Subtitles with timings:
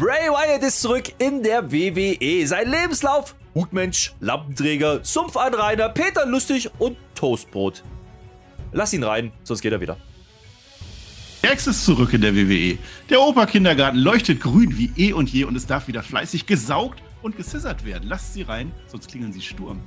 [0.00, 2.46] Bray Wyatt ist zurück in der WWE.
[2.46, 7.84] Sein Lebenslauf: Hutmensch, Lampenträger, Sumpfanrainer, Peter Lustig und Toastbrot.
[8.72, 9.98] Lass ihn rein, sonst geht er wieder.
[11.44, 12.78] Rex ist zurück in der WWE.
[13.10, 17.36] Der Operkindergarten leuchtet grün wie eh und je und es darf wieder fleißig gesaugt und
[17.36, 18.08] gesissert werden.
[18.08, 19.82] Lasst sie rein, sonst klingeln sie Sturm.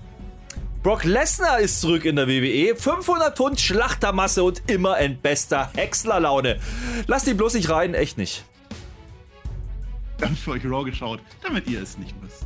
[0.84, 2.76] Brock Lesnar ist zurück in der WWE.
[2.76, 6.60] 500 Pfund Schlachtermasse und immer in bester Häckslerlaune.
[7.08, 8.46] Lasst ihn bloß nicht rein, echt nicht.
[10.24, 12.46] Haben für euch Raw geschaut, damit ihr es nicht müsst.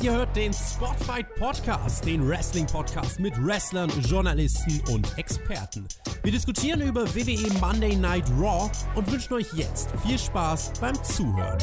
[0.00, 5.86] Ihr hört den Spotfight Podcast, den Wrestling Podcast mit Wrestlern, Journalisten und Experten.
[6.22, 11.58] Wir diskutieren über WWE Monday Night Raw und wünschen euch jetzt viel Spaß beim Zuhören.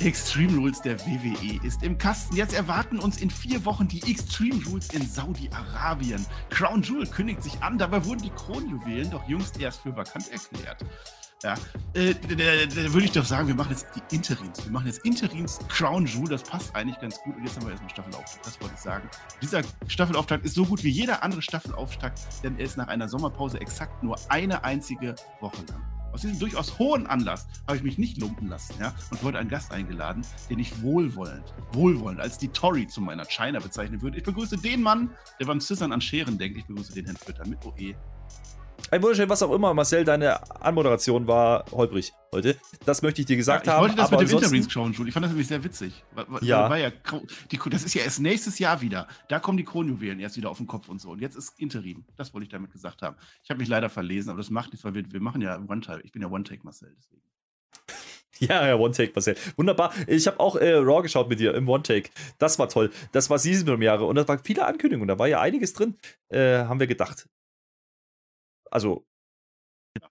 [0.00, 2.34] Extreme Rules der WWE ist im Kasten.
[2.34, 6.24] Jetzt erwarten uns in vier Wochen die Extreme Rules in Saudi-Arabien.
[6.48, 10.86] Crown Jewel kündigt sich an, dabei wurden die Kronjuwelen doch jüngst erst für vakant erklärt.
[11.42, 11.54] Ja,
[11.92, 14.64] äh, da, würde ich doch sagen, wir machen jetzt die Interims.
[14.64, 17.36] Wir machen jetzt Interims Crown Jewel, das passt eigentlich ganz gut.
[17.36, 19.10] Und jetzt haben wir erstmal Staffelauftakt, das wollte ich sagen.
[19.42, 23.60] Dieser Staffelauftakt ist so gut wie jeder andere Staffelauftakt, denn er ist nach einer Sommerpause
[23.60, 25.99] exakt nur eine einzige Woche lang.
[26.12, 29.48] Aus diesem durchaus hohen Anlass habe ich mich nicht lumpen lassen, ja, und heute einen
[29.48, 34.18] Gast eingeladen, den ich wohlwollend, wohlwollend als die Tory zu meiner China bezeichnen würde.
[34.18, 36.58] Ich begrüße den Mann, der beim Scissern an Scheren denkt.
[36.58, 37.94] Ich begrüße den Herrn Twitter mit OE
[38.90, 42.56] ein wunderschön, was auch immer, Marcel, deine Anmoderation war holprig heute.
[42.84, 43.84] Das möchte ich dir gesagt ja, ich haben.
[43.84, 45.08] Ich wollte das mit dem Interviews schauen, Jules.
[45.08, 46.04] Ich fand das nämlich sehr witzig.
[46.40, 46.76] Ja.
[46.76, 46.90] ja
[47.52, 49.06] die, das ist ja erst nächstes Jahr wieder.
[49.28, 51.10] Da kommen die Kronjuwelen erst wieder auf den Kopf und so.
[51.10, 52.04] Und jetzt ist Interim.
[52.16, 53.16] Das wollte ich damit gesagt haben.
[53.44, 56.02] Ich habe mich leider verlesen, aber das macht nichts, weil wir, wir machen ja One-Take.
[56.02, 57.22] Ich bin ja One-Take, Marcel, deswegen.
[58.40, 59.36] Ja, ja, One-Take, Marcel.
[59.56, 59.92] Wunderbar.
[60.06, 62.08] Ich habe auch äh, Raw geschaut mit dir im One-Take.
[62.38, 62.90] Das war toll.
[63.12, 65.08] Das war Season-Premiere und da waren viele Ankündigungen.
[65.08, 65.98] Da war ja einiges drin,
[66.30, 67.28] äh, haben wir gedacht.
[68.70, 69.06] Also,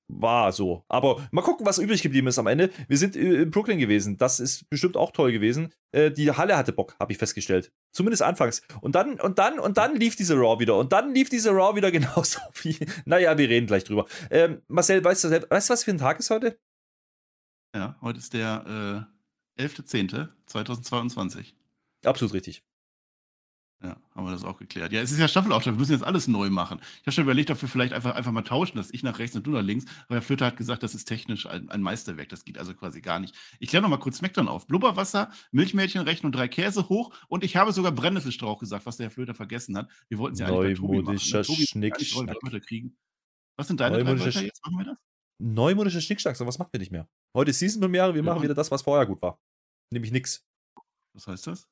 [0.08, 0.84] war so.
[0.88, 2.70] Aber mal gucken, was übrig geblieben ist am Ende.
[2.88, 4.18] Wir sind äh, in Brooklyn gewesen.
[4.18, 5.74] Das ist bestimmt auch toll gewesen.
[5.92, 7.72] Äh, die Halle hatte Bock, habe ich festgestellt.
[7.92, 8.62] Zumindest anfangs.
[8.82, 10.78] Und dann, und dann, und dann lief diese Raw wieder.
[10.78, 12.78] Und dann lief diese Raw wieder genauso wie.
[13.06, 14.06] Naja, wir reden gleich drüber.
[14.30, 16.60] Ähm, Marcel, weißt du, weißt du, was für ein Tag ist heute?
[17.76, 19.08] Ja, heute ist der
[19.58, 21.54] äh, 11.10.2022.
[22.04, 22.64] Absolut richtig.
[23.82, 24.92] Ja, haben wir das auch geklärt.
[24.92, 26.80] Ja, es ist ja Staffelauftrag, wir müssen jetzt alles neu machen.
[26.82, 29.38] Ich habe schon überlegt, ob wir vielleicht einfach, einfach mal tauschen, dass ich nach rechts
[29.38, 29.86] und du nach links.
[30.08, 32.28] Aber Herr Flöter hat gesagt, das ist technisch ein, ein Meisterwerk.
[32.28, 33.36] Das geht also quasi gar nicht.
[33.58, 34.68] Ich kläre noch mal kurz Smackdown auf.
[34.68, 37.16] Blubberwasser, Milchmädchenrechen und drei Käse hoch.
[37.30, 39.90] Und ich habe sogar Brennnesselstrauch gesagt, was der Herr Flöter vergessen hat.
[40.10, 41.18] Wir wollten es ja eigentlich bei Tobi machen.
[41.18, 42.66] Tobi Schnickschnack.
[42.66, 42.98] kriegen.
[43.58, 44.62] Was sind deine drei Wörter jetzt?
[44.66, 44.98] Machen wir das?
[45.42, 47.08] Neumodischer Schnickschnack, so was machen wir nicht mehr.
[47.34, 48.26] Heute ist Season-Premiere, wir ja.
[48.26, 49.40] machen wieder das, was vorher gut war.
[49.90, 50.46] Nämlich nix.
[51.14, 51.70] Was heißt das?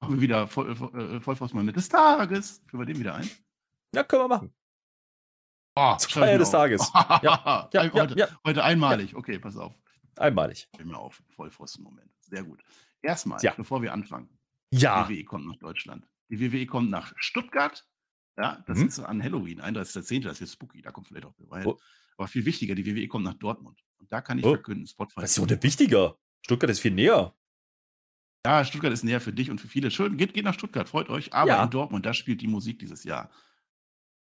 [0.00, 2.62] Machen wir wieder voll, voll, Vollfassmann des Tages.
[2.66, 3.28] Führen wir den wieder ein?
[3.94, 4.54] Ja, können wir machen.
[5.76, 6.90] Oh, Feier des Tages.
[6.94, 9.14] ja, ja, ja, heute, heute, einmalig.
[9.14, 9.74] Okay, pass auf.
[10.16, 10.68] Einmalig.
[10.78, 11.22] Ich mir auf.
[11.36, 12.10] Vollpfosten-Moment.
[12.20, 12.62] Sehr gut.
[13.02, 14.28] Erstmal, bevor wir anfangen.
[14.70, 15.04] Ja.
[15.04, 16.06] Die WWE kommt nach Deutschland.
[16.28, 17.86] Die WWE kommt nach Stuttgart.
[18.38, 18.86] Ja, das mhm.
[18.86, 21.66] ist an Halloween, 31.10., das ist spooky, da kommt vielleicht auch Beweis.
[21.66, 21.78] Oh.
[22.16, 23.82] Aber viel wichtiger, die WWE kommt nach Dortmund.
[23.98, 24.50] Und da kann ich oh.
[24.50, 25.20] verkünden, Spotify.
[25.20, 26.16] Das ist so der wichtiger.
[26.42, 27.34] Stuttgart ist viel näher.
[28.44, 29.90] Ja, Stuttgart ist näher für dich und für viele.
[29.90, 31.32] Schön, geht, geht nach Stuttgart, freut euch.
[31.34, 31.64] Aber ja.
[31.64, 33.30] in Dortmund, da spielt die Musik dieses Jahr.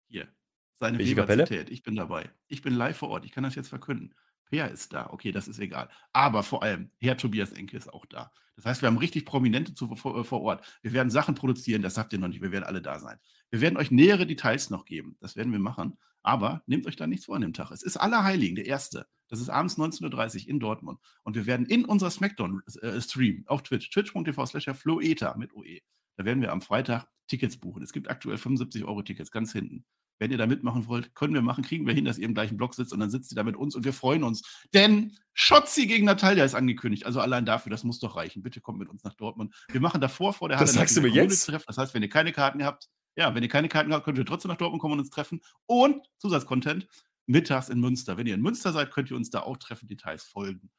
[0.07, 0.27] Hier,
[0.75, 1.69] seine Universität.
[1.69, 2.29] Ich bin dabei.
[2.47, 3.25] Ich bin live vor Ort.
[3.25, 4.15] Ich kann das jetzt verkünden.
[4.45, 5.09] Peer ist da.
[5.09, 5.89] Okay, das ist egal.
[6.13, 8.31] Aber vor allem, Herr Tobias Enke ist auch da.
[8.55, 10.65] Das heißt, wir haben richtig Prominente zu, vor, vor, Ort.
[10.81, 12.41] Wir werden Sachen produzieren, das habt ihr noch nicht.
[12.41, 13.19] Wir werden alle da sein.
[13.51, 15.17] Wir werden euch nähere Details noch geben.
[15.19, 15.97] Das werden wir machen.
[16.27, 17.71] Aber nehmt euch da nichts vor an dem Tag.
[17.71, 19.07] Es ist Allerheiligen, der erste.
[19.29, 20.99] Das ist abends 19.30 Uhr in Dortmund.
[21.23, 25.79] Und wir werden in unserer Smackdown-Stream auf Twitch, twitch.tv slash floeta mit OE,
[26.17, 27.81] da werden wir am Freitag Tickets buchen.
[27.81, 29.85] Es gibt aktuell 75 Euro Tickets, ganz hinten.
[30.19, 32.57] Wenn ihr da mitmachen wollt, können wir machen, kriegen wir hin, dass ihr im gleichen
[32.57, 34.65] Block sitzt und dann sitzt ihr da mit uns und wir freuen uns.
[34.73, 37.05] Denn Schotzi gegen Natalia ist angekündigt.
[37.05, 38.43] Also allein dafür, das muss doch reichen.
[38.43, 39.55] Bitte kommt mit uns nach Dortmund.
[39.71, 40.65] Wir machen davor vor der Halle.
[40.65, 41.47] Das sagst du mir jetzt?
[41.47, 44.25] Das heißt, wenn ihr keine Karten habt, ja, wenn ihr keine Karten habt, könnt ihr
[44.25, 45.41] trotzdem nach Dortmund kommen und uns treffen.
[45.65, 46.87] Und Zusatzcontent
[47.25, 48.15] mittags in Münster.
[48.15, 49.87] Wenn ihr in Münster seid, könnt ihr uns da auch treffen.
[49.87, 50.69] Details folgen.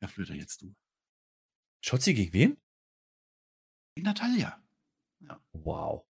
[0.00, 0.74] Herr Flöter, jetzt du.
[1.82, 2.56] Schotzi gegen wen?
[3.94, 4.58] Gegen Natalia.
[5.20, 5.40] Ja.
[5.52, 6.06] Wow.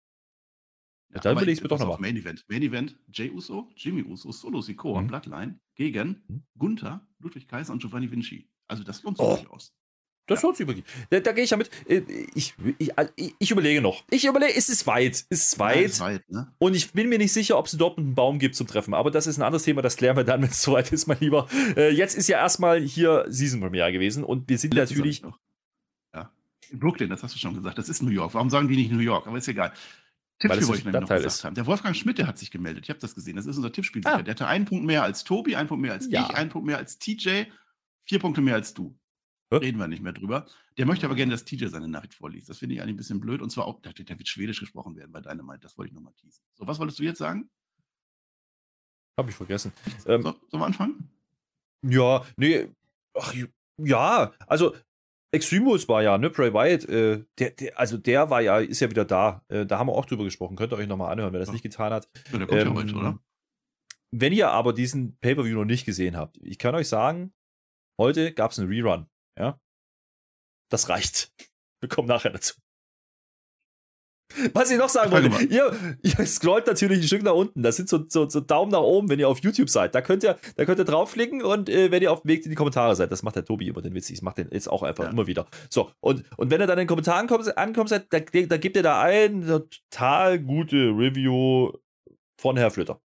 [1.14, 1.98] Ja, dann will ich es mir doch nochmal.
[1.98, 2.44] Main Event.
[2.48, 5.06] Main Event: Jay Uso, Jimmy Uso, Solo Sikoa, mhm.
[5.08, 6.42] Bloodline gegen mhm.
[6.56, 8.50] Gunther, Ludwig Kaiser und Giovanni Vinci.
[8.68, 9.36] Also, das lohnt sich oh.
[9.36, 9.74] durchaus.
[10.26, 10.48] Das ja.
[10.48, 10.84] hört sich wirklich.
[11.10, 11.70] Da, da gehe ich ja mit.
[11.88, 12.02] Äh,
[12.34, 13.08] ich, ich, äh,
[13.38, 14.04] ich, überlege noch.
[14.10, 15.12] Ich überlege, es ist weit.
[15.12, 15.76] Es ist weit.
[15.76, 16.52] Ja, ist weit ne?
[16.58, 18.94] Und ich bin mir nicht sicher, ob es dort einen Baum gibt zum Treffen.
[18.94, 19.82] Aber das ist ein anderes Thema.
[19.82, 21.48] Das klären wir dann, wenn es soweit ist, mein Lieber.
[21.76, 24.24] Äh, jetzt ist ja erstmal hier Season Premiere gewesen.
[24.24, 25.22] Und wir sind Letzte natürlich.
[26.72, 27.78] Brooklyn, das hast du schon gesagt.
[27.78, 28.34] Das ist New York.
[28.34, 29.26] Warum sagen die nicht New York?
[29.26, 29.72] Aber ist egal.
[30.38, 31.44] Tippspiel wollte ich noch gesagt ist.
[31.44, 31.54] haben.
[31.54, 32.84] Der Wolfgang Schmidt, der hat sich gemeldet.
[32.84, 33.36] Ich habe das gesehen.
[33.36, 34.02] Das ist unser Tippspiel.
[34.04, 34.22] Ah.
[34.22, 36.26] Der hatte einen Punkt mehr als Tobi, einen Punkt mehr als ja.
[36.28, 37.44] ich, einen Punkt mehr als TJ,
[38.04, 38.96] vier Punkte mehr als du.
[39.58, 40.46] Reden wir nicht mehr drüber.
[40.78, 42.48] Der möchte aber gerne, dass TJ seine Nachricht vorliest.
[42.48, 43.42] Das finde ich eigentlich ein bisschen blöd.
[43.42, 45.60] Und zwar auch, da, da wird Schwedisch gesprochen werden bei Dynamite.
[45.60, 46.42] Das wollte ich nochmal teasen.
[46.54, 47.50] So, was wolltest du jetzt sagen?
[49.18, 49.72] Habe ich vergessen.
[50.06, 51.10] Ähm, so, sollen wir anfangen?
[51.82, 52.68] Ja, nee.
[53.14, 53.34] Ach,
[53.78, 54.74] ja, also
[55.34, 58.90] Extremos war ja, ne, Bray Wyatt, äh, der, der, also der war ja, ist ja
[58.90, 59.42] wieder da.
[59.48, 60.56] Äh, da haben wir auch drüber gesprochen.
[60.56, 61.52] Könnt ihr euch nochmal anhören, wer das ja.
[61.52, 62.08] nicht getan hat.
[62.30, 63.18] Ja, der kommt ähm, ja heute, oder?
[64.10, 67.32] Wenn ihr aber diesen Pay-Per-View noch nicht gesehen habt, ich kann euch sagen,
[67.98, 69.06] heute gab es einen Rerun.
[70.72, 71.30] Das reicht.
[71.80, 72.54] Wir kommen nachher dazu.
[74.54, 77.62] Was ich noch sagen wollte, ihr, ihr scrollt natürlich ein Stück nach unten.
[77.62, 79.94] Das sind so, so, so, Daumen nach oben, wenn ihr auf YouTube seid.
[79.94, 82.50] Da könnt ihr, da könnt ihr draufklicken und äh, wenn ihr auf dem Weg in
[82.50, 84.08] die Kommentare seid, das macht der Tobi über den Witz.
[84.08, 85.10] Ich mache den jetzt auch einfach ja.
[85.10, 85.46] immer wieder.
[85.68, 88.76] So, und, und wenn ihr dann in den Kommentaren kommt, ankommt, seid, da, da gebt
[88.76, 91.72] ihr da ein, total gute Review
[92.40, 93.02] von Herr Flöter.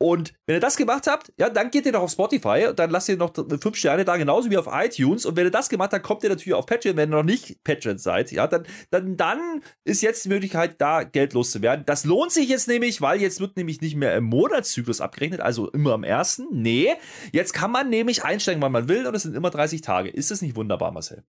[0.00, 2.90] Und wenn ihr das gemacht habt, ja, dann geht ihr noch auf Spotify und dann
[2.90, 5.26] lasst ihr noch fünf Sterne da, genauso wie auf iTunes.
[5.26, 6.96] Und wenn ihr das gemacht habt, kommt ihr natürlich auf Patreon.
[6.96, 11.02] Wenn ihr noch nicht Patreon seid, ja, dann, dann, dann ist jetzt die Möglichkeit, da
[11.02, 11.84] Geld loszuwerden.
[11.84, 15.68] Das lohnt sich jetzt nämlich, weil jetzt wird nämlich nicht mehr im Monatszyklus abgerechnet, also
[15.70, 16.46] immer am ersten.
[16.52, 16.94] Nee,
[17.32, 20.10] jetzt kann man nämlich einsteigen, wann man will und es sind immer 30 Tage.
[20.10, 21.24] Ist das nicht wunderbar, Marcel?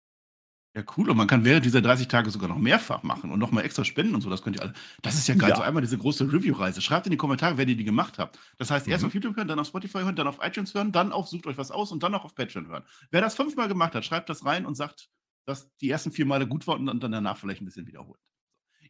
[0.77, 1.09] Ja, cool.
[1.09, 4.15] Und man kann während dieser 30 Tage sogar noch mehrfach machen und nochmal extra spenden
[4.17, 4.31] und so.
[4.31, 4.73] Das könnt ihr alle.
[5.03, 5.51] Das ist ja geil.
[5.51, 5.57] Ja.
[5.57, 6.81] So einmal diese große Review-Reise.
[6.81, 8.41] Schreibt in die Kommentare, wer ihr die gemacht habt.
[8.59, 8.93] Das heißt, mhm.
[8.93, 11.47] erst auf YouTube hören, dann auf Spotify hören, dann auf iTunes hören, dann auf Sucht
[11.47, 12.83] euch was aus und dann noch auf Patreon hören.
[13.13, 15.11] Wer das fünfmal gemacht hat, schreibt das rein und sagt,
[15.47, 18.21] dass die ersten vier Male gut waren und dann danach vielleicht ein bisschen wiederholt.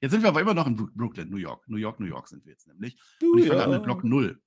[0.00, 1.68] Jetzt sind wir aber immer noch in Brooklyn, New York.
[1.68, 2.96] New York, New York sind wir jetzt nämlich.
[3.20, 4.40] Und ich fange an mit Block 0.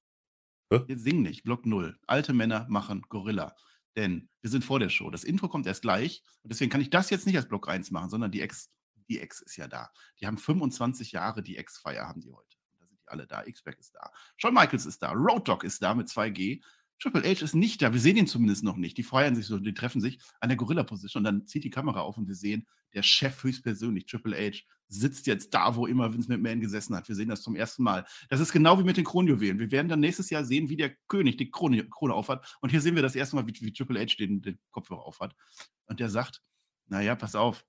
[0.69, 1.97] Wir singen nicht, Block 0.
[2.07, 3.55] Alte Männer machen Gorilla.
[3.97, 5.09] Denn wir sind vor der Show.
[5.09, 6.23] Das Intro kommt erst gleich.
[6.43, 8.69] Und deswegen kann ich das jetzt nicht als Block 1 machen, sondern die Ex,
[9.09, 9.89] die Ex ist ja da.
[10.21, 12.57] Die haben 25 Jahre, die Ex-Feier haben die heute.
[12.79, 13.43] Da sind die alle da.
[13.43, 14.11] X-Pac ist da.
[14.37, 15.13] Shawn Michaels ist da.
[15.13, 16.61] Road Dogg ist da mit 2G.
[16.99, 17.93] Triple H ist nicht da.
[17.93, 18.97] Wir sehen ihn zumindest noch nicht.
[18.97, 22.01] Die feiern sich so, die treffen sich an der Gorilla-Position und dann zieht die Kamera
[22.01, 26.29] auf und wir sehen, der Chef höchstpersönlich, Triple H, sitzt jetzt da, wo immer Vince
[26.29, 27.07] McMahon gesessen hat.
[27.07, 28.05] Wir sehen das zum ersten Mal.
[28.29, 29.59] Das ist genau wie mit den Kronjuwelen.
[29.59, 32.57] Wir werden dann nächstes Jahr sehen, wie der König die Krone, Krone aufhat.
[32.61, 35.35] Und hier sehen wir das erste Mal, wie, wie Triple H den, den Kopfhörer aufhat.
[35.87, 36.41] Und der sagt,
[36.87, 37.65] naja, pass auf,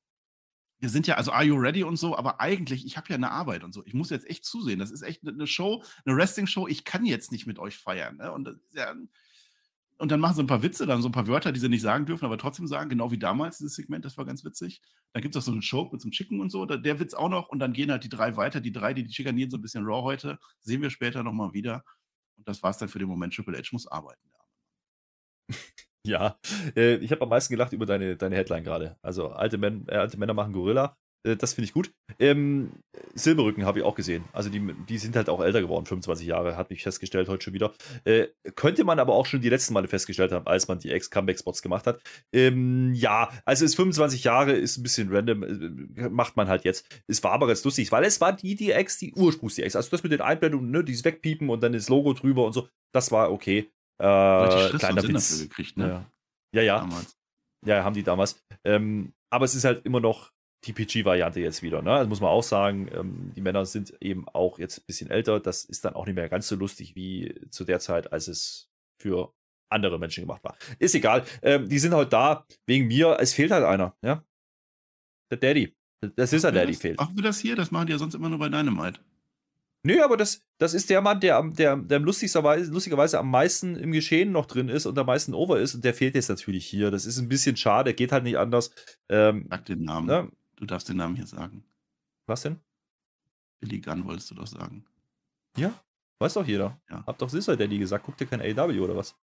[0.81, 3.31] wir sind ja, also Are You Ready und so, aber eigentlich, ich habe ja eine
[3.31, 3.85] Arbeit und so.
[3.85, 4.79] Ich muss jetzt echt zusehen.
[4.79, 6.69] Das ist echt eine Show, eine Wrestling-Show.
[6.69, 8.17] Ich kann jetzt nicht mit euch feiern.
[8.17, 8.31] Ne?
[8.33, 8.95] Und ist ja
[9.99, 11.83] und dann machen sie ein paar Witze, dann so ein paar Wörter, die sie nicht
[11.83, 14.81] sagen dürfen, aber trotzdem sagen, genau wie damals dieses Segment, das war ganz witzig.
[15.13, 17.15] Dann gibt es auch so einen Show mit so einem Chicken und so, der Witz
[17.15, 19.59] auch noch und dann gehen halt die drei weiter, die drei, die, die schikanieren so
[19.59, 21.85] ein bisschen Raw heute, sehen wir später nochmal wieder.
[22.37, 23.35] Und das war es dann für den Moment.
[23.35, 24.31] Triple H muss arbeiten.
[26.09, 26.39] Ja,
[26.75, 28.97] äh, ich habe am meisten gelacht über deine, deine Headline gerade.
[29.03, 30.97] Also alte, Men äh, alte Männer machen Gorilla.
[31.25, 31.93] Äh, das finde ich gut.
[32.19, 32.71] Ähm,
[33.15, 34.25] Silberrücken habe ich auch gesehen.
[34.33, 37.55] Also die, die sind halt auch älter geworden, 25 Jahre, hat mich festgestellt heute schon
[37.55, 37.73] wieder.
[38.05, 41.63] Äh, könnte man aber auch schon die letzten Male festgestellt haben, als man die Ex-Comeback-Spots
[41.63, 42.01] gemacht hat.
[42.33, 45.45] Ähm, ja, also ist 25 Jahre, ist ein bisschen random,
[46.11, 46.87] macht man halt jetzt.
[47.07, 49.77] Es war aber ganz lustig, weil es war die, Ex, die Ursprungs die Ex.
[49.77, 52.69] Also das mit den Einblendungen, ne, dieses Wegpiepen und dann das Logo drüber und so,
[52.93, 53.71] das war okay.
[53.99, 55.43] Äh, kleiner Witz.
[55.43, 56.07] Gekriegt, ne?
[56.55, 56.63] Ja, ja.
[56.63, 56.79] ja.
[56.81, 57.17] Damals.
[57.67, 58.41] Ja, haben die damals.
[58.65, 60.33] Ähm, aber es ist halt immer noch
[60.65, 61.83] die PG-Variante jetzt wieder.
[61.83, 61.91] Ne?
[61.91, 65.41] Das muss man auch sagen, ähm, die Männer sind eben auch jetzt ein bisschen älter.
[65.41, 68.69] Das ist dann auch nicht mehr ganz so lustig wie zu der Zeit, als es
[69.01, 69.33] für
[69.71, 70.57] andere Menschen gemacht war.
[70.79, 71.25] Ist egal.
[71.43, 73.19] Ähm, die sind halt da wegen mir.
[73.21, 73.97] Es fehlt halt einer.
[74.03, 74.25] Ja?
[75.31, 75.75] Der Daddy.
[76.17, 76.99] Das ist der Daddy das, fehlt.
[76.99, 77.57] Machen wir das hier?
[77.57, 79.01] Das machen die ja sonst immer nur bei Dynamite.
[79.85, 83.93] Nö, aber das, das ist der Mann, der, der, der lustigerweise, lustigerweise am meisten im
[83.93, 85.75] Geschehen noch drin ist und am meisten over ist.
[85.75, 86.91] Und der fehlt jetzt natürlich hier.
[86.91, 88.73] Das ist ein bisschen schade, geht halt nicht anders.
[89.09, 90.07] Ähm, Sag den Namen.
[90.07, 90.33] Ne?
[90.57, 91.65] Du darfst den Namen hier sagen.
[92.27, 92.61] Was denn?
[93.61, 94.85] Billy Gunn wolltest du doch sagen.
[95.57, 95.73] Ja,
[96.19, 96.81] weiß doch jeder.
[96.91, 97.05] Ja.
[97.07, 99.17] Hab doch Sister Daddy gesagt, guck dir kein AW oder was?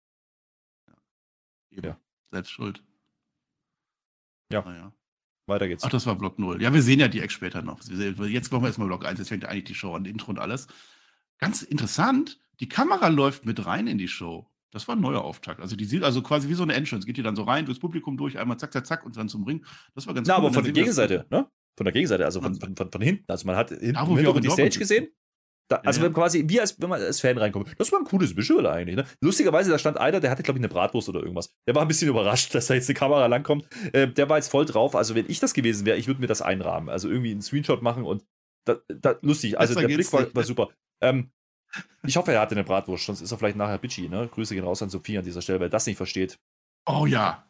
[1.72, 1.84] Ja.
[1.84, 2.00] ja.
[2.32, 2.84] Selbst schuld.
[4.52, 4.62] Ja.
[4.62, 4.94] Naja.
[5.48, 5.84] Weiter geht's.
[5.84, 6.62] Ach, das war Block 0.
[6.62, 7.80] Ja, wir sehen ja die Ex später noch.
[7.84, 9.20] Jetzt machen wir erstmal Block 1.
[9.20, 10.68] Jetzt fängt eigentlich die Show an, Intro und alles.
[11.38, 14.50] Ganz interessant, die Kamera läuft mit rein in die Show.
[14.72, 15.62] Das war ein neuer Auftakt.
[15.62, 17.06] Also die sieht also quasi wie so eine Entrance.
[17.06, 19.44] Geht die dann so rein, durchs Publikum durch, einmal zack, zack, zack und dann zum
[19.44, 19.64] Ring.
[19.94, 20.46] Das war ganz Na, cool.
[20.46, 21.48] aber von der Gegenseite, ne?
[21.78, 23.25] Von der Gegenseite, also von, von, von, von hinten.
[23.28, 25.08] Also man hat hinten da, wo wir die Stage gesehen.
[25.68, 27.74] Da, also ja, quasi, wie als wenn man als Fan reinkommt.
[27.80, 28.96] Das war ein cooles Visual eigentlich.
[28.96, 29.06] Ne?
[29.20, 31.50] Lustigerweise, da stand einer, der hatte, glaube ich, eine Bratwurst oder irgendwas.
[31.68, 33.68] Der war ein bisschen überrascht, dass da jetzt eine Kamera langkommt.
[33.92, 34.96] Äh, der war jetzt voll drauf.
[34.96, 36.90] Also, wenn ich das gewesen wäre, ich würde mir das einrahmen.
[36.90, 38.24] Also irgendwie einen Screenshot machen und
[38.66, 39.60] da, da, lustig.
[39.60, 40.70] Also der Blick war, war super.
[41.02, 41.32] Ähm,
[42.04, 44.08] ich hoffe, er hatte eine Bratwurst, sonst ist er vielleicht nachher bitchy.
[44.08, 44.30] Ne?
[44.32, 46.40] Grüße gehen raus an Sophie an dieser Stelle, wer das nicht versteht.
[46.86, 47.46] Oh ja.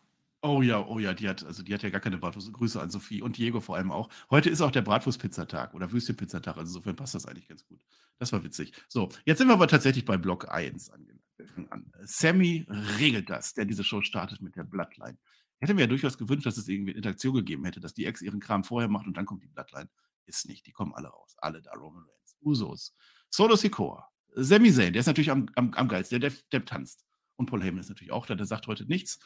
[0.45, 2.53] Oh ja, oh ja, die hat, also die hat ja gar keine Bratwurst.
[2.53, 4.09] Grüße an Sophie und Diego vor allem auch.
[4.29, 7.81] Heute ist auch der Bratwurst-Pizzatag oder Würstchen-Pizzatag, also insofern passt das eigentlich ganz gut.
[8.19, 8.71] Das war witzig.
[8.87, 11.23] So, jetzt sind wir aber tatsächlich bei Block 1 angelangt.
[11.71, 11.91] An.
[12.03, 12.63] Sammy
[12.99, 15.17] regelt das, der diese Show startet mit der Bloodline.
[15.57, 18.05] Ich hätte mir ja durchaus gewünscht, dass es irgendwie eine Interaktion gegeben hätte, dass die
[18.05, 19.89] Ex ihren Kram vorher macht und dann kommt die Bloodline.
[20.27, 21.35] Ist nicht, die kommen alle raus.
[21.39, 22.95] Alle da, Roman Reigns, Usos,
[23.31, 27.03] Solo Sikoa, Sami Zayn, der ist natürlich am, am, am geilsten, der, der, der tanzt.
[27.35, 29.19] Und Paul Heyman ist natürlich auch da, der sagt heute nichts.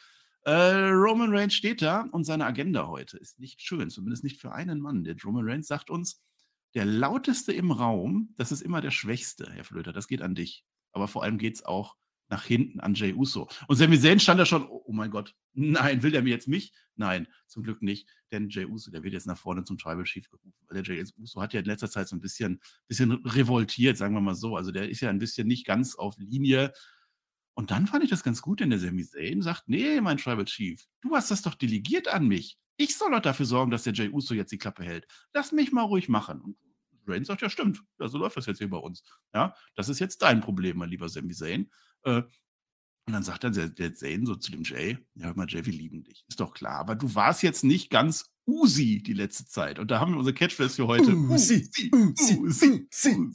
[0.44, 4.52] Äh, Roman Reigns steht da und seine Agenda heute ist nicht schön, zumindest nicht für
[4.52, 5.04] einen Mann.
[5.04, 6.22] Der Roman Reigns sagt uns,
[6.74, 10.64] der lauteste im Raum, das ist immer der Schwächste, Herr Flöter, das geht an dich.
[10.92, 11.96] Aber vor allem geht es auch
[12.30, 13.48] nach hinten an Jay Uso.
[13.66, 16.46] Und Sami Zayn stand da schon, oh, oh mein Gott, nein, will der mir jetzt
[16.46, 16.72] mich?
[16.94, 20.28] Nein, zum Glück nicht, denn Jay Uso, der wird jetzt nach vorne zum Tribal Chief
[20.30, 20.54] gerufen.
[20.72, 24.20] Der Jay Uso hat ja in letzter Zeit so ein bisschen, bisschen revoltiert, sagen wir
[24.20, 24.56] mal so.
[24.56, 26.72] Also der ist ja ein bisschen nicht ganz auf Linie.
[27.60, 30.46] Und dann fand ich das ganz gut, denn der Sami Zayn sagt, nee, mein Tribal
[30.46, 32.58] Chief, du hast das doch delegiert an mich.
[32.78, 35.06] Ich soll doch dafür sorgen, dass der Jay Uso jetzt die Klappe hält.
[35.34, 36.40] Lass mich mal ruhig machen.
[36.40, 36.56] Und
[37.06, 39.02] Reigns sagt, ja stimmt, ja, so läuft das jetzt hier bei uns.
[39.34, 41.70] Ja, das ist jetzt dein Problem, mein lieber Sami Zayn.
[42.04, 42.22] Äh,
[43.06, 45.66] und dann sagt dann der, der Zane so zu dem Jay, ja, hör mal, Jay,
[45.66, 46.24] wir lieben dich.
[46.28, 46.78] Ist doch klar.
[46.78, 49.78] Aber du warst jetzt nicht ganz Usi die letzte Zeit.
[49.78, 51.14] Und da haben wir unsere Catchphrase für heute.
[51.14, 53.34] Usi, Usi, Usi, Usi.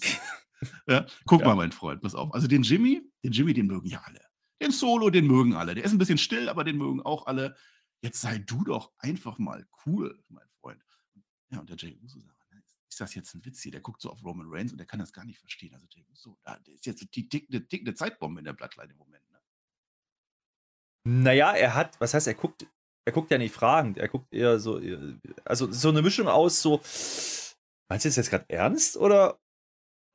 [0.88, 1.48] Ja, guck ja.
[1.48, 2.34] mal, mein Freund, pass auf.
[2.34, 4.22] Also den Jimmy, den Jimmy, den mögen ja alle.
[4.62, 5.76] Den Solo, den mögen alle.
[5.76, 7.56] Der ist ein bisschen still, aber den mögen auch alle.
[8.02, 10.82] Jetzt sei du doch einfach mal cool, mein Freund.
[11.50, 12.36] Ja, und der Jay Uso sagt,
[12.90, 13.74] ist das jetzt ein Witz hier?
[13.74, 15.74] Der guckt so auf Roman Reigns und der kann das gar nicht verstehen.
[15.74, 19.26] Also der Uso, der ist jetzt die dickende, dickende Zeitbombe in der Blattline im Moment.
[21.08, 22.66] Naja, er hat, was heißt, er guckt,
[23.06, 24.82] er guckt ja nicht fragend, er guckt eher so,
[25.46, 26.78] also so eine Mischung aus so,
[27.88, 29.40] meinst du das jetzt gerade ernst oder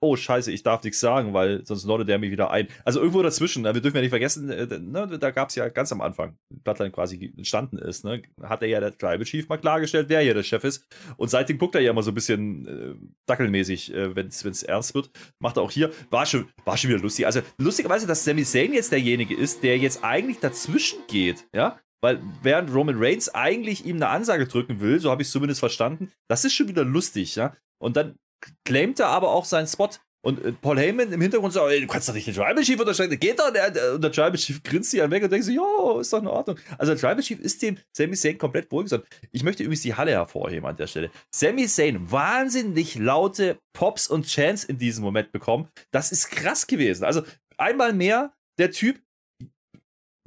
[0.00, 2.69] oh scheiße, ich darf nichts sagen, weil sonst lordet der mich wieder ein.
[2.85, 5.69] Also irgendwo dazwischen, ne, wir dürfen ja nicht vergessen, äh, ne, da gab es ja
[5.69, 9.59] ganz am Anfang, Bloodline quasi entstanden ist, ne, hat er ja der Tribal Chief mal
[9.59, 10.87] klargestellt, wer hier der Chef ist.
[11.16, 12.95] Und seitdem guckt er ja immer so ein bisschen äh,
[13.26, 15.11] dackelmäßig, äh, wenn es ernst wird.
[15.38, 15.90] Macht er auch hier.
[16.11, 17.26] War schon, war schon wieder lustig.
[17.26, 22.23] Also lustigerweise, dass Sami Zayn jetzt derjenige ist, der jetzt eigentlich dazwischen geht, ja, weil
[22.42, 26.11] während Roman Reigns eigentlich ihm eine Ansage drücken will, so habe ich es zumindest verstanden,
[26.28, 27.54] das ist schon wieder lustig, ja.
[27.78, 28.16] Und dann
[28.65, 29.91] claimt er aber auch seinen Spot.
[30.23, 33.19] Und äh, Paul Heyman im Hintergrund sagt, du kannst doch nicht den Tribal Chief unterscheiden.
[33.19, 33.51] Geht doch.
[33.51, 36.21] Der, und der Tribal Chief grinst sich an weg und denkt so, ja, ist doch
[36.21, 36.59] in Ordnung.
[36.77, 39.07] Also der Tribal Chief ist dem Sami Zayn komplett wohlgesonnen.
[39.33, 41.11] Ich möchte übrigens die Halle hervorheben an der Stelle.
[41.35, 45.69] Sami Zayn wahnsinnig laute Pops und Chants in diesem Moment bekommen.
[45.91, 47.05] Das ist krass gewesen.
[47.05, 47.23] Also
[47.57, 49.01] einmal mehr, der Typ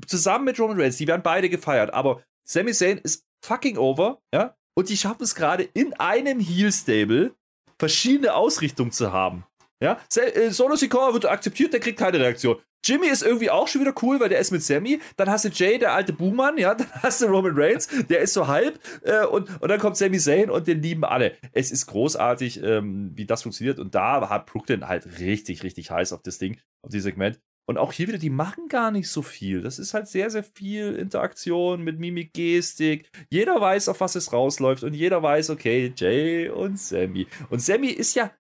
[0.08, 4.56] zusammen mit Roman Reigns, die werden beide gefeiert, aber Sami Zayn ist fucking over, ja,
[4.76, 7.36] und die schaffen es gerade in einem Heel-Stable
[7.80, 9.46] verschiedene Ausrichtungen zu haben.
[9.82, 12.58] Ja, äh, Solo Sikoa wird akzeptiert, der kriegt keine Reaktion.
[12.86, 15.00] Jimmy ist irgendwie auch schon wieder cool, weil der ist mit Sammy.
[15.16, 16.76] Dann hast du Jay, der alte Buhmann, ja.
[16.76, 18.80] Dann hast du Roman Reigns, der ist so halb.
[19.04, 21.34] Äh, und, und dann kommt Sammy Zayn und den lieben alle.
[21.54, 23.80] Es ist großartig, ähm, wie das funktioniert.
[23.80, 27.40] Und da hat Brooklyn halt richtig, richtig heiß auf das Ding, auf dieses Segment.
[27.66, 29.62] Und auch hier wieder, die machen gar nicht so viel.
[29.62, 33.10] Das ist halt sehr, sehr viel Interaktion mit Mimik, Gestik.
[33.30, 37.28] Jeder weiß, auf was es rausläuft und jeder weiß, okay, Jay und Sammy.
[37.50, 38.32] Und Sammy ist ja,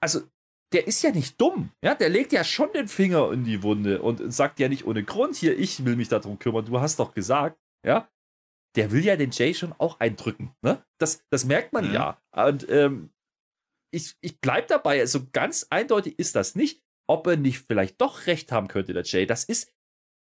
[0.00, 0.22] also
[0.72, 1.70] der ist ja nicht dumm.
[1.84, 5.04] Ja, der legt ja schon den Finger in die Wunde und sagt ja nicht ohne
[5.04, 6.64] Grund hier, ich will mich darum kümmern.
[6.64, 8.08] Du hast doch gesagt, ja.
[8.74, 10.52] Der will ja den Jay schon auch eindrücken.
[10.60, 10.84] Ne?
[10.98, 11.94] Das, das merkt man mhm.
[11.94, 12.20] ja.
[12.32, 13.10] Und ähm,
[13.90, 18.26] ich, ich bleib dabei, also ganz eindeutig ist das nicht ob er nicht vielleicht doch
[18.26, 19.26] recht haben könnte, der Jay.
[19.26, 19.72] Das ist,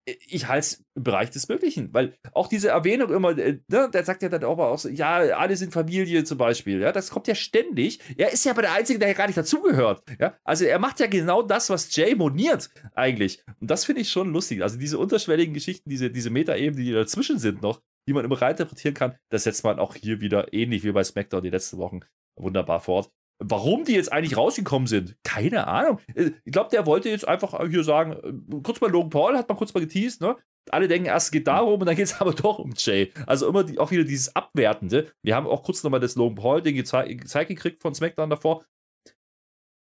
[0.07, 3.91] äh, ich halte es im Bereich des Möglichen, weil auch diese Erwähnung immer, äh, ne,
[3.93, 7.11] der sagt ja dann auch, auch so, ja, alle sind Familie zum Beispiel, ja, das
[7.11, 8.01] kommt ja ständig.
[8.17, 10.37] Er ist ja aber der Einzige, der ja gar nicht dazugehört, ja.
[10.45, 13.43] Also er macht ja genau das, was Jay moniert, eigentlich.
[13.61, 14.63] Und das finde ich schon lustig.
[14.63, 18.95] Also diese unterschwelligen Geschichten, diese, diese Meta-Ebenen, die dazwischen sind noch, die man immer reinterpretieren
[18.95, 22.01] kann, das setzt man auch hier wieder ähnlich wie bei SmackDown die letzten Wochen
[22.37, 23.11] wunderbar fort.
[23.41, 26.01] Warum die jetzt eigentlich rausgekommen sind, keine Ahnung.
[26.15, 29.49] Äh, ich glaube, der wollte jetzt einfach hier sagen, äh, kurz bei Logan Paul hat
[29.49, 30.37] man kurz mal geteased, ne?
[30.71, 33.13] Alle denken erst, es geht darum und dann geht es aber doch um Jay.
[33.27, 35.13] Also immer die, auch wieder dieses Abwertende.
[35.23, 38.65] Wir haben auch kurz nochmal das Logan Paul-Ding gezei gezeigt gekriegt von SmackDown davor.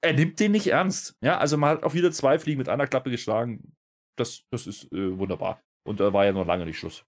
[0.02, 1.16] Er nimmt den nicht ernst.
[1.22, 3.76] Ja, also man hat auch wieder zwei Fliegen mit einer Klappe geschlagen.
[4.18, 5.62] Das, das ist äh, wunderbar.
[5.86, 7.06] Und da war ja noch lange nicht Schluss.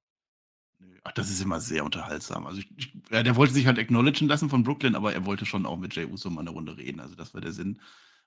[1.03, 2.45] Ach, das ist immer sehr unterhaltsam.
[2.45, 5.45] Also ich, ich, ja, der wollte sich halt acknowledgen lassen von Brooklyn, aber er wollte
[5.45, 6.99] schon auch mit Jay Uso mal eine Runde reden.
[6.99, 7.79] Also das war der Sinn.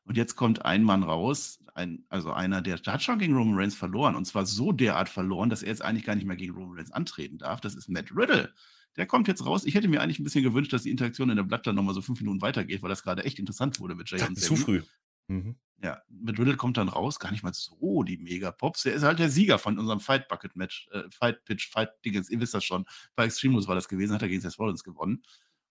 [0.05, 3.57] Und jetzt kommt ein Mann raus, ein, also einer, der, der, hat schon gegen Roman
[3.57, 4.17] Reigns verloren.
[4.17, 6.93] Und zwar so derart verloren, dass er jetzt eigentlich gar nicht mehr gegen Roman Reigns
[6.93, 7.61] antreten darf.
[7.61, 8.53] Das ist Matt Riddle.
[8.97, 9.65] Der kommt jetzt raus.
[9.65, 12.03] Ich hätte mir eigentlich ein bisschen gewünscht, dass die Interaktion in der Blattland nochmal so
[12.03, 14.83] fünf Minuten weitergeht, weil das gerade echt interessant wurde mit Jay und Zu früh.
[15.29, 15.57] Mhm.
[15.83, 18.85] Ja, mit Riddle kommt dann raus, gar nicht mal so die Mega-Pops.
[18.85, 22.87] Der ist halt der Sieger von unserem Fight-Bucket-Match, äh, Fight-Pitch, Fight-Dingens, ihr wisst das schon.
[23.17, 25.23] Bei Extremos war das gewesen, hat er gegen Seth Rollins gewonnen.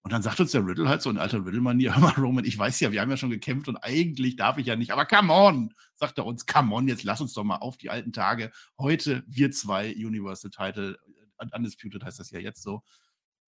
[0.03, 2.57] Und dann sagt uns der Riddle halt so in alter Riddle-Manier, hör mal, Roman, ich
[2.59, 5.33] weiß ja, wir haben ja schon gekämpft und eigentlich darf ich ja nicht, aber come
[5.33, 8.51] on, sagt er uns, come on, jetzt lass uns doch mal auf die alten Tage.
[8.77, 10.97] Heute wir zwei Universal Title,
[11.39, 12.83] äh, Undisputed heißt das ja jetzt so.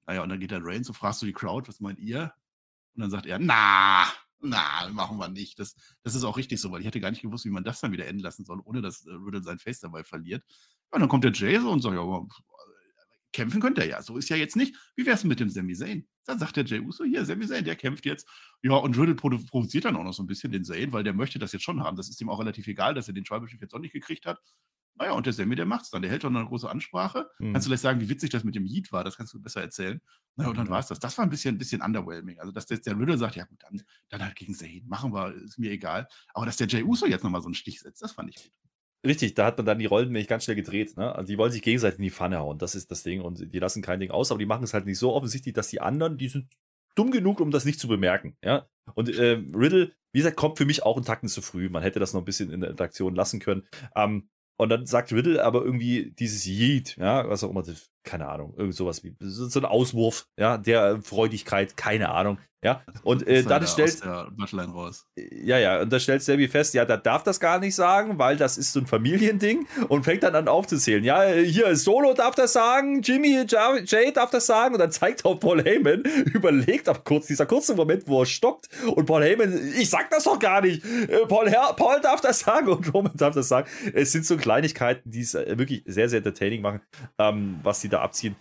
[0.07, 2.33] Naja, und dann geht der Reigns, so fragst du die Crowd, was meint ihr?
[2.95, 4.05] Und dann sagt er, na,
[4.39, 5.59] na, machen wir nicht.
[5.59, 7.79] Das, das ist auch richtig so, weil ich hätte gar nicht gewusst, wie man das
[7.79, 10.43] dann wieder enden lassen soll, ohne dass äh, Riddle sein Face dabei verliert.
[10.91, 12.25] und dann kommt der Jay so und sagt, ja,
[13.35, 14.01] kämpfen könnte er ja.
[14.01, 14.75] So ist ja jetzt nicht.
[14.95, 16.07] Wie wäre es mit dem Sami Zayn?
[16.25, 18.27] Dann sagt der Jey Uso, hier, Sami Zayn, der kämpft jetzt.
[18.63, 21.37] Ja, und Riddle provoziert dann auch noch so ein bisschen den Zayn, weil der möchte
[21.37, 21.97] das jetzt schon haben.
[21.97, 24.25] Das ist ihm auch relativ egal, dass er den Tribal Chief jetzt auch nicht gekriegt
[24.25, 24.39] hat.
[24.97, 26.01] Naja, und der Sami, der macht's dann.
[26.01, 27.27] Der hält dann eine große Ansprache.
[27.39, 27.53] Mhm.
[27.53, 29.03] Kannst du vielleicht sagen, wie witzig das mit dem Yeet war?
[29.03, 30.01] Das kannst du besser erzählen.
[30.35, 30.71] Naja, und dann mhm.
[30.71, 30.99] war es das.
[30.99, 32.39] Das war ein bisschen, ein bisschen underwhelming.
[32.39, 34.87] Also, dass jetzt der Riddle sagt, ja gut, dann, dann halt gegen Zayn.
[34.87, 36.07] Machen wir, ist mir egal.
[36.33, 38.51] Aber dass der Jey Uso jetzt nochmal so einen Stich setzt, das fand ich gut.
[39.05, 40.97] Richtig, da hat man dann die Rollen nämlich ganz schnell gedreht.
[40.97, 41.13] Ne?
[41.13, 43.21] Also die wollen sich gegenseitig in die Pfanne hauen, das ist das Ding.
[43.21, 45.67] Und die lassen kein Ding aus, aber die machen es halt nicht so offensichtlich, dass
[45.67, 46.47] die anderen, die sind
[46.95, 48.35] dumm genug, um das nicht zu bemerken.
[48.43, 48.67] Ja?
[48.95, 51.69] Und äh, Riddle, wie gesagt, kommt für mich auch einen Tacken zu früh.
[51.69, 53.67] Man hätte das noch ein bisschen in der Interaktion lassen können.
[53.95, 57.63] Ähm, und dann sagt Riddle aber irgendwie dieses Yeet, ja, was auch immer,
[58.05, 62.37] keine Ahnung, irgend sowas wie so ein Auswurf, ja, der Freudigkeit, keine Ahnung.
[62.65, 64.03] Ja, und äh, dann stellt.
[64.03, 65.05] raus.
[65.15, 68.37] Ja, ja, und da stellt Sammy fest, ja, da darf das gar nicht sagen, weil
[68.37, 71.03] das ist so ein Familiending und fängt dann an aufzuzählen.
[71.03, 73.45] Ja, hier, Solo darf das sagen, Jimmy,
[73.85, 76.01] Jay darf das sagen und dann zeigt auch Paul Heyman,
[76.33, 80.23] überlegt aber kurz, dieser kurze Moment, wo er stockt und Paul Heyman, ich sag das
[80.23, 83.69] doch gar nicht, äh, Paul, Herr, Paul darf das sagen und Roman darf das sagen.
[83.93, 86.81] Es sind so Kleinigkeiten, die es äh, wirklich sehr, sehr entertaining machen,
[87.19, 88.35] ähm, was die da abziehen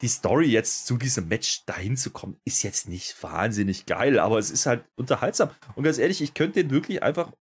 [0.00, 4.38] die Story jetzt zu diesem Match dahin zu kommen, ist jetzt nicht wahnsinnig geil, aber
[4.38, 5.50] es ist halt unterhaltsam.
[5.74, 7.32] Und ganz ehrlich, ich könnte den wirklich einfach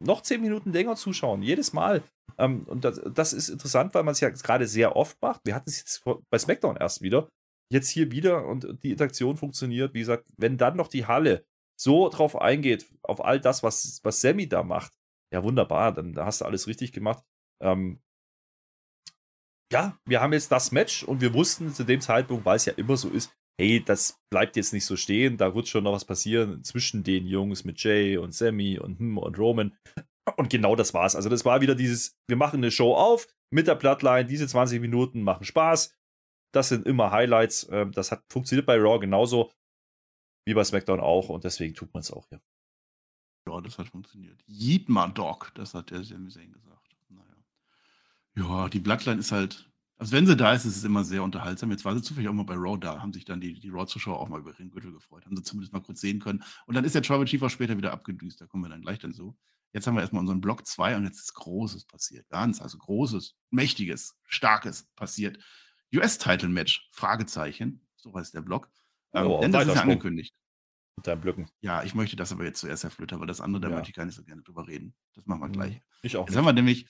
[0.00, 2.02] noch zehn Minuten länger zuschauen, jedes Mal.
[2.38, 5.42] Ähm, und das, das, ist interessant, weil man es ja gerade sehr oft macht.
[5.44, 7.28] Wir hatten es jetzt bei SmackDown erst wieder,
[7.70, 9.92] jetzt hier wieder und die Interaktion funktioniert.
[9.94, 11.44] Wie gesagt, wenn dann noch die Halle
[11.78, 14.92] so drauf eingeht, auf all das, was, was Sammy da macht,
[15.30, 17.22] ja wunderbar, dann hast du alles richtig gemacht.
[17.60, 18.00] Ähm,
[19.72, 22.74] ja, wir haben jetzt das Match und wir wussten zu dem Zeitpunkt, weil es ja
[22.74, 26.04] immer so ist, hey, das bleibt jetzt nicht so stehen, da wird schon noch was
[26.04, 29.76] passieren zwischen den Jungs mit Jay und Sammy und hm und Roman.
[30.36, 31.16] Und genau das war's.
[31.16, 34.80] Also das war wieder dieses, wir machen eine Show auf mit der Bloodline, diese 20
[34.80, 35.96] Minuten machen Spaß.
[36.54, 37.68] Das sind immer Highlights.
[37.72, 39.50] Ähm, das hat funktioniert bei Raw genauso
[40.46, 42.40] wie bei SmackDown auch und deswegen tut man es auch hier.
[43.48, 44.44] Ja, das hat funktioniert.
[44.88, 46.81] My dog, das hat der Sami Zayn gesagt.
[48.34, 51.70] Ja, die Bloodline ist halt also wenn sie da ist, ist es immer sehr unterhaltsam.
[51.70, 54.18] Jetzt war sie zufällig auch mal bei Raw da, haben sich dann die, die Raw-Zuschauer
[54.18, 56.42] auch mal über ihren Gürtel gefreut, haben sie zumindest mal kurz sehen können.
[56.66, 58.98] Und dann ist der Tribal Chief auch später wieder abgedüst, da kommen wir dann gleich
[58.98, 59.36] dann so.
[59.72, 62.28] Jetzt haben wir erstmal unseren Block 2 und jetzt ist Großes passiert.
[62.30, 65.38] Ganz, also Großes, Mächtiges, Starkes passiert.
[65.94, 68.72] US-Title-Match, Fragezeichen, so heißt der Block.
[69.14, 70.34] Ähm, oh, denn das ist ja angekündigt.
[70.96, 71.48] Mit deinen Blöcken.
[71.60, 73.94] Ja, ich möchte das aber jetzt zuerst, Herr Flöter, weil das andere, da möchte ich
[73.94, 74.94] gar nicht so gerne drüber reden.
[75.14, 75.52] Das machen wir mhm.
[75.52, 75.80] gleich.
[76.02, 76.22] Ich auch.
[76.22, 76.38] Jetzt nicht.
[76.38, 76.88] haben wir nämlich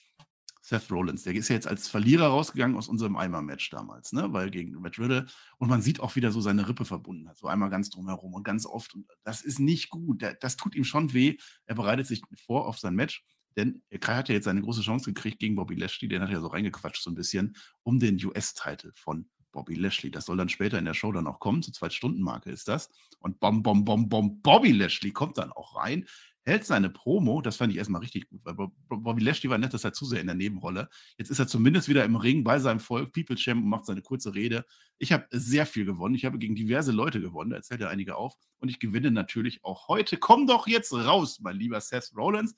[0.65, 1.23] Seth Rollins.
[1.23, 4.31] Der ist ja jetzt als Verlierer rausgegangen aus unserem Eimer-Match damals, ne?
[4.31, 5.25] Weil gegen Matt Riddle.
[5.57, 7.37] Und man sieht auch wieder so seine Rippe verbunden hat.
[7.37, 8.95] So einmal ganz drumherum und ganz oft.
[8.95, 10.23] Und das ist nicht gut.
[10.39, 11.35] Das tut ihm schon weh.
[11.65, 13.25] Er bereitet sich vor auf sein Match.
[13.57, 16.07] Denn er hat ja jetzt eine große Chance gekriegt gegen Bobby Lashley.
[16.07, 20.11] Den hat er ja so reingequatscht, so ein bisschen, um den US-Titel von Bobby Lashley.
[20.11, 21.61] Das soll dann später in der Show dann auch kommen.
[21.61, 22.89] Zur Zwei-Stunden-Marke ist das.
[23.19, 26.05] Und bom, bom, bom, bom, Bobby Lashley kommt dann auch rein
[26.45, 28.55] hält seine Promo, das fand ich erstmal richtig gut, weil
[28.89, 30.89] Bobby Lashley war nett, dass er zu sehr in der Nebenrolle.
[31.17, 34.01] Jetzt ist er zumindest wieder im Ring bei seinem Volk, People Champ und macht seine
[34.01, 34.65] kurze Rede.
[34.97, 36.15] Ich habe sehr viel gewonnen.
[36.15, 38.35] Ich habe gegen diverse Leute gewonnen, da erzählt er einige auf.
[38.59, 40.17] Und ich gewinne natürlich auch heute.
[40.17, 42.55] Komm doch jetzt raus, mein lieber Seth Rollins.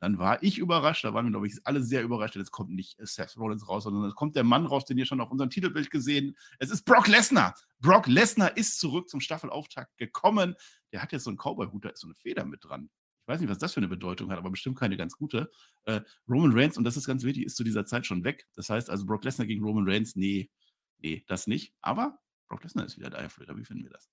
[0.00, 2.34] Dann war ich überrascht, da waren wir, glaube ich, alle sehr überrascht.
[2.34, 5.20] Jetzt kommt nicht Seth Rollins raus, sondern es kommt der Mann raus, den ihr schon
[5.20, 7.54] auf unserem Titelbild gesehen Es ist Brock Lesnar.
[7.80, 10.54] Brock Lesnar ist zurück zum Staffelauftakt gekommen.
[10.90, 12.88] Der hat jetzt so einen Cowboy-Hut, da ist so eine Feder mit dran
[13.30, 15.50] weiß nicht, was das für eine Bedeutung hat, aber bestimmt keine ganz gute.
[15.84, 18.48] Äh, Roman Reigns, und das ist ganz wichtig, ist zu dieser Zeit schon weg.
[18.54, 20.50] Das heißt also, Brock Lesnar gegen Roman Reigns, nee,
[20.98, 21.74] nee, das nicht.
[21.80, 23.56] Aber Brock Lesnar ist wieder da, Herr Flöter.
[23.56, 24.10] Wie finden wir das?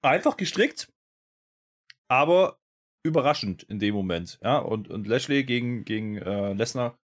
[0.00, 0.90] Einfach gestrickt,
[2.08, 2.58] aber
[3.04, 4.38] überraschend in dem Moment.
[4.42, 6.98] Ja, und, und Lashley gegen, gegen äh, Lesnar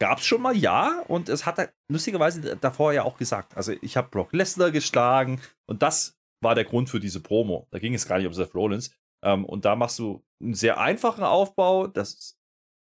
[0.00, 1.02] gab es schon mal, ja.
[1.06, 3.56] Und es hat er lustigerweise davor ja auch gesagt.
[3.56, 7.68] Also, ich habe Brock Lesnar geschlagen und das war der Grund für diese Promo.
[7.70, 8.94] Da ging es gar nicht um Seth Rollins.
[9.24, 11.86] Ähm, und da machst du einen sehr einfachen Aufbau.
[11.88, 12.38] Das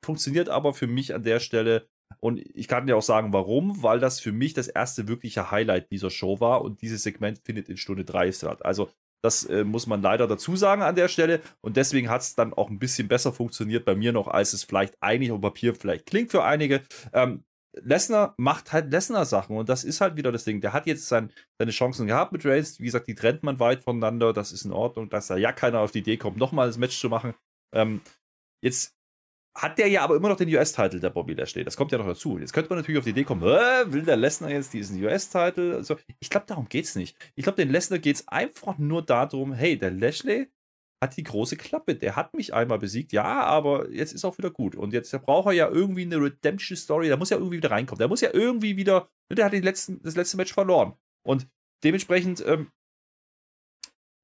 [0.05, 1.89] funktioniert aber für mich an der Stelle.
[2.21, 5.91] Und ich kann dir auch sagen, warum, weil das für mich das erste wirkliche Highlight
[5.91, 8.65] dieser Show war und dieses Segment findet in Stunde 3 statt.
[8.65, 8.91] Also
[9.23, 11.41] Das äh, muss man leider dazu sagen an der Stelle.
[11.63, 14.65] Und deswegen hat es dann auch ein bisschen besser funktioniert bei mir noch, als es
[14.65, 16.83] vielleicht eigentlich auf Papier vielleicht klingt für einige.
[17.15, 17.45] Ähm,
[17.83, 20.61] Lesnar macht halt Lesnar-Sachen und das ist halt wieder das Ding.
[20.61, 22.79] Der hat jetzt sein, seine Chancen gehabt mit Reigns.
[22.81, 24.33] Wie gesagt, die trennt man weit voneinander.
[24.33, 26.99] Das ist in Ordnung, dass da ja keiner auf die Idee kommt, nochmal das Match
[26.99, 27.35] zu machen.
[27.75, 28.01] Ähm,
[28.63, 28.97] jetzt
[29.57, 31.65] hat der ja aber immer noch den US-Titel, der Bobby Lashley.
[31.65, 32.39] Das kommt ja noch dazu.
[32.39, 35.75] Jetzt könnte man natürlich auf die Idee kommen, will der Lesnar jetzt diesen US-Titel?
[35.75, 37.17] Also, ich glaube, darum geht es nicht.
[37.37, 40.51] Ich glaube, den Lesnar geht es einfach nur darum, hey, der Lashley
[41.05, 41.95] hat die große Klappe.
[41.95, 44.75] Der hat mich einmal besiegt, ja, aber jetzt ist auch wieder gut.
[44.75, 47.09] Und jetzt braucht er ja irgendwie eine Redemption-Story.
[47.09, 47.99] Der muss ja irgendwie wieder reinkommen.
[47.99, 49.09] Der muss ja irgendwie wieder.
[49.31, 50.95] Der hat die letzten, das letzte Match verloren.
[51.27, 51.49] Und
[51.85, 52.71] dementsprechend, ähm,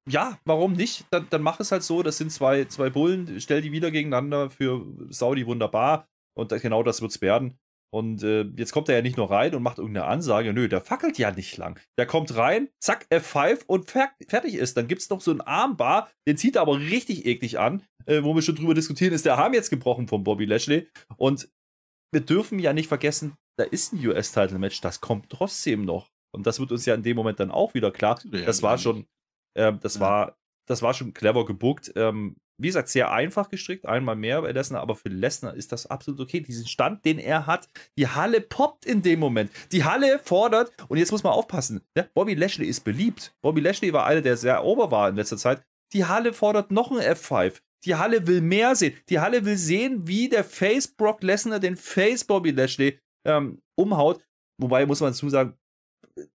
[0.09, 1.05] ja, warum nicht?
[1.11, 2.03] Dann, dann mach es halt so.
[2.03, 3.39] Das sind zwei, zwei Bullen.
[3.39, 6.07] Stell die wieder gegeneinander für Saudi wunderbar.
[6.33, 7.59] Und genau das wird es werden.
[7.93, 10.53] Und äh, jetzt kommt er ja nicht nur rein und macht irgendeine Ansage.
[10.53, 11.79] Nö, der fackelt ja nicht lang.
[11.97, 14.77] Der kommt rein, zack, F5 und fer fertig ist.
[14.77, 17.83] Dann gibt es noch so einen Armbar, den zieht er aber richtig eklig an.
[18.05, 20.87] Äh, wo wir schon drüber diskutieren, ist der Arm jetzt gebrochen von Bobby Lashley.
[21.17, 21.49] Und
[22.11, 26.09] wir dürfen ja nicht vergessen, da ist ein US-Title-Match, das kommt trotzdem noch.
[26.33, 28.19] Und das wird uns ja in dem Moment dann auch wieder klar.
[28.31, 29.05] Ja, das war schon,
[29.53, 30.01] äh, das ja.
[30.01, 31.91] war, das war schon clever gebuckt.
[31.95, 35.87] Ähm, wie gesagt, sehr einfach gestrickt, einmal mehr bei Lesnar, aber für Lesnar ist das
[35.87, 36.41] absolut okay.
[36.41, 39.51] Diesen Stand, den er hat, die Halle poppt in dem Moment.
[39.71, 42.09] Die Halle fordert, und jetzt muss man aufpassen, ne?
[42.13, 43.33] Bobby Lashley ist beliebt.
[43.41, 45.63] Bobby Lashley war einer, der sehr ober war in letzter Zeit.
[45.93, 47.61] Die Halle fordert noch ein F5.
[47.85, 48.95] Die Halle will mehr sehen.
[49.09, 54.23] Die Halle will sehen, wie der Face Brock Lesnar den Face Bobby Lashley ähm, umhaut.
[54.59, 55.57] Wobei muss man dazu sagen,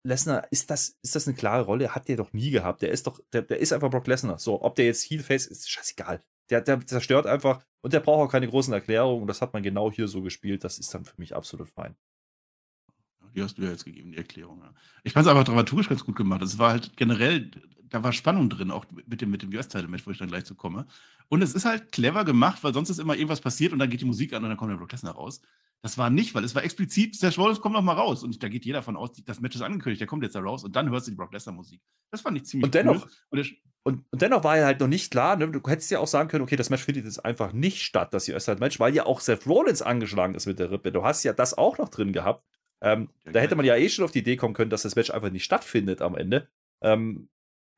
[0.03, 1.93] Lesnar, ist das, ist das eine klare Rolle?
[1.95, 2.81] Hat der doch nie gehabt.
[2.81, 4.39] Der ist doch, der, der ist einfach Brock Lesnar.
[4.39, 6.21] So, ob der jetzt Heelface ist, scheißegal.
[6.49, 9.27] Der, der zerstört einfach und der braucht auch keine großen Erklärungen.
[9.27, 10.63] Das hat man genau hier so gespielt.
[10.63, 11.95] Das ist dann für mich absolut fein.
[13.36, 14.59] Die hast du ja jetzt gegeben, die Erklärung.
[14.62, 14.73] Ja.
[15.03, 16.41] Ich fand es aber dramaturgisch ganz gut gemacht.
[16.41, 17.49] Es war halt generell,
[17.89, 20.55] da war Spannung drin, auch mit dem, mit dem US-Title-Match, wo ich dann gleich zu
[20.55, 20.86] komme.
[21.29, 24.01] Und es ist halt clever gemacht, weil sonst ist immer irgendwas passiert und dann geht
[24.01, 25.41] die Musik an und dann kommt der Brock Lesnar raus.
[25.83, 28.23] Das war nicht, weil es war explizit, Seth Rollins kommt noch mal raus.
[28.23, 30.63] Und da geht jeder von aus, das Match ist angekündigt, der kommt jetzt da raus
[30.63, 31.81] und dann hörst du die Brock Lesnar Musik.
[32.09, 33.11] Das fand ich ziemlich und dennoch, cool.
[33.31, 35.51] Und, und, und, dennoch war er halt noch nicht klar, ne?
[35.51, 38.29] du hättest ja auch sagen können, okay, das Match findet jetzt einfach nicht statt, das
[38.29, 40.93] US-Match, weil ja auch Seth Rollins angeschlagen ist mit der Rippe.
[40.93, 42.45] Du hast ja das auch noch drin gehabt.
[42.81, 44.95] Ähm, ja, da hätte man ja eh schon auf die Idee kommen können, dass das
[44.95, 46.47] Match einfach nicht stattfindet am Ende.
[46.81, 47.27] Ähm,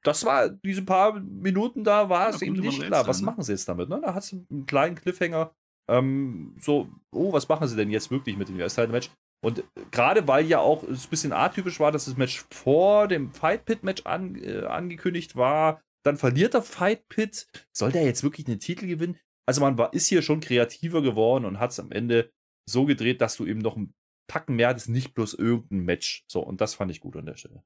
[0.04, 3.08] das war, diese paar Minuten da war es eben nicht klar.
[3.08, 3.26] Was ne?
[3.26, 3.90] machen sie jetzt damit?
[3.90, 4.00] Ne?
[4.00, 5.56] Da hat es einen kleinen Cliffhanger
[5.90, 9.12] ähm, so, oh, was machen sie denn jetzt wirklich mit dem US-Title-Match?
[9.44, 13.32] Und gerade weil ja auch es ein bisschen atypisch war, dass das Match vor dem
[13.32, 17.48] Fight Pit-Match an, äh, angekündigt war, dann verliert der Fight Pit.
[17.72, 19.20] Soll der jetzt wirklich einen Titel gewinnen?
[19.48, 22.32] Also man war, ist hier schon kreativer geworden und hat es am Ende
[22.68, 23.94] so gedreht, dass du eben noch ein
[24.28, 26.26] Packen mehr hattest, nicht bloß irgendein Match.
[26.28, 27.64] So, und das fand ich gut an der Stelle.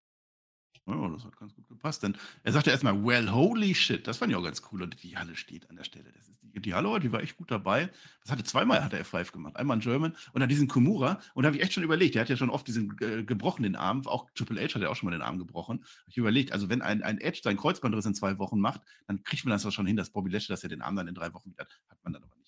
[0.88, 2.04] Ja, das hat ganz gut gepasst.
[2.04, 4.08] Denn er sagte erstmal, well, holy shit.
[4.08, 4.82] Das fand ich auch ganz cool.
[4.82, 6.12] Und die Halle steht an der Stelle.
[6.12, 7.90] Das ist die, die Halle, die war echt gut dabei.
[8.22, 9.56] Das hatte zweimal hat er F5 gemacht.
[9.56, 11.20] Einmal in German und dann diesen Kumura.
[11.34, 13.76] Und da habe ich echt schon überlegt, der hat ja schon oft diesen äh, gebrochenen
[13.76, 14.06] Arm.
[14.08, 15.82] Auch Triple H hat ja auch schon mal den Arm gebrochen.
[15.82, 19.24] Hab ich überlegt, also wenn ein, ein Edge seinen Kreuzbandriss in zwei Wochen macht, dann
[19.24, 21.16] kriegt man das doch schon hin, dass Bobby Lashley, dass er den Arm dann in
[21.16, 21.80] drei Wochen wieder hat.
[21.90, 22.39] Hat man dann aber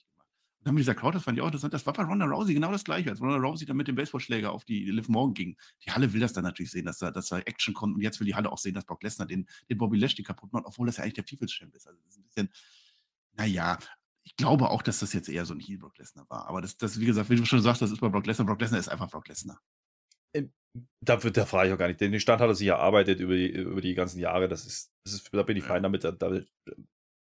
[0.64, 1.74] dann mit dieser Crowd, das fand ich auch interessant.
[1.74, 4.52] Das war bei Ronda Rousey genau das Gleiche, als Ronda Rousey dann mit dem Baseballschläger
[4.52, 5.58] auf die Liv Morgan ging.
[5.86, 7.96] Die Halle will das dann natürlich sehen, dass da, dass da Action kommt.
[7.96, 10.54] Und jetzt will die Halle auch sehen, dass Brock Lesnar den, den Bobby Lashley kaputt
[10.54, 11.88] macht, obwohl das ja eigentlich der People's Champ ist.
[11.88, 12.50] Also das ist ein bisschen,
[13.34, 13.80] naja,
[14.24, 16.48] ich glaube auch, dass das jetzt eher so ein Heel Brock Lesnar war.
[16.48, 18.46] Aber das, das, wie gesagt, wie du schon sagst, das ist bei Brock Lesnar.
[18.46, 19.60] Brock Lesnar ist einfach Brock Lesnar.
[20.36, 20.52] Ähm,
[21.04, 22.00] da, wird, da frage ich auch gar nicht.
[22.00, 24.48] Den Stand hat er sich erarbeitet über die, über die ganzen Jahre.
[24.48, 26.04] Das ist, das ist, da bin ich fein damit.
[26.04, 26.40] Da, da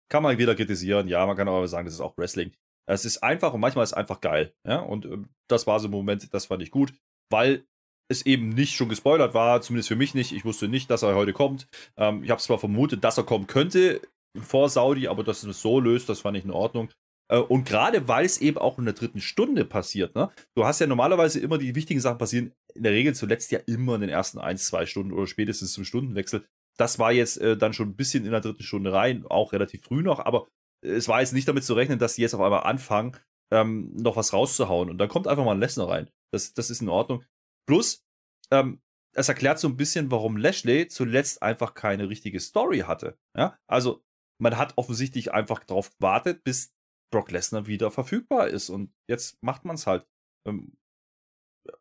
[0.09, 1.07] kann man wieder kritisieren.
[1.07, 2.51] Ja, man kann aber sagen, das ist auch Wrestling.
[2.89, 4.53] Es ist einfach und manchmal ist es einfach geil.
[4.65, 4.79] Ja?
[4.79, 6.93] Und äh, das war so ein Moment, das fand ich gut,
[7.29, 7.65] weil
[8.11, 10.31] es eben nicht schon gespoilert war, zumindest für mich nicht.
[10.31, 11.67] Ich wusste nicht, dass er heute kommt.
[11.97, 14.01] Ähm, ich habe zwar vermutet, dass er kommen könnte
[14.39, 16.89] vor Saudi, aber dass es so löst, das fand ich in Ordnung.
[17.31, 20.31] Äh, und gerade weil es eben auch in der dritten Stunde passiert, ne?
[20.55, 23.95] Du hast ja normalerweise immer die wichtigen Sachen passieren, in der Regel zuletzt ja immer
[23.95, 26.45] in den ersten ein, zwei Stunden oder spätestens zum Stundenwechsel.
[26.77, 29.83] Das war jetzt äh, dann schon ein bisschen in der dritten Stunde rein, auch relativ
[29.83, 30.47] früh noch, aber
[30.81, 33.17] es war jetzt nicht damit zu rechnen, dass sie jetzt auf einmal anfangen,
[33.51, 34.89] ähm, noch was rauszuhauen.
[34.89, 36.09] Und dann kommt einfach mal ein Lesnar rein.
[36.31, 37.23] Das, das ist in Ordnung.
[37.67, 38.05] Plus,
[38.51, 38.81] ähm,
[39.15, 43.17] es erklärt so ein bisschen, warum Lashley zuletzt einfach keine richtige Story hatte.
[43.35, 43.57] Ja?
[43.67, 44.03] Also,
[44.39, 46.73] man hat offensichtlich einfach darauf gewartet, bis
[47.11, 48.69] Brock Lesnar wieder verfügbar ist.
[48.69, 50.07] Und jetzt macht man es halt.
[50.47, 50.77] Ähm,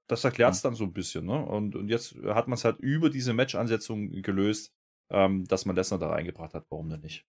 [0.06, 1.26] das erklärt es dann so ein bisschen.
[1.26, 1.44] Ne?
[1.44, 4.74] Und, und jetzt hat man es halt über diese Match-Ansetzung gelöst,
[5.10, 6.66] ähm, dass man Lesnar da reingebracht hat.
[6.70, 7.26] Warum denn nicht?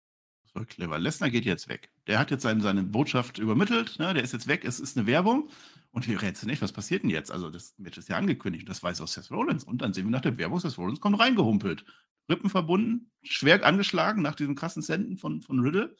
[0.54, 1.00] Voll clever.
[1.00, 1.90] Lesnar geht jetzt weg.
[2.06, 4.14] Der hat jetzt seine, seine Botschaft übermittelt, ne?
[4.14, 5.50] der ist jetzt weg, es ist eine Werbung.
[5.92, 7.32] Und wir rätseln nicht, was passiert denn jetzt?
[7.32, 9.64] Also, das Match ist ja angekündigt, das weiß auch Seth Rollins.
[9.64, 11.86] Und dann sehen wir nach der Werbung, Seth Rollins kommt reingehumpelt.
[12.30, 15.96] Rippen verbunden, schwer angeschlagen nach diesem krassen Senden von, von Riddle.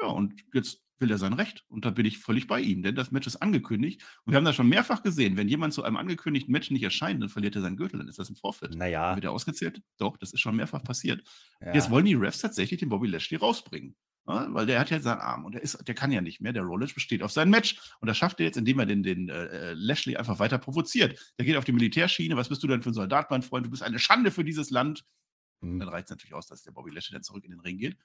[0.00, 1.64] Ja, und jetzt will er sein Recht.
[1.68, 4.02] Und da bin ich völlig bei ihm, denn das Match ist angekündigt.
[4.24, 5.36] Und wir haben das schon mehrfach gesehen.
[5.36, 8.18] Wenn jemand zu einem angekündigten Match nicht erscheint, dann verliert er seinen Gürtel, dann ist
[8.18, 8.74] das ein Vorfeld.
[8.74, 9.14] Naja.
[9.14, 9.82] Wird er ausgezählt?
[9.98, 11.22] Doch, das ist schon mehrfach passiert.
[11.60, 11.74] Ja.
[11.74, 13.94] Jetzt wollen die Refs tatsächlich den Bobby Lashley rausbringen.
[14.28, 16.52] Ja, weil der hat ja seinen Arm und der, ist, der kann ja nicht mehr.
[16.52, 17.78] Der Rollins besteht auf sein Match.
[18.00, 21.34] Und das schafft er jetzt, indem er den, den äh, Lashley einfach weiter provoziert.
[21.38, 22.36] Der geht auf die Militärschiene.
[22.36, 23.66] Was bist du denn für ein Soldat, mein Freund?
[23.66, 25.04] Du bist eine Schande für dieses Land.
[25.60, 25.78] Mhm.
[25.78, 27.96] Dann reicht es natürlich aus, dass der Bobby Lashley dann zurück in den Ring geht.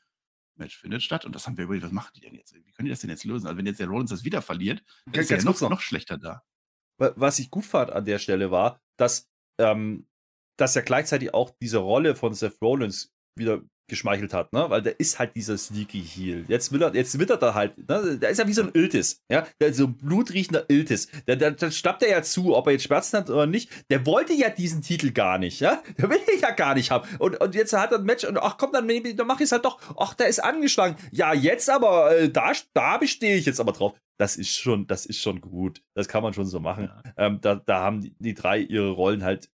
[0.55, 2.53] Match findet statt und das haben wir überlegt, was machen die denn jetzt?
[2.53, 3.47] Wie können die das denn jetzt lösen?
[3.47, 6.43] Also wenn jetzt der Rollins das wieder verliert, dann ist er noch, noch schlechter da.
[6.97, 10.07] Was ich gut fand an der Stelle war, dass, ähm,
[10.57, 14.70] dass ja gleichzeitig auch diese Rolle von Seth Rollins wieder geschmeichelt hat, ne?
[14.70, 16.46] Weil der ist halt dieser Sneaky Heel.
[16.48, 18.17] Jetzt will er, jetzt wittert er halt, ne?
[18.17, 19.46] Der ist ja wie so ein Iltis, ja?
[19.60, 21.08] Der so ein blutriechender Iltis.
[21.28, 23.70] Der, der, der schnappt er ja zu, ob er jetzt Schmerzen hat oder nicht.
[23.89, 25.82] Der wollte ja diesen Titel gar nicht, ja?
[25.98, 27.08] Der will ihn ja gar nicht haben.
[27.20, 29.52] Und, und jetzt hat er ein Match und ach komm, dann, dann mach ich es
[29.52, 29.80] halt doch.
[29.98, 30.96] Ach, der ist angeschlagen.
[31.12, 33.94] Ja, jetzt aber, äh, da, da bestehe ich jetzt aber drauf.
[34.17, 35.82] Das ist schon, das ist schon gut.
[35.96, 36.86] Das kann man schon so machen.
[36.86, 37.13] Ja.
[37.17, 39.50] Ähm, da, da haben die, die drei ihre Rollen halt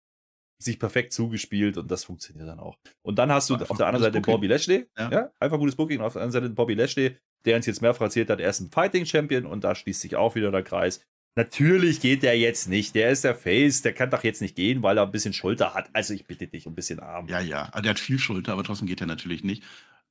[0.57, 2.77] sich perfekt zugespielt und das funktioniert dann auch.
[3.01, 4.87] Und dann hast du auf der anderen Seite den Bobby Lashley.
[4.97, 5.11] Ja.
[5.11, 5.31] ja.
[5.39, 6.01] einfach gutes Booking.
[6.01, 8.71] Auf der anderen Seite Bobby Lashley, der uns jetzt mehrfach erzählt hat, er ist ein
[8.71, 11.01] Fighting Champion und da schließt sich auch wieder der Kreis.
[11.37, 12.95] Natürlich geht der jetzt nicht.
[12.95, 13.81] Der ist der Face.
[13.81, 15.89] Der kann doch jetzt nicht gehen, weil er ein bisschen Schulter hat.
[15.91, 17.27] Also ich bitte dich, ein bisschen Arm.
[17.27, 17.63] Ja, ja.
[17.73, 19.61] Also der hat viel Schulter, aber trotzdem geht er natürlich nicht.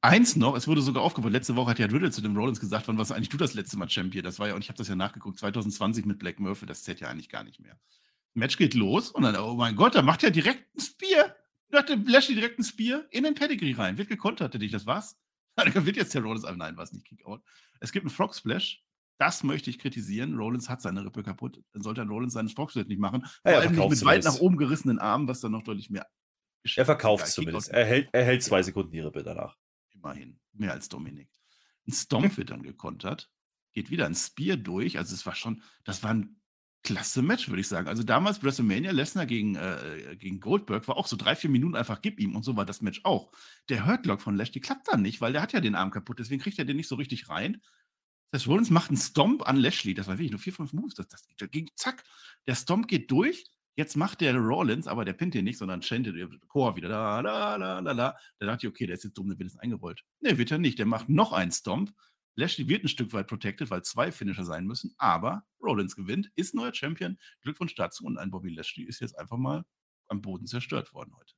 [0.02, 1.33] Eins noch, es wurde sogar aufgebaut.
[1.33, 3.78] Letzte Woche hat ja Riddle zu dem Rollins gesagt, wann warst eigentlich du das letzte
[3.78, 4.22] Mal Champion?
[4.22, 6.66] Das war ja, und ich habe das ja nachgeguckt, 2020 mit Black Murphy.
[6.66, 7.78] Das zählt ja eigentlich gar nicht mehr.
[8.34, 11.34] Match geht los und dann, oh mein Gott, da macht er direkt ein Spear.
[11.70, 13.98] Da Lashley direkt ein Spear in den Pedigree rein.
[13.98, 15.18] Wird gekontert, dich, das war's.
[15.56, 17.40] Da wird jetzt der Rollins, nein, war es nicht Kickout.
[17.78, 18.82] Es gibt einen Frog Splash.
[19.18, 20.34] Das möchte ich kritisieren.
[20.34, 21.62] Rollins hat seine Rippe kaputt.
[21.72, 23.24] Dann sollte ein Rollins seinen Frog Splash nicht machen.
[23.42, 26.08] Vor ja, allem nicht mit weit nach oben gerissenen Armen, was dann noch deutlich mehr.
[26.74, 27.68] Er verkauft es zumindest.
[27.68, 29.56] Er hält, er hält zwei Sekunden die Rippe danach.
[29.90, 30.40] Immerhin.
[30.52, 31.30] Mehr als Dominik.
[31.86, 33.30] Ein Stomp wird dann gekontert.
[33.72, 34.98] Geht wieder ein Spear durch.
[34.98, 36.40] Also es war schon, das war ein
[36.84, 37.88] klasse Match, würde ich sagen.
[37.88, 42.02] Also damals WrestleMania, Lesnar gegen, äh, gegen Goldberg war auch so drei, vier Minuten einfach
[42.02, 43.32] gib ihm und so war das Match auch.
[43.70, 46.42] Der Hurtlock von Lashley klappt dann nicht, weil der hat ja den Arm kaputt, deswegen
[46.42, 47.60] kriegt er den nicht so richtig rein.
[48.30, 51.08] Das Rollins macht einen Stomp an Lashley, das war wirklich nur vier, fünf Moves, das,
[51.08, 52.04] das ging, zack,
[52.46, 53.44] der Stomp geht durch,
[53.76, 56.16] jetzt macht der Rollins, aber der pinnt den nicht, sondern chantet
[56.48, 58.16] Chor wieder, da, da, da, da, da.
[58.38, 60.02] Da dachte ich, okay, der ist jetzt dumm, der wird jetzt eingerollt.
[60.20, 61.92] Nee, wird er nicht, der macht noch einen Stomp,
[62.36, 66.54] Lashley wird ein Stück weit protected, weil zwei Finisher sein müssen, aber Rollins gewinnt, ist
[66.54, 67.18] neuer Champion.
[67.42, 69.64] Glückwunsch dazu und ein Bobby Lashley ist jetzt einfach mal
[70.08, 71.34] am Boden zerstört worden heute.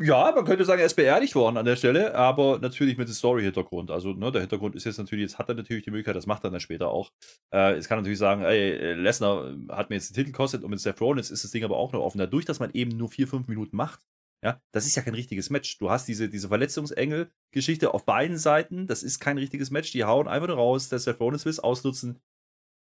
[0.00, 3.14] Ja, man könnte sagen, er ist beerdigt worden an der Stelle, aber natürlich mit dem
[3.14, 3.90] Story-Hintergrund.
[3.90, 6.44] Also, ne, der Hintergrund ist jetzt natürlich, jetzt hat er natürlich die Möglichkeit, das macht
[6.44, 7.10] er dann später auch.
[7.52, 10.78] Äh, jetzt kann natürlich sagen, ey, Lesnar hat mir jetzt den Titel gekostet und mit
[10.78, 12.18] Seth Rollins ist das Ding aber auch noch offen.
[12.18, 14.06] Dadurch, dass man eben nur vier, fünf Minuten macht,
[14.44, 15.78] ja, das ist ja kein richtiges Match.
[15.78, 18.86] Du hast diese, diese Verletzungsengel-Geschichte auf beiden Seiten.
[18.86, 19.90] Das ist kein richtiges Match.
[19.90, 20.88] Die hauen einfach nur raus.
[20.88, 22.20] Der Seth Rollins will es ausnutzen.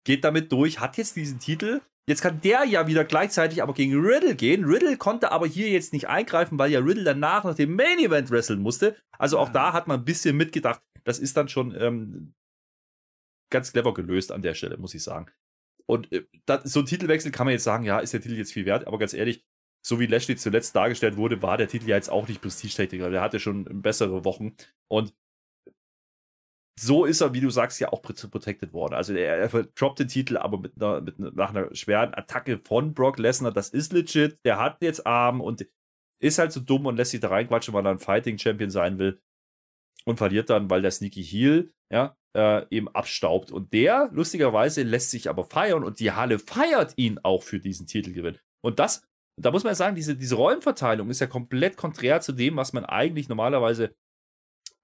[0.05, 1.81] Geht damit durch, hat jetzt diesen Titel.
[2.07, 4.65] Jetzt kann der ja wieder gleichzeitig aber gegen Riddle gehen.
[4.65, 8.31] Riddle konnte aber hier jetzt nicht eingreifen, weil ja Riddle danach nach dem Main Event
[8.31, 8.95] wresteln musste.
[9.17, 10.81] Also auch da hat man ein bisschen mitgedacht.
[11.03, 12.33] Das ist dann schon ähm,
[13.49, 15.31] ganz clever gelöst an der Stelle, muss ich sagen.
[15.85, 18.53] Und äh, das, so ein Titelwechsel kann man jetzt sagen, ja, ist der Titel jetzt
[18.53, 19.45] viel wert, aber ganz ehrlich,
[19.85, 22.99] so wie Lashley zuletzt dargestellt wurde, war der Titel ja jetzt auch nicht prestigeträchtig.
[22.99, 24.55] Der hatte schon bessere Wochen.
[24.89, 25.13] Und
[26.79, 28.93] so ist er, wie du sagst, ja auch protected worden.
[28.93, 32.59] Also er, er droppt den Titel, aber mit einer, mit einer, nach einer schweren Attacke
[32.59, 33.51] von Brock Lesnar.
[33.51, 34.37] Das ist legit.
[34.45, 35.65] Der hat jetzt Arm und
[36.19, 38.99] ist halt so dumm und lässt sich da reinquatschen, weil er ein Fighting Champion sein
[38.99, 39.19] will.
[40.05, 43.51] Und verliert dann, weil der Sneaky Heel, ja, äh, eben abstaubt.
[43.51, 47.87] Und der, lustigerweise, lässt sich aber feiern und die Halle feiert ihn auch für diesen
[47.87, 48.37] Titelgewinn.
[48.61, 49.07] Und das
[49.39, 52.73] da muss man ja sagen, diese, diese Rollenverteilung ist ja komplett konträr zu dem, was
[52.73, 53.95] man eigentlich normalerweise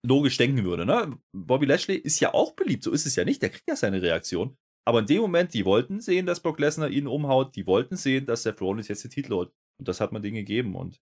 [0.05, 0.85] logisch denken würde.
[0.85, 1.17] Ne?
[1.31, 4.01] Bobby Lashley ist ja auch beliebt, so ist es ja nicht, der kriegt ja seine
[4.01, 4.57] Reaktion.
[4.85, 8.25] Aber in dem Moment, die wollten sehen, dass Brock Lesnar ihn umhaut, die wollten sehen,
[8.25, 9.53] dass Seth Rollins jetzt den Titel holt.
[9.79, 10.75] Und das hat man denen gegeben.
[10.75, 11.01] Und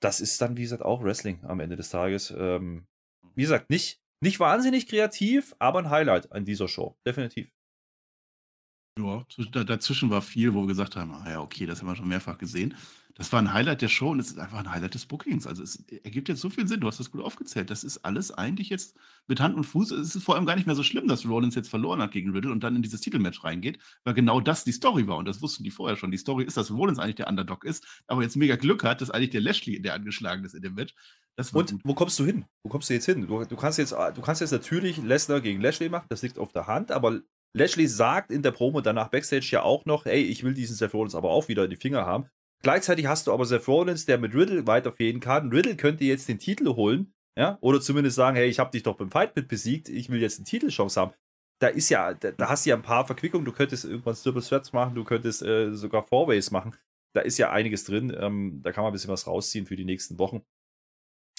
[0.00, 2.32] das ist dann, wie gesagt, auch Wrestling am Ende des Tages.
[2.36, 2.86] Ähm,
[3.34, 6.96] wie gesagt, nicht, nicht wahnsinnig kreativ, aber ein Highlight an dieser Show.
[7.04, 7.50] Definitiv.
[8.96, 9.24] Ja,
[9.64, 12.38] dazwischen war viel, wo wir gesagt haben: „Ah ja, okay, das haben wir schon mehrfach
[12.38, 12.74] gesehen.“
[13.16, 15.46] Das war ein Highlight der Show und es ist einfach ein Highlight des Bookings.
[15.46, 16.80] Also, es ergibt jetzt so viel Sinn.
[16.80, 17.70] Du hast das gut aufgezählt.
[17.70, 18.96] Das ist alles eigentlich jetzt
[19.28, 19.92] mit Hand und Fuß.
[19.92, 22.30] Es ist vor allem gar nicht mehr so schlimm, dass Rollins jetzt verloren hat gegen
[22.30, 25.42] Riddle und dann in dieses Titelmatch reingeht, weil genau das die Story war und das
[25.42, 26.10] wussten die vorher schon.
[26.10, 29.10] Die Story ist, dass Rollins eigentlich der Underdog ist, aber jetzt mega Glück hat, dass
[29.10, 30.94] eigentlich der Lashley der angeschlagen ist in dem Match.
[31.36, 31.80] Und gut.
[31.84, 32.44] wo kommst du hin?
[32.62, 33.26] Wo kommst du jetzt hin?
[33.26, 36.52] Du, du kannst jetzt du kannst jetzt natürlich Lesnar gegen Lashley machen, das liegt auf
[36.52, 37.20] der Hand, aber
[37.56, 40.92] Lashley sagt in der Promo danach Backstage ja auch noch, hey, ich will diesen Seth
[40.92, 42.28] Rollins aber auch wieder in die Finger haben.
[42.62, 45.50] Gleichzeitig hast du aber Seth Rollins, der mit Riddle weiterfehlen kann.
[45.50, 48.96] Riddle könnte jetzt den Titel holen, ja, oder zumindest sagen, hey, ich habe dich doch
[48.96, 51.12] beim Fight mit besiegt, ich will jetzt eine Titelchance haben.
[51.60, 53.44] Da ist ja, da, da, hast du ja ein paar Verquickungen.
[53.44, 56.76] Du könntest irgendwann Triple Threats machen, du könntest äh, sogar Fourways machen.
[57.14, 58.14] Da ist ja einiges drin.
[58.18, 60.42] Ähm, da kann man ein bisschen was rausziehen für die nächsten Wochen.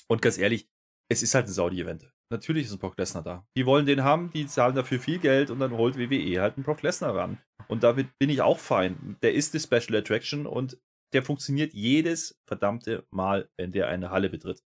[0.08, 0.70] Und ganz ehrlich,
[1.10, 2.10] es ist halt ein Saudi-Event.
[2.30, 3.48] Natürlich ist ein Brock Lesnar da.
[3.56, 6.64] Die wollen den haben, die zahlen dafür viel Geld und dann holt WWE halt einen
[6.64, 7.38] Brock Lesnar ran.
[7.68, 9.18] Und damit bin ich auch fein.
[9.22, 10.78] Der ist die Special Attraction und
[11.14, 14.64] der funktioniert jedes verdammte Mal, wenn der eine Halle betritt.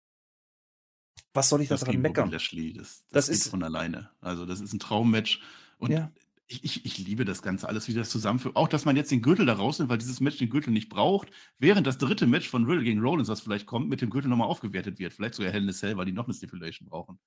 [1.35, 2.31] Was soll ich das daran meckern?
[2.31, 4.11] Lashley, das, das, das ist von alleine.
[4.21, 5.43] Also, das ist ein Traummatch.
[5.79, 6.11] Und ja.
[6.47, 8.57] ich, ich, ich, liebe das Ganze alles, wie das zusammenführt.
[8.57, 11.29] Auch, dass man jetzt den Gürtel da rausnimmt, weil dieses Match den Gürtel nicht braucht,
[11.59, 14.49] während das dritte Match von Riddle gegen Rollins, was vielleicht kommt, mit dem Gürtel nochmal
[14.49, 15.13] aufgewertet wird.
[15.13, 17.19] Vielleicht sogar Hell in a Cell, weil die noch eine Stipulation brauchen.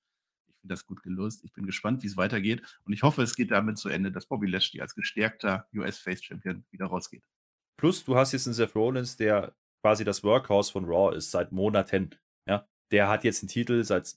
[0.62, 1.42] Finde das gut gelöst.
[1.44, 2.62] Ich bin gespannt, wie es weitergeht.
[2.84, 6.86] Und ich hoffe, es geht damit zu Ende, dass Bobby Lashley als gestärkter US-Face-Champion wieder
[6.86, 7.24] rausgeht.
[7.76, 11.50] Plus, du hast jetzt einen Seth Rollins, der quasi das Workhouse von Raw ist seit
[11.50, 12.14] Monaten.
[12.48, 14.14] Ja, der hat jetzt einen Titel seit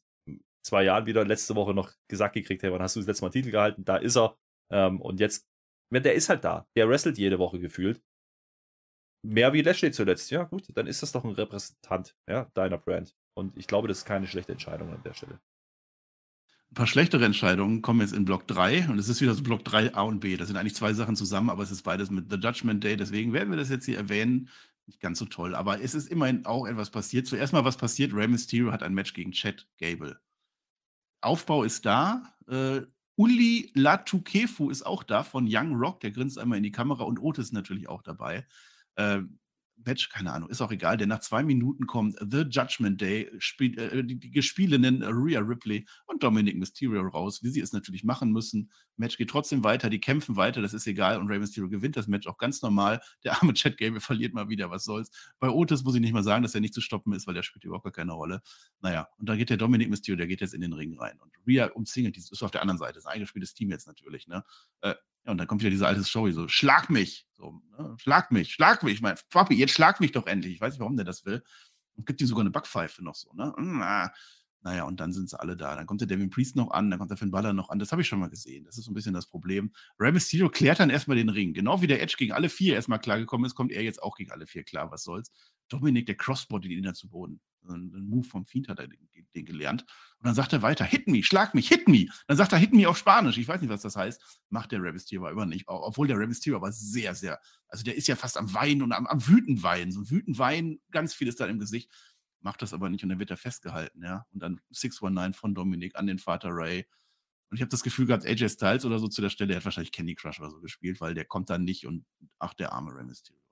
[0.63, 3.27] zwei Jahren wieder, letzte Woche noch gesagt gekriegt, hey, wann hast du das letzte Mal
[3.27, 3.83] einen Titel gehalten?
[3.83, 4.37] Da ist er.
[4.71, 5.47] Ähm, und jetzt,
[5.91, 6.67] der ist halt da.
[6.75, 8.03] Der wrestelt jede Woche gefühlt.
[9.23, 10.29] Mehr wie Lashley zuletzt.
[10.29, 13.15] Ja, gut, dann ist das doch ein Repräsentant ja, deiner Brand.
[13.35, 15.39] Und ich glaube, das ist keine schlechte Entscheidung an der Stelle.
[16.75, 19.63] Ein paar schlechtere Entscheidungen kommen jetzt in Block 3 und es ist wieder so Block
[19.63, 20.35] 3 A und B.
[20.35, 22.97] Das sind eigentlich zwei Sachen zusammen, aber es ist beides mit The Judgment Day.
[22.97, 24.49] Deswegen werden wir das jetzt hier erwähnen.
[24.85, 27.27] Nicht ganz so toll, aber es ist immerhin auch etwas passiert.
[27.27, 28.13] Zuerst mal was passiert.
[28.13, 30.19] Rey Mysterio hat ein Match gegen Chad Gable.
[31.21, 32.35] Aufbau ist da.
[32.49, 32.81] Äh,
[33.15, 36.01] Uli Latukefu ist auch da von Young Rock.
[36.01, 38.45] Der grinst einmal in die Kamera und Otis natürlich auch dabei.
[38.95, 39.21] Äh,
[39.83, 43.77] Match, keine Ahnung, ist auch egal, denn nach zwei Minuten kommt The Judgment Day, spiel,
[43.77, 48.31] äh, die, die gespielenen Rhea Ripley und Dominic Mysterio raus, wie sie es natürlich machen
[48.31, 48.71] müssen.
[48.97, 52.07] Match geht trotzdem weiter, die kämpfen weiter, das ist egal und Rey Mysterio gewinnt das
[52.07, 53.01] Match auch ganz normal.
[53.23, 55.11] Der arme Chad Gable verliert mal wieder, was soll's.
[55.39, 57.43] Bei Otis muss ich nicht mal sagen, dass er nicht zu stoppen ist, weil der
[57.43, 58.41] spielt überhaupt gar keine Rolle.
[58.81, 61.31] Naja, und dann geht der Dominic Mysterio, der geht jetzt in den Ring rein und
[61.45, 64.43] Rhea umzingelt, die ist auf der anderen Seite, das eingespieltes Team jetzt natürlich, ne?
[64.81, 67.95] Äh, ja, und dann kommt wieder diese alte Show, so, schlag mich, so, ne?
[67.97, 70.53] schlag mich, schlag mich, mein Papi, jetzt schlag mich doch endlich.
[70.53, 71.43] Ich weiß nicht, warum der das will.
[71.95, 73.53] Und gibt ihm sogar eine Backpfeife noch so, ne?
[74.61, 75.75] Naja, und dann sind sie alle da.
[75.75, 77.77] Dann kommt der Devin Priest noch an, dann kommt der Finn Balor noch an.
[77.77, 78.65] Das habe ich schon mal gesehen.
[78.65, 79.71] Das ist so ein bisschen das Problem.
[79.99, 81.53] Rey Mysterio klärt dann erstmal den Ring.
[81.53, 84.31] Genau wie der Edge gegen alle vier erstmal klargekommen ist, kommt er jetzt auch gegen
[84.31, 84.89] alle vier klar.
[84.89, 85.31] Was soll's?
[85.69, 87.41] Dominik, der Crossbody, den er zu Boden
[87.73, 89.83] ein Move vom Fiend hat er den, den, gelernt.
[90.19, 92.07] Und dann sagt er weiter, hit me, schlag mich, hit me.
[92.27, 93.37] Dann sagt er hit me auf Spanisch.
[93.37, 94.43] Ich weiß nicht, was das heißt.
[94.49, 95.65] Macht der Rebis aber immer nicht.
[95.67, 99.07] Obwohl der Rebis aber sehr, sehr, also der ist ja fast am Weinen und am,
[99.07, 99.91] am wütend weinen.
[99.91, 101.91] So ein wütend weinen, ganz viel ist da im Gesicht.
[102.41, 104.27] Macht das aber nicht und dann wird er festgehalten, ja.
[104.31, 106.85] Und dann 619 von Dominik an den Vater Ray.
[107.49, 109.65] Und ich habe das Gefühl gehabt, AJ Styles oder so zu der Stelle, der hat
[109.65, 112.05] wahrscheinlich Candy Crush oder so gespielt, weil der kommt dann nicht und
[112.39, 113.44] ach, der arme Rey Mysterio.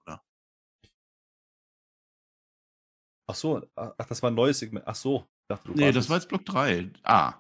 [3.28, 4.86] Ach so, ach, das war ein neues Segment.
[4.88, 5.26] Ach so.
[5.48, 6.90] Dachte, nee, das war jetzt Block 3.
[7.04, 7.34] Ah.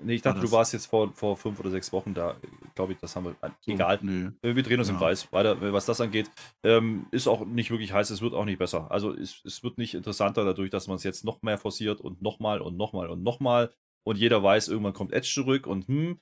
[0.00, 2.36] Nee, ich dachte, du warst jetzt vor, vor fünf oder sechs Wochen da.
[2.76, 3.36] Glaube ich, das haben wir.
[3.60, 3.98] So, egal.
[4.02, 4.30] Nö.
[4.42, 4.94] Wir drehen uns ja.
[4.94, 5.32] im Kreis.
[5.32, 6.30] Weiter, was das angeht.
[6.62, 8.90] Ähm, ist auch nicht wirklich heiß, es wird auch nicht besser.
[8.90, 12.22] Also es, es wird nicht interessanter dadurch, dass man es jetzt noch mehr forciert und
[12.22, 13.72] nochmal und nochmal und nochmal.
[14.04, 16.20] Und jeder weiß, irgendwann kommt Edge zurück und hm,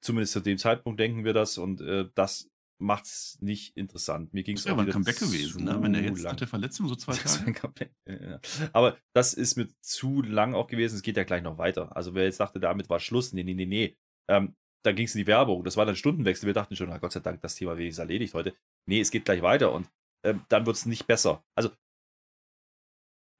[0.00, 1.58] zumindest zu dem Zeitpunkt denken wir das.
[1.58, 4.32] Und äh, das macht es nicht interessant.
[4.32, 5.82] Mir ging es auch ja, ein Comeback gewesen, ne?
[5.82, 6.32] wenn er jetzt lang.
[6.32, 7.12] nach der Verletzung so zwei
[7.54, 7.90] Tage.
[8.06, 8.40] ja.
[8.72, 10.96] Aber das ist mir zu lang auch gewesen.
[10.96, 11.94] Es geht ja gleich noch weiter.
[11.96, 13.96] Also wer jetzt dachte, damit war Schluss, nee, nee, nee, nee.
[14.28, 15.64] Ähm, dann ging es in die Werbung.
[15.64, 16.46] Das war dann Stundenwechsel.
[16.46, 18.54] Wir dachten schon, na Gott sei Dank, das Thema ist erledigt heute.
[18.86, 19.90] Nee, es geht gleich weiter und
[20.24, 21.44] ähm, dann wird es nicht besser.
[21.56, 21.70] Also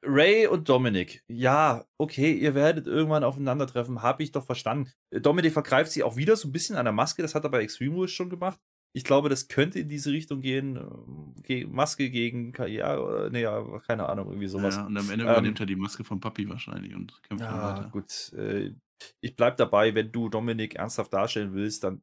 [0.05, 4.92] Ray und Dominik, ja, okay, ihr werdet irgendwann aufeinandertreffen, habe ich doch verstanden.
[5.11, 7.62] Dominik vergreift sich auch wieder so ein bisschen an der Maske, das hat er bei
[7.62, 8.61] Extreme Rules schon gemacht
[8.92, 11.35] ich glaube, das könnte in diese Richtung gehen.
[11.42, 14.77] Ge Maske gegen ja, oder, nee, ja, keine Ahnung, irgendwie sowas.
[14.77, 17.77] Ja, und am Ende ähm, übernimmt er die Maske von Papi wahrscheinlich und kämpft ja,
[17.77, 17.90] weiter.
[17.90, 18.33] gut.
[18.33, 18.72] Äh,
[19.20, 22.03] ich bleib dabei, wenn du Dominik ernsthaft darstellen willst, dann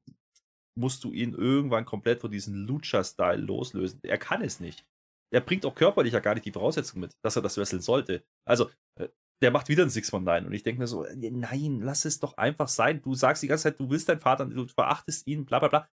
[0.77, 3.99] musst du ihn irgendwann komplett von diesem Lucha-Style loslösen.
[4.03, 4.85] Er kann es nicht.
[5.33, 8.23] Er bringt auch körperlich ja gar nicht die Voraussetzung mit, dass er das wresteln sollte.
[8.45, 8.69] Also,
[8.99, 9.09] äh,
[9.41, 12.05] der macht wieder ein Six von Nine und ich denke mir so, äh, nein, lass
[12.05, 13.01] es doch einfach sein.
[13.01, 15.89] Du sagst die ganze Zeit, du willst deinen Vater, du verachtest ihn, bla bla bla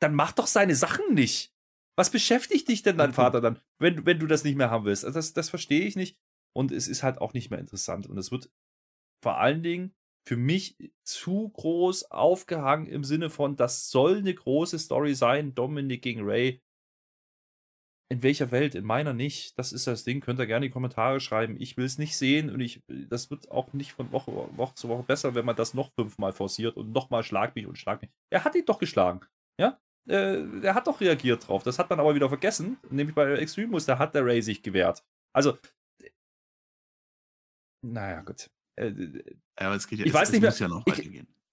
[0.00, 1.52] dann mach doch seine Sachen nicht.
[1.98, 5.04] Was beschäftigt dich denn dein Vater dann, wenn, wenn du das nicht mehr haben willst?
[5.04, 6.18] Also das, das verstehe ich nicht.
[6.54, 8.06] Und es ist halt auch nicht mehr interessant.
[8.06, 8.50] Und es wird
[9.22, 9.94] vor allen Dingen
[10.26, 16.02] für mich zu groß aufgehangen im Sinne von, das soll eine große Story sein, Dominic
[16.02, 16.62] gegen Ray.
[18.08, 18.74] In welcher Welt?
[18.74, 19.58] In meiner nicht.
[19.58, 20.20] Das ist das Ding.
[20.20, 21.56] Könnt ihr gerne in die Kommentare schreiben.
[21.58, 24.88] Ich will es nicht sehen und ich, das wird auch nicht von Woche, Woche zu
[24.88, 28.10] Woche besser, wenn man das noch fünfmal forciert und nochmal schlag mich und schlag mich.
[28.30, 29.20] Er hat ihn doch geschlagen.
[29.58, 29.80] Ja?
[30.06, 31.62] Äh, der hat doch reagiert drauf.
[31.62, 32.78] Das hat man aber wieder vergessen.
[32.90, 35.04] Nämlich bei Extremus, da hat der Ray sich gewehrt.
[35.32, 35.58] Also,
[37.82, 38.50] naja, gut.
[38.76, 40.84] Äh, ja, aber es geht ja, ich es, weiß nicht mehr, ja noch.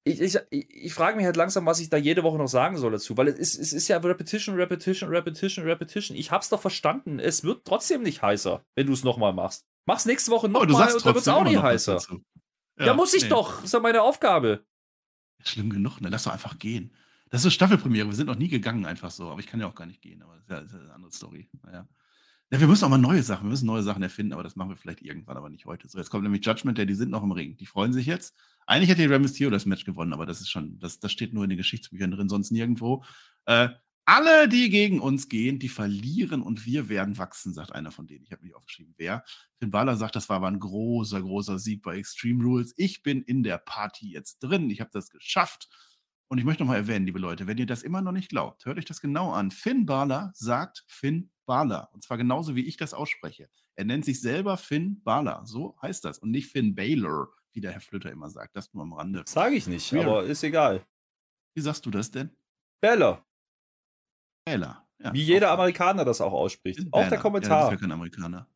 [0.05, 2.77] Ich, ich, ich, ich frage mich halt langsam, was ich da jede Woche noch sagen
[2.77, 6.17] soll dazu, weil es ist, es ist ja Repetition, Repetition, Repetition, Repetition.
[6.17, 7.19] Ich hab's doch verstanden.
[7.19, 9.65] Es wird trotzdem nicht heißer, wenn du es nochmal machst.
[9.85, 12.01] Mach's nächste Woche nochmal oh, und dann wird's auch nicht heißer.
[12.79, 13.29] Ja, ja, muss ich nee.
[13.29, 13.55] doch.
[13.55, 14.65] Das ist ja meine Aufgabe.
[15.43, 16.09] Schlimm genug, ne?
[16.09, 16.93] Lass doch einfach gehen.
[17.33, 18.07] Das ist Staffelpremiere.
[18.07, 19.27] Wir sind noch nie gegangen, einfach so.
[19.31, 20.21] Aber ich kann ja auch gar nicht gehen.
[20.21, 21.49] Aber das ist ja, das ist eine andere Story.
[21.63, 21.87] Naja.
[22.51, 24.69] Ja, wir müssen auch mal neue Sachen, wir müssen neue Sachen erfinden, aber das machen
[24.69, 25.89] wir vielleicht irgendwann, aber nicht heute.
[25.89, 27.57] So, jetzt kommt nämlich Judgment Day, die sind noch im Ring.
[27.57, 28.35] Die freuen sich jetzt.
[28.67, 31.43] Eigentlich hätte Rey Mysterio das Match gewonnen, aber das ist schon, das, das steht nur
[31.43, 33.03] in den Geschichtsbüchern drin, sonst nirgendwo.
[33.45, 33.69] Äh,
[34.05, 38.25] alle, die gegen uns gehen, die verlieren und wir werden wachsen, sagt einer von denen.
[38.25, 39.23] Ich habe nicht aufgeschrieben, wer.
[39.57, 42.75] Finn Balor sagt, das war aber ein großer, großer Sieg bei Extreme Rules.
[42.77, 44.69] Ich bin in der Party jetzt drin.
[44.69, 45.69] Ich habe das geschafft.
[46.29, 48.65] Und ich möchte noch mal erwähnen, liebe Leute, wenn ihr das immer noch nicht glaubt,
[48.65, 49.51] hört euch das genau an.
[49.51, 51.89] Finn Balor sagt Finn Balor.
[51.93, 53.49] Und zwar genauso, wie ich das ausspreche.
[53.75, 55.45] Er nennt sich selber Finn Balor.
[55.45, 56.17] So heißt das.
[56.19, 58.55] Und nicht Finn Baylor, wie der Herr Flöter immer sagt.
[58.55, 59.23] Das nur am Rande.
[59.27, 60.85] Sage ich nicht, aber ist egal.
[61.55, 62.31] Wie sagst du das denn?
[62.81, 63.25] Baylor.
[64.45, 64.87] Baylor.
[64.99, 66.79] Ja, wie jeder Amerikaner das auch ausspricht.
[66.79, 67.09] Finn auch Baylor.
[67.09, 67.59] der Kommentar.
[67.59, 68.47] Ja, ist ja kein Amerikaner.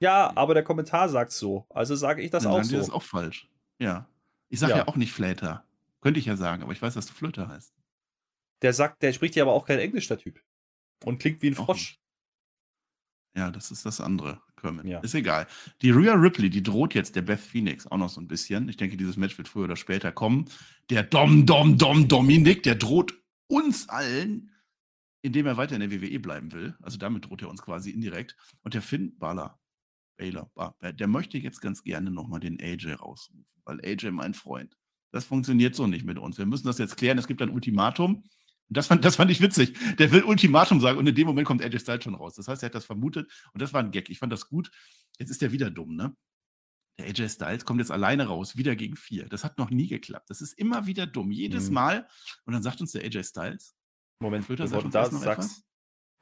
[0.00, 1.66] Ja, aber der Kommentar sagt so.
[1.70, 2.76] Also sage ich das Dann auch so.
[2.76, 3.48] Das ist auch falsch.
[3.78, 4.08] Ja.
[4.48, 4.78] Ich sage ja.
[4.78, 5.64] ja auch nicht Flater.
[6.04, 7.74] Könnte ich ja sagen, aber ich weiß, dass du Flöter heißt.
[8.60, 10.38] Der sagt, der spricht ja aber auch kein Englisch, der Typ.
[11.02, 11.98] Und klingt wie ein Frosch.
[13.34, 14.84] Ja, das ist das andere, Kermit.
[14.84, 15.00] Ja.
[15.00, 15.46] Ist egal.
[15.80, 18.68] Die Rhea Ripley, die droht jetzt der Beth Phoenix auch noch so ein bisschen.
[18.68, 20.44] Ich denke, dieses Match wird früher oder später kommen.
[20.90, 24.52] Der Dom, Dom, Dom, Dominik, der droht uns allen,
[25.22, 26.76] indem er weiter in der WWE bleiben will.
[26.82, 28.36] Also damit droht er uns quasi indirekt.
[28.60, 29.58] Und der Finn Balor,
[30.18, 30.50] Baylor,
[30.82, 34.76] der möchte jetzt ganz gerne nochmal den AJ rausrufen, weil AJ mein Freund.
[35.14, 36.38] Das funktioniert so nicht mit uns.
[36.38, 37.18] Wir müssen das jetzt klären.
[37.18, 38.24] Es gibt ein Ultimatum.
[38.68, 39.78] Das fand, das fand ich witzig.
[39.98, 42.34] Der will Ultimatum sagen und in dem Moment kommt AJ Styles schon raus.
[42.34, 44.10] Das heißt, er hat das vermutet und das war ein Gag.
[44.10, 44.72] Ich fand das gut.
[45.20, 46.16] Jetzt ist er wieder dumm, ne?
[46.98, 49.28] Der AJ Styles kommt jetzt alleine raus, wieder gegen vier.
[49.28, 50.30] Das hat noch nie geklappt.
[50.30, 51.30] Das ist immer wieder dumm.
[51.30, 51.74] Jedes mhm.
[51.74, 52.08] Mal.
[52.44, 53.76] Und dann sagt uns der AJ Styles.
[54.18, 55.62] Moment, Flöter, du das sagst.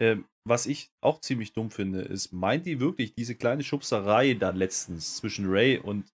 [0.01, 4.51] Äh, was ich auch ziemlich dumm finde, ist, meint die wirklich diese kleine Schubserei da
[4.51, 6.13] letztens zwischen Ray und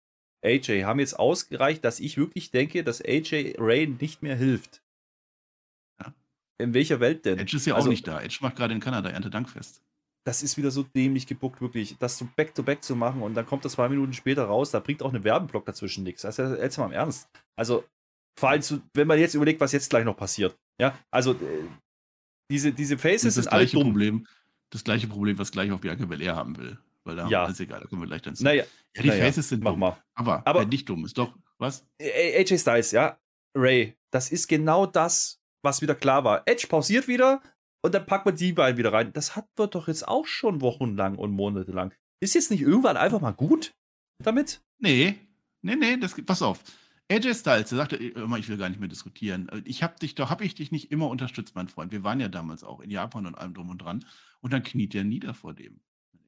[0.45, 4.83] AJ haben jetzt ausgereicht, dass ich wirklich denke, dass AJ Ray nicht mehr hilft?
[6.59, 7.39] In welcher Welt denn?
[7.39, 8.21] Edge ist ja also, auch nicht da.
[8.21, 9.83] Edge macht gerade in Kanada Erntedankfest.
[10.25, 11.97] Das ist wieder so dämlich gebuckt, wirklich.
[11.99, 14.79] Das so back-to-back -back zu machen und dann kommt das zwei Minuten später raus, da
[14.79, 16.23] bringt auch eine Werbeblock dazwischen nichts.
[16.23, 17.29] Das ist ja jetzt mal im Ernst.
[17.57, 17.85] Also,
[18.39, 20.57] vor allem, zu, wenn man jetzt überlegt, was jetzt gleich noch passiert.
[20.81, 21.67] Ja, also, äh,
[22.51, 23.83] diese, diese Faces sind alle dumm.
[23.83, 24.27] Problem,
[24.71, 26.79] das gleiche Problem, was gleich auch Bianca Belair haben will.
[27.05, 27.47] Weil da ja.
[27.47, 28.45] ist egal, da kommen wir gleich dann zu.
[28.45, 28.65] Naja,
[28.97, 29.97] ja, die naja, Faces sind mach mal.
[30.15, 31.87] Aber, aber nicht dumm ist doch, was?
[32.01, 33.19] AJ Styles, ja.
[33.57, 36.43] Ray, das ist genau das, was wieder klar war.
[36.47, 37.43] Edge pausiert wieder
[37.83, 39.13] und dann packt man die beiden wieder rein.
[39.13, 41.93] Das hat wir doch jetzt auch schon wochenlang und monatelang.
[42.21, 43.75] Ist jetzt nicht irgendwann einfach mal gut
[44.23, 44.63] damit?
[44.79, 45.19] Nee,
[45.63, 46.61] nee, nee, das, pass auf.
[47.11, 49.51] AJ Styles, der sagte immer, ich will gar nicht mehr diskutieren.
[49.65, 51.93] Ich habe dich doch, habe ich dich nicht immer unterstützt, mein Freund.
[51.93, 54.05] Wir waren ja damals auch in Japan und allem drum und dran.
[54.41, 55.81] Und dann kniet er nieder vor dem.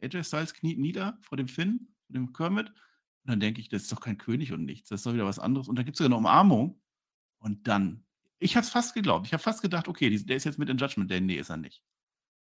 [0.04, 2.68] AJ Styles kniet nieder vor dem Finn, vor dem Kermit.
[2.68, 4.90] Und dann denke ich, das ist doch kein König und nichts.
[4.90, 5.68] Das ist doch wieder was anderes.
[5.68, 6.80] Und dann gibt es sogar eine Umarmung.
[7.38, 8.04] Und dann
[8.44, 9.26] ich habe es fast geglaubt.
[9.26, 11.20] Ich habe fast gedacht, okay, der ist jetzt mit in Judgment Day.
[11.20, 11.82] Nee, ist er nicht.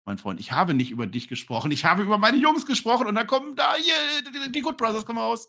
[0.07, 1.71] Mein Freund, ich habe nicht über dich gesprochen.
[1.71, 5.19] Ich habe über meine Jungs gesprochen und dann kommen da hier, die Good Brothers kommen
[5.19, 5.49] raus.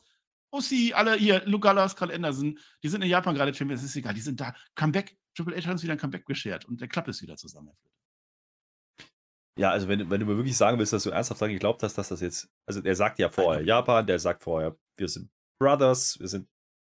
[0.51, 3.95] OC, alle hier, Luke Gallas, Carl Anderson, die sind in Japan gerade Champions, es ist
[3.95, 4.53] egal, die sind da.
[4.75, 7.71] Comeback, Triple H hat uns wieder ein Comeback beschert und der klappt es wieder zusammen.
[9.59, 11.97] Ja, also wenn, wenn du mir wirklich sagen willst, dass du ernsthaft daran geglaubt hast,
[11.97, 15.29] dass das jetzt, also er sagt ja vorher Japan, der sagt vorher, wir sind
[15.59, 16.47] Brothers, wir sind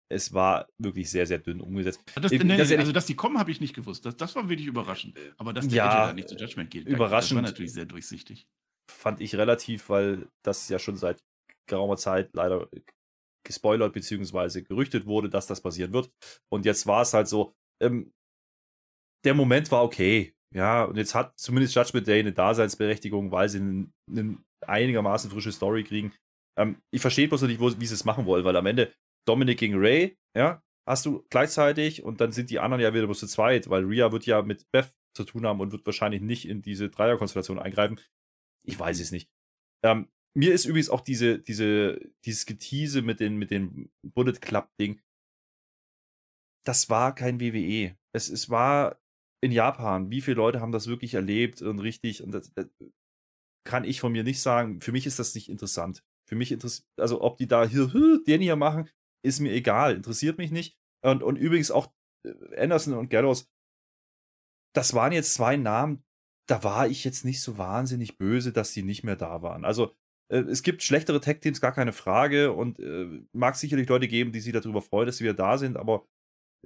[0.09, 1.99] es war wirklich sehr, sehr dünn umgesetzt.
[2.15, 4.05] Das, nee, das also, dass die kommen, habe ich nicht gewusst.
[4.05, 5.17] Das, das war wirklich überraschend.
[5.37, 8.47] Aber dass der ja, nicht zu Judgment geht, überraschend, das war natürlich sehr durchsichtig.
[8.89, 11.23] Fand ich relativ, weil das ja schon seit
[11.67, 12.69] geraumer Zeit leider
[13.43, 14.61] gespoilert bzw.
[14.61, 16.11] gerüchtet wurde, dass das passieren wird.
[16.49, 18.13] Und jetzt war es halt so, ähm,
[19.23, 20.35] der Moment war okay.
[20.55, 25.83] Ja, und jetzt hat zumindest Judgment Day eine Daseinsberechtigung, weil sie eine einigermaßen frische Story
[25.83, 26.13] kriegen.
[26.57, 28.93] Ähm, ich verstehe bloß nicht, wie sie es machen wollen, weil am Ende
[29.27, 33.19] Dominic gegen Ray, ja, hast du gleichzeitig und dann sind die anderen ja wieder bloß
[33.19, 36.47] zu zweit, weil Rhea wird ja mit Beth zu tun haben und wird wahrscheinlich nicht
[36.47, 37.99] in diese Dreierkonstellation eingreifen.
[38.65, 39.29] Ich weiß es nicht.
[39.83, 45.01] Ähm, mir ist übrigens auch diese, diese, dieses Getease mit den, mit den Bullet Club-Ding.
[46.65, 47.97] Das war kein WWE.
[48.13, 48.97] Es, es war
[49.45, 50.09] in Japan.
[50.09, 52.23] Wie viele Leute haben das wirklich erlebt und richtig?
[52.23, 52.67] Und das, das
[53.65, 54.81] kann ich von mir nicht sagen.
[54.81, 56.03] Für mich ist das nicht interessant.
[56.27, 57.87] Für mich interessiert, also ob die da hier
[58.27, 58.89] den hier machen,
[59.23, 60.77] ist mir egal, interessiert mich nicht.
[61.03, 61.91] Und, und übrigens auch
[62.25, 63.47] äh, Anderson und Gallows,
[64.73, 66.03] das waren jetzt zwei Namen,
[66.47, 69.65] da war ich jetzt nicht so wahnsinnig böse, dass die nicht mehr da waren.
[69.65, 69.95] Also
[70.31, 72.51] äh, es gibt schlechtere Tech-Teams, gar keine Frage.
[72.53, 75.77] Und äh, mag sicherlich Leute geben, die sich darüber freuen, dass sie wieder da sind,
[75.77, 76.05] aber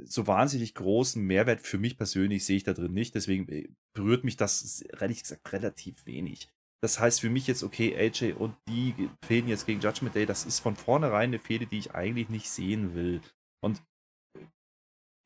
[0.05, 3.15] so wahnsinnig großen Mehrwert für mich persönlich sehe ich da drin nicht.
[3.15, 6.49] Deswegen äh, berührt mich das ehrlich gesagt relativ wenig.
[6.81, 10.45] Das heißt für mich jetzt, okay, AJ und die Fäden jetzt gegen Judgment Day, das
[10.45, 13.21] ist von vornherein eine Fehde, die ich eigentlich nicht sehen will.
[13.61, 13.83] Und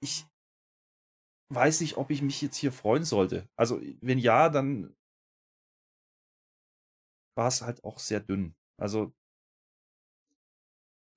[0.02, 0.26] ich
[1.54, 3.48] weiß nicht, ob ich mich jetzt hier freuen sollte.
[3.56, 4.96] Also, wenn ja, dann
[7.38, 8.56] war es halt auch sehr dünn.
[8.80, 9.14] Also,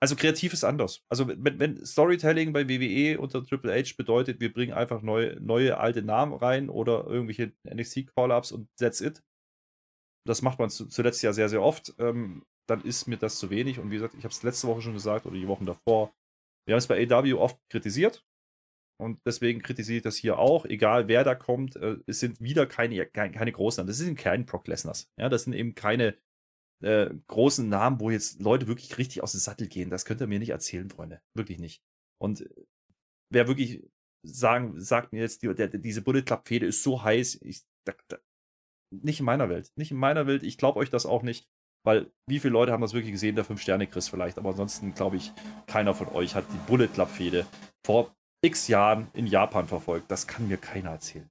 [0.07, 1.03] also kreativ ist anders.
[1.09, 5.79] Also wenn, wenn Storytelling bei WWE unter Triple H bedeutet, wir bringen einfach neue, neue
[5.79, 9.25] alte Namen rein oder irgendwelche NXT-Call-Ups und that's it.
[10.25, 11.93] Das macht man zuletzt ja sehr, sehr oft.
[11.99, 13.81] Ähm, dann ist mir das zu wenig.
[13.81, 16.15] Und wie gesagt, ich habe es letzte Woche schon gesagt oder die Wochen davor.
[16.67, 18.25] Wir haben es bei AW oft kritisiert.
[19.01, 21.75] Und deswegen kritisiere ich das hier auch, egal wer da kommt.
[21.75, 23.89] Äh, es sind wieder keine, keine, keine großen Namen.
[23.89, 25.11] Das sind keine Brock Lesners.
[25.19, 26.17] Ja, das sind eben keine
[26.83, 29.91] äh, großen Namen, wo jetzt Leute wirklich richtig aus dem Sattel gehen.
[29.91, 31.21] Das könnt ihr mir nicht erzählen, Freunde.
[31.35, 31.83] Wirklich nicht.
[32.21, 32.65] Und äh,
[33.33, 33.83] wer wirklich
[34.23, 37.95] sagen, sagt mir jetzt, die, der, diese Bullet Club Fehde ist so heiß, ich, da,
[38.09, 38.19] da,
[38.91, 39.73] nicht in meiner Welt.
[39.77, 40.43] Nicht in meiner Welt.
[40.43, 41.49] Ich glaube euch das auch nicht.
[41.85, 44.39] Weil wie viele Leute haben das wirklich gesehen, der 5-Sterne-Chris vielleicht.
[44.39, 45.33] Aber ansonsten glaube ich,
[45.67, 47.47] keiner von euch hat die Bullet Club Fehde
[47.85, 48.13] vor
[48.45, 50.11] x Jahren in Japan verfolgt.
[50.11, 51.31] Das kann mir keiner erzählen.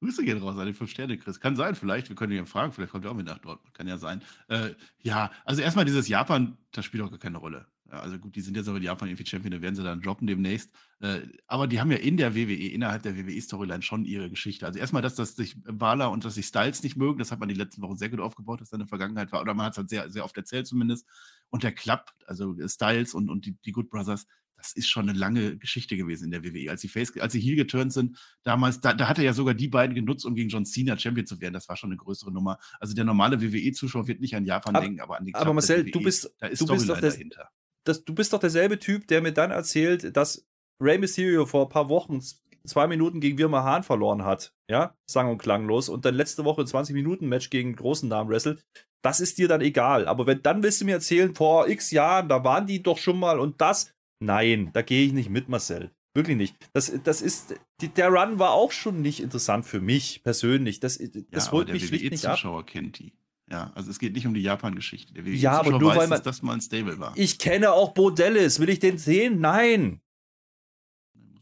[0.00, 1.40] Grüße gehen raus an den Fünf-Sterne-Chris.
[1.40, 2.08] Kann sein, vielleicht.
[2.08, 2.72] Wir können ihn fragen.
[2.72, 3.74] Vielleicht kommt er auch mit nach Dortmund.
[3.74, 4.22] Kann ja sein.
[4.48, 4.70] Äh,
[5.02, 7.66] ja, also erstmal dieses Japan, das spielt auch gar keine Rolle.
[7.90, 10.00] Ja, also gut, die sind jetzt aber in Japan irgendwie Champion, da werden sie dann
[10.00, 10.70] droppen demnächst.
[11.00, 14.64] Äh, aber die haben ja in der WWE, innerhalb der WWE-Storyline schon ihre Geschichte.
[14.64, 17.48] Also erstmal, dass das sich Bala und dass sich Styles nicht mögen, das hat man
[17.48, 19.40] die letzten Wochen sehr gut aufgebaut, dass da eine Vergangenheit war.
[19.40, 21.06] Oder man hat es halt sehr, sehr oft erzählt zumindest.
[21.48, 24.26] Und der Club, also Styles und, und die, die Good Brothers,
[24.60, 26.70] das ist schon eine lange Geschichte gewesen in der WWE.
[26.70, 29.54] Als sie Face, als sie Heel geturnt sind, damals, da, da hat er ja sogar
[29.54, 31.54] die beiden genutzt, um gegen John Cena Champion zu werden.
[31.54, 32.58] Das war schon eine größere Nummer.
[32.78, 35.86] Also der normale WWE-Zuschauer wird nicht an Japan aber, denken, aber an die Aber Marcel,
[35.86, 35.90] WWE.
[35.90, 37.48] du bist, da ist du bist doch das, dahinter.
[37.84, 40.46] Das, du bist doch derselbe Typ, der mir dann erzählt, dass
[40.80, 42.20] Rey Mysterio vor ein paar Wochen
[42.64, 44.52] zwei Minuten gegen Wirma Hahn verloren hat.
[44.68, 45.88] Ja, sang und klanglos.
[45.88, 48.64] Und dann letzte Woche 20 Minuten Match gegen großen Namen wrestelt.
[49.02, 50.06] Das ist dir dann egal.
[50.06, 53.18] Aber wenn dann willst du mir erzählen, vor x Jahren, da waren die doch schon
[53.18, 55.90] mal und das, Nein, da gehe ich nicht mit, Marcel.
[56.14, 56.56] Wirklich nicht.
[56.72, 60.80] Das, das ist, die, der Run war auch schon nicht interessant für mich persönlich.
[60.80, 60.98] Das,
[61.30, 62.32] das ja, holt mich schlicht nicht ab.
[62.32, 63.12] Der Zuschauer kennt die.
[63.48, 65.12] Ja, also es geht nicht um die Japan-Geschichte.
[65.14, 67.12] Der ja, aber nur weiß, weil man, dass das mal ein Stable war.
[67.16, 68.60] Ich kenne auch Bo Dallas.
[68.60, 69.40] Will ich den sehen?
[69.40, 70.00] Nein.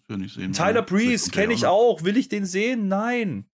[0.08, 2.02] Ja nicht sehen, Tyler Breeze kenne ich auch.
[2.02, 2.88] Will ich den sehen?
[2.88, 3.44] Nein.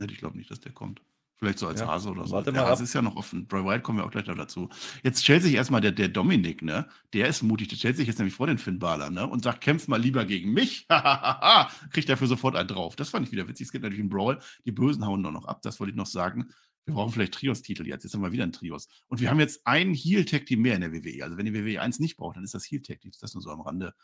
[0.00, 1.00] Ich glaube nicht, dass der kommt.
[1.42, 2.36] Vielleicht so als ja, Hase oder so.
[2.36, 2.84] Warte der mal Hase ab.
[2.84, 3.48] ist ja noch offen.
[3.48, 4.68] Bray Wyatt kommen wir auch gleich noch dazu.
[5.02, 6.86] Jetzt stellt sich erstmal der, der Dominik, ne?
[7.14, 7.66] Der ist mutig.
[7.66, 9.26] Der stellt sich jetzt nämlich vor den Finn Balor, ne?
[9.26, 10.86] Und sagt, kämpf mal lieber gegen mich.
[11.90, 12.94] Kriegt dafür sofort einen drauf.
[12.94, 13.64] Das fand ich wieder witzig.
[13.64, 14.38] Es gibt natürlich einen Brawl.
[14.64, 15.62] Die Bösen hauen doch noch ab.
[15.62, 16.52] Das wollte ich noch sagen.
[16.84, 18.04] Wir brauchen vielleicht Trios-Titel jetzt.
[18.04, 18.86] Jetzt haben wir wieder ein Trios.
[19.08, 21.24] Und wir haben jetzt ein Heel-Tag-Team mehr in der WWE.
[21.24, 23.10] Also wenn die WWE 1 nicht braucht, dann ist das Heel-Tag-Team.
[23.20, 23.94] Das ist nur so am Rande.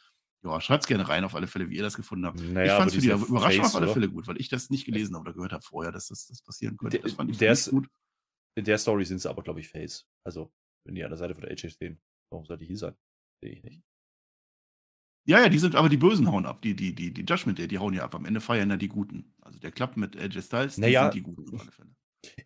[0.44, 2.40] Ja, schreibt es gerne rein, auf alle Fälle, wie ihr das gefunden habt.
[2.40, 3.92] Naja, ich fand es für die Überraschung auf alle?
[3.92, 6.42] Fälle gut, weil ich das nicht gelesen habe oder gehört habe vorher, dass das, das
[6.42, 7.00] passieren könnte.
[7.00, 7.88] Das fand ich der ist, gut.
[8.56, 10.06] In der Story sind sie aber, glaube ich, Face.
[10.24, 10.52] Also,
[10.84, 12.94] wenn die an der Seite von der AJ stehen, warum soll die hier sein?
[13.42, 13.82] Sehe ich nicht.
[15.28, 16.62] Ja, ja, die sind, aber die Bösen hauen ab.
[16.62, 18.14] Die, die, die, die Judgment Day, die hauen ja ab.
[18.14, 19.34] Am Ende feiern ja die Guten.
[19.42, 21.90] Also der klappt mit AJ Styles, die naja, sind die Guten auf alle Fälle.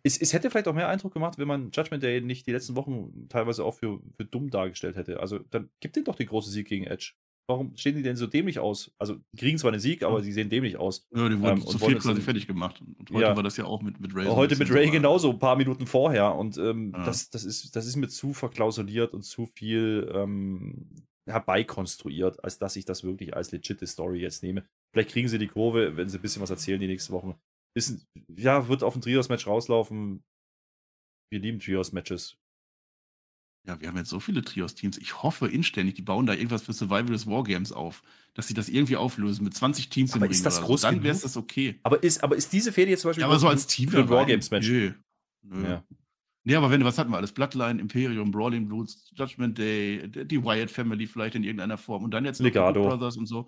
[0.03, 2.75] Es, es, hätte vielleicht auch mehr Eindruck gemacht, wenn man Judgment Day nicht die letzten
[2.75, 5.19] Wochen teilweise auch für, für dumm dargestellt hätte.
[5.19, 7.13] Also dann gibt den doch den großen Sieg gegen Edge.
[7.49, 8.91] Warum stehen die denn so dämlich aus?
[8.97, 11.05] Also, kriegen zwar einen Sieg, aber sie sehen dämlich aus.
[11.13, 12.81] Ja, die wurden ähm, zu viel quasi fertig gemacht.
[12.81, 13.35] Und heute ja.
[13.35, 14.27] war das ja auch mit, mit Ray.
[14.27, 16.35] Heute mit Ray genauso, ein paar Minuten vorher.
[16.35, 17.05] Und ähm, ja.
[17.05, 20.87] das, das, ist, das ist mir zu verklausuliert und zu viel ähm,
[21.29, 24.65] herbeikonstruiert, als dass ich das wirklich als legitime Story jetzt nehme.
[24.93, 27.35] Vielleicht kriegen sie die Kurve, wenn sie ein bisschen was erzählen die nächsten Wochen.
[27.75, 28.05] Ist,
[28.37, 30.23] ja, wird auf ein Trios-Match rauslaufen.
[31.29, 32.37] Wir lieben Trios-Matches.
[33.65, 34.97] Ja, wir haben jetzt so viele Trios-Teams.
[34.97, 38.03] Ich hoffe inständig, die bauen da irgendwas für Survival des Wargames auf,
[38.33, 40.87] dass sie das irgendwie auflösen mit 20 Teams aber im ist das groß so.
[40.87, 41.79] Dann wäre es das okay.
[41.83, 44.09] Aber ist, aber ist diese Fehde jetzt zum Beispiel ja, aber so als Team für
[44.09, 44.67] Wargames-Match?
[44.67, 44.93] Nö.
[45.43, 45.63] Nö.
[45.63, 45.83] Ja.
[46.45, 47.31] Nee, aber wenn du, was hatten wir alles?
[47.31, 52.25] Bloodline, Imperium, Brawling Bloods, Judgment Day, die Wyatt Family vielleicht in irgendeiner Form und dann
[52.25, 52.85] jetzt Legado.
[52.85, 53.47] Brothers und so.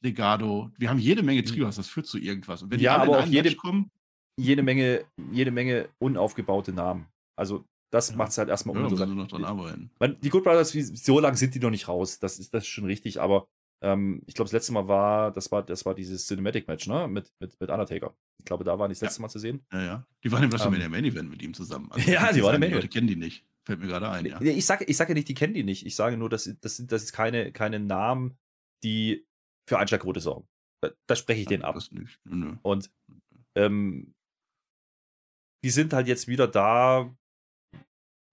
[0.00, 0.70] Legado.
[0.78, 2.62] Wir haben jede Menge Trios, das führt zu irgendwas.
[2.62, 3.90] Und wenn ja, aber auch jede, kommen,
[4.36, 7.06] jede Menge, jede Menge unaufgebaute Namen.
[7.34, 8.16] Also das ja.
[8.16, 9.16] macht es halt erstmal ja, uninteressant.
[9.16, 9.90] noch dran arbeiten.
[9.98, 12.18] Man, die Good Brothers, so lange sind die noch nicht raus.
[12.18, 13.48] Das ist, das ist schon richtig, aber
[13.82, 17.08] ähm, ich glaube, das letzte Mal war, das war, das war dieses Cinematic-Match, ne?
[17.08, 18.16] Mit, mit, mit Undertaker.
[18.38, 19.22] Ich glaube, da waren die das letzte ja.
[19.22, 19.64] Mal zu sehen.
[19.72, 20.06] Ja, ja.
[20.24, 21.90] Die waren im ähm, in der Main Event mit ihm zusammen.
[21.92, 22.84] Also, ja, die waren im Main Event.
[22.84, 23.44] Die kennen die nicht.
[23.66, 24.40] Fällt mir gerade ein, ja.
[24.40, 25.84] Ich sage ich sag ja nicht, die kennen die nicht.
[25.84, 28.38] Ich sage nur, das, das sind das ist keine, keine Namen,
[28.84, 29.26] die
[29.68, 30.46] für Einschlagquote sorgen.
[30.80, 31.76] Da, da spreche ich ja, den ab.
[32.62, 32.90] Und
[33.56, 34.14] ähm,
[35.64, 37.12] die sind halt jetzt wieder da.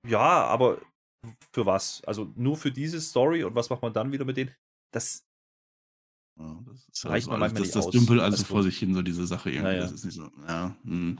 [0.08, 0.82] Ja, aber
[1.52, 2.04] für was?
[2.06, 4.52] Also nur für diese Story und was macht man dann wieder mit denen?
[4.92, 5.26] Das,
[6.38, 9.02] ja, das ist reicht also, alles, das, das dümpelt also, also vor sich hin, so
[9.02, 9.76] diese Sache irgendwie.
[9.76, 9.82] Ja.
[9.82, 11.18] Das ist nicht so, ja, hm.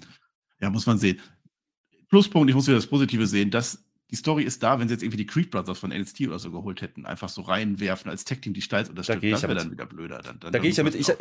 [0.60, 1.20] ja, muss man sehen.
[2.10, 5.02] Pluspunkt, ich muss wieder das Positive sehen, dass die Story ist da, wenn sie jetzt
[5.02, 8.54] irgendwie die Creed Brothers von NXT oder so geholt hätten, einfach so reinwerfen als Tech-Team
[8.54, 10.22] die Styles unterstützen, da das wäre dann wieder blöder.
[10.22, 10.94] Dann, dann, da gehe ich ja mit.
[10.94, 11.12] Ich,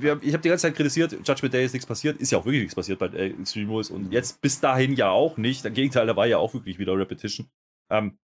[0.00, 2.44] ich, ich habe die ganze Zeit kritisiert, Judgment Day ist nichts passiert, ist ja auch
[2.44, 5.64] wirklich nichts passiert bei äh, Extreme Rules und jetzt bis dahin ja auch nicht.
[5.64, 7.48] Im Gegenteil, da war ja auch wirklich wieder Repetition.
[7.90, 8.18] Ähm,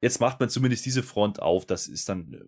[0.00, 2.44] jetzt macht man zumindest diese Front auf, das ist dann äh,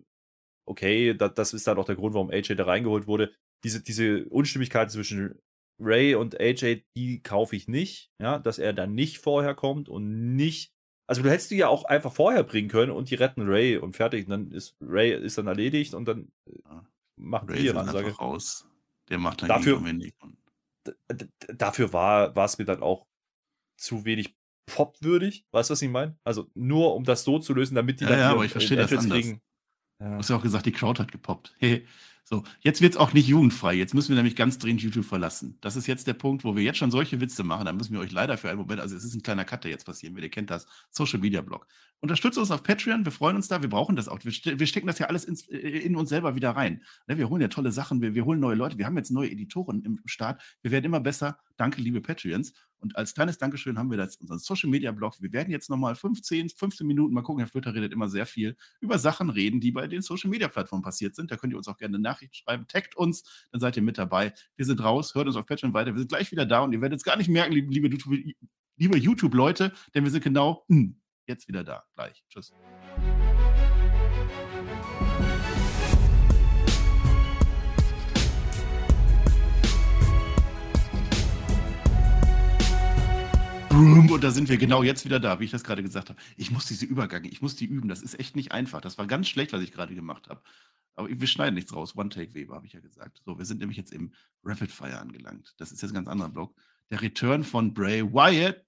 [0.69, 3.33] okay, das, das ist dann auch der Grund, warum AJ da reingeholt wurde.
[3.63, 5.39] Diese, diese Unstimmigkeit zwischen
[5.79, 10.35] Ray und AJ, die kaufe ich nicht, ja, dass er dann nicht vorher kommt und
[10.35, 10.73] nicht.
[11.07, 13.95] Also du hättest die ja auch einfach vorher bringen können und die retten Ray und
[13.95, 14.25] fertig.
[14.25, 16.85] Und dann ist Ray ist dann erledigt und dann äh, ja.
[17.19, 18.15] Machen Ray die ihre Ansage.
[18.15, 18.67] raus.
[19.09, 19.81] Der macht dann dafür,
[21.53, 23.05] dafür war, war es mir dann auch
[23.77, 25.45] zu wenig popwürdig.
[25.51, 26.17] Weißt du, was ich meine?
[26.23, 28.77] Also nur um das so zu lösen, damit die ja, dann ja, aber ich verstehe
[28.77, 29.09] das anders.
[29.09, 29.41] kriegen.
[29.99, 30.11] Ja.
[30.11, 31.55] Du hast ja auch gesagt, die Crowd hat gepoppt.
[31.59, 31.85] Hey,
[32.29, 33.73] so, jetzt wird es auch nicht jugendfrei.
[33.73, 35.57] Jetzt müssen wir nämlich ganz dringend YouTube verlassen.
[35.61, 37.65] Das ist jetzt der Punkt, wo wir jetzt schon solche Witze machen.
[37.65, 39.71] Da müssen wir euch leider für einen Moment, also es ist ein kleiner Cut, der
[39.71, 40.25] jetzt passieren wird.
[40.25, 41.65] Ihr kennt das, Social Media Blog.
[42.01, 44.19] Unterstützt uns auf Patreon, wir freuen uns da, wir brauchen das auch.
[44.23, 46.83] Wir, stecken das ja alles ins, äh, in uns selber wieder rein.
[47.07, 49.31] Ne, wir holen ja tolle Sachen, wir, wir holen neue Leute, wir haben jetzt neue
[49.31, 50.39] Editoren im Start.
[50.61, 51.39] Wir werden immer besser.
[51.59, 52.53] Danke, liebe Patreons.
[52.77, 55.15] Und als kleines Dankeschön haben wir das unseren Social Media Blog.
[55.19, 58.55] Wir werden jetzt nochmal 15, 15 Minuten, mal gucken, Herr Flöter redet immer sehr viel,
[58.79, 61.31] über Sachen reden, die bei den Social Media Plattformen passiert sind.
[61.31, 62.65] Da könnt ihr uns auch gerne Nachrichten schreiben.
[62.69, 64.33] Taggt uns, dann seid ihr mit dabei.
[64.55, 65.91] Wir sind raus, hört uns auf Patreon weiter.
[65.91, 68.33] Wir sind gleich wieder da und ihr werdet es gar nicht merken, liebe, liebe,
[68.77, 70.95] liebe YouTube-Leute, denn wir sind genau hm,
[71.27, 71.83] jetzt wieder da.
[71.93, 72.23] Gleich.
[72.29, 72.53] Tschüss.
[84.19, 86.19] Und da sind wir genau jetzt wieder da, wie ich das gerade gesagt habe.
[86.35, 87.87] Ich muss diese Übergänge, ich muss die üben.
[87.87, 88.81] Das ist echt nicht einfach.
[88.81, 90.41] Das war ganz schlecht, was ich gerade gemacht habe.
[90.95, 91.95] Aber wir schneiden nichts raus.
[91.95, 93.21] One-Take-Weber, habe ich ja gesagt.
[93.23, 94.11] So, wir sind nämlich jetzt im
[94.43, 95.55] Rapid Fire angelangt.
[95.57, 96.53] Das ist jetzt ein ganz anderer Block.
[96.89, 98.65] Der Return von Bray Wyatt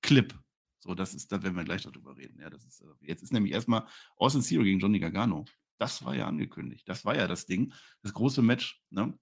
[0.00, 0.32] Clip.
[0.78, 2.38] So, das ist, da werden wir gleich darüber reden.
[2.38, 3.84] Ja, das ist, äh, jetzt ist nämlich erstmal
[4.16, 5.44] Austin Zero gegen Johnny Gargano.
[5.78, 6.88] Das war ja angekündigt.
[6.88, 7.72] Das war ja das Ding.
[8.02, 8.80] Das große Match.
[8.90, 9.18] Ne?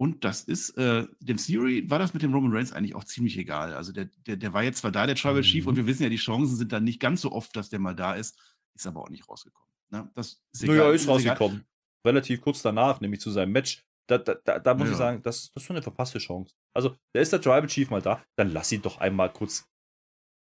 [0.00, 3.36] Und das ist, äh, dem Theory war das mit dem Roman Reigns eigentlich auch ziemlich
[3.36, 3.74] egal.
[3.74, 5.76] Also der, der, der war jetzt zwar da, der Tribal Chief, und mhm.
[5.76, 8.14] wir wissen ja, die Chancen sind dann nicht ganz so oft, dass der mal da
[8.14, 8.34] ist,
[8.74, 9.68] ist aber auch nicht rausgekommen.
[9.90, 10.10] Ne?
[10.14, 10.76] Das ist egal.
[10.76, 11.58] Naja, ist, ist rausgekommen.
[11.58, 11.66] Egal.
[12.06, 13.84] Relativ kurz danach, nämlich zu seinem Match.
[14.06, 14.92] Da, da, da, da muss ja.
[14.92, 16.54] ich sagen, das, das ist schon eine verpasste Chance.
[16.72, 19.68] Also, da ist der Tribal Chief mal da, dann lass ihn doch einmal kurz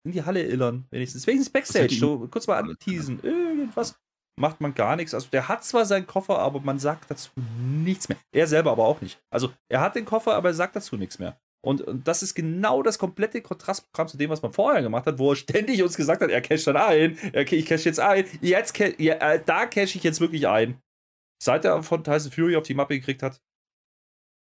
[0.06, 1.28] in die Halle illern, wenigstens.
[1.28, 4.00] Wenigstens Backstage, so kurz mal anteasen, irgendwas
[4.40, 5.14] macht man gar nichts.
[5.14, 8.18] Also der hat zwar seinen Koffer, aber man sagt dazu nichts mehr.
[8.32, 9.20] Er selber aber auch nicht.
[9.30, 11.38] Also er hat den Koffer, aber er sagt dazu nichts mehr.
[11.66, 15.18] Und, und das ist genau das komplette Kontrastprogramm zu dem, was man vorher gemacht hat,
[15.18, 18.78] wo er ständig uns gesagt hat, er casht dann ein, ich cash jetzt ein, jetzt
[18.78, 20.82] ja, äh, da cash ich jetzt wirklich ein.
[21.42, 23.42] Seit er von Tyson Fury auf die Mappe gekriegt hat,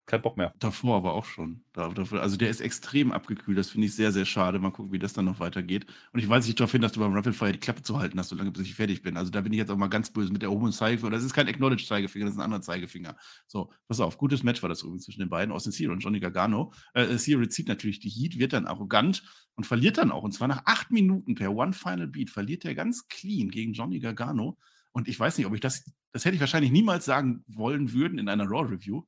[0.07, 0.53] kein Bock mehr.
[0.59, 1.65] Davor aber auch schon.
[1.75, 3.57] also der ist extrem abgekühlt.
[3.57, 4.59] Das finde ich sehr, sehr schade.
[4.59, 5.87] Mal gucken, wie das dann noch weitergeht.
[6.13, 8.19] Und ich weise dich darauf hin, dass du beim Rapid Fire die Klappe zu halten
[8.19, 9.17] hast, solange bis ich fertig bin.
[9.17, 11.11] Also da bin ich jetzt auch mal ganz böse mit der erhobenen Zeigefinger.
[11.11, 13.17] Das ist kein Acknowledged Zeigefinger, das ist ein anderer Zeigefinger.
[13.47, 14.19] So, pass auf.
[14.19, 16.73] Gutes Match war das übrigens zwischen den beiden, Austin Theory und Johnny Gargano.
[16.95, 19.23] Äh, Theory zieht natürlich die Heat, wird dann arrogant
[19.55, 20.25] und verliert dann auch.
[20.25, 24.01] Und zwar nach acht Minuten per One Final Beat verliert er ganz clean gegen Johnny
[24.01, 24.59] Gargano.
[24.91, 28.19] Und ich weiß nicht, ob ich das, das hätte ich wahrscheinlich niemals sagen wollen würden
[28.19, 29.05] in einer Raw Review.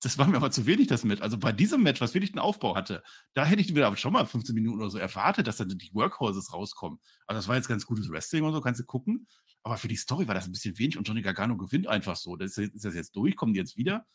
[0.00, 1.22] Das war mir aber zu wenig, das mit.
[1.22, 3.02] Also bei diesem Match, was wirklich einen Aufbau hatte,
[3.34, 6.52] da hätte ich aber schon mal 15 Minuten oder so erwartet, dass dann die Workhorses
[6.52, 7.00] rauskommen.
[7.26, 9.26] Also das war jetzt ganz gutes Wrestling und so, kannst du gucken.
[9.64, 12.36] Aber für die Story war das ein bisschen wenig und Johnny Gargano gewinnt einfach so.
[12.36, 13.34] Das ist, ist das jetzt durch?
[13.34, 14.06] Kommen die jetzt wieder?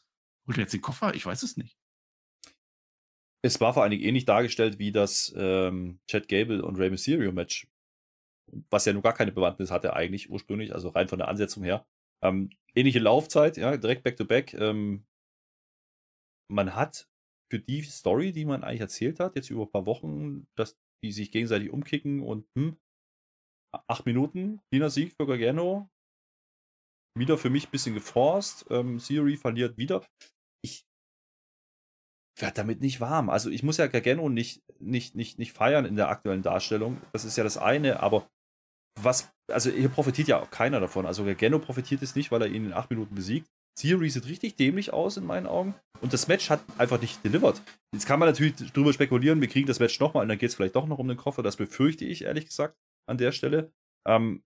[0.47, 1.13] Holt er jetzt den Koffer?
[1.15, 1.77] Ich weiß es nicht.
[3.41, 7.33] Es war vor allen Dingen ähnlich dargestellt wie das ähm, Chad Gable und Rey Mysterio
[7.33, 7.67] Match,
[8.69, 11.85] was ja nun gar keine Bewandtnis hatte eigentlich ursprünglich, also rein von der Ansetzung her.
[12.21, 14.53] Ähm, ähnliche Laufzeit, ja, direkt back-to-back.
[14.53, 15.05] -back, ähm,
[16.53, 17.09] man hat
[17.51, 21.11] für die Story, die man eigentlich erzählt hat, jetzt über ein paar Wochen, dass die
[21.11, 22.77] sich gegenseitig umkicken und hm,
[23.87, 25.89] acht Minuten, cleaner Sieg für Gargano.
[27.17, 28.65] Wieder für mich ein bisschen geforst.
[28.69, 30.03] Ähm, Theory verliert wieder.
[30.63, 30.85] Ich
[32.39, 33.29] werde damit nicht warm.
[33.29, 37.01] Also ich muss ja Gargano nicht, nicht, nicht, nicht feiern in der aktuellen Darstellung.
[37.11, 38.27] Das ist ja das eine, aber
[38.99, 41.05] was, also hier profitiert ja auch keiner davon.
[41.05, 43.47] Also Gargano profitiert es nicht, weil er ihn in acht Minuten besiegt.
[43.75, 45.75] Theory sieht richtig dämlich aus in meinen Augen.
[46.01, 47.61] Und das Match hat einfach nicht delivered.
[47.93, 50.55] Jetzt kann man natürlich drüber spekulieren, wir kriegen das Match nochmal und dann geht es
[50.55, 51.43] vielleicht doch noch um den Koffer.
[51.43, 53.71] Das befürchte ich ehrlich gesagt an der Stelle.
[54.07, 54.43] Ähm,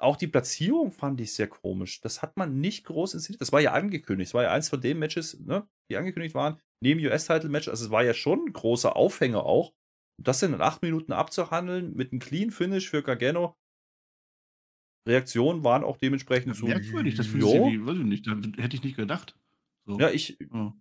[0.00, 2.00] auch die Platzierung fand ich sehr komisch.
[2.00, 3.40] Das hat man nicht groß inszeniert.
[3.40, 4.30] Das war ja angekündigt.
[4.30, 7.68] Das war ja eins von den Matches, ne, die angekündigt waren, neben US-Title-Match.
[7.68, 9.72] Also es war ja schon ein großer Aufhänger auch.
[10.22, 13.56] Das in acht Minuten abzuhandeln mit einem Clean Finish für Gargano.
[15.06, 16.66] Reaktionen waren auch dementsprechend so.
[16.66, 19.36] Merkwürdig, das finde ich, weiß ich nicht, da hätte ich nicht gedacht.
[19.86, 19.98] So.
[19.98, 20.74] Ja, ich, ja.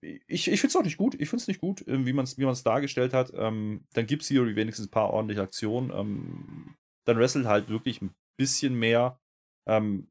[0.00, 1.14] ich, ich finde es auch nicht gut.
[1.14, 3.32] Ich finde es nicht gut, ähm, wie man es wie dargestellt hat.
[3.34, 5.90] Ähm, dann gibt es hier wenigstens ein paar ordentliche Aktionen.
[5.90, 9.20] Ähm, dann wrestelt halt wirklich ein bisschen mehr.
[9.66, 10.08] Ähm,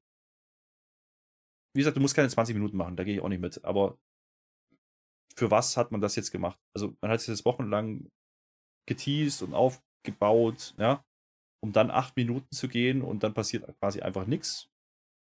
[1.73, 3.63] wie gesagt, du musst keine 20 Minuten machen, da gehe ich auch nicht mit.
[3.63, 3.97] Aber
[5.35, 6.59] für was hat man das jetzt gemacht?
[6.75, 8.09] Also, man hat sich das wochenlang
[8.87, 11.03] geteased und aufgebaut, ja,
[11.61, 14.69] um dann acht Minuten zu gehen und dann passiert quasi einfach nichts.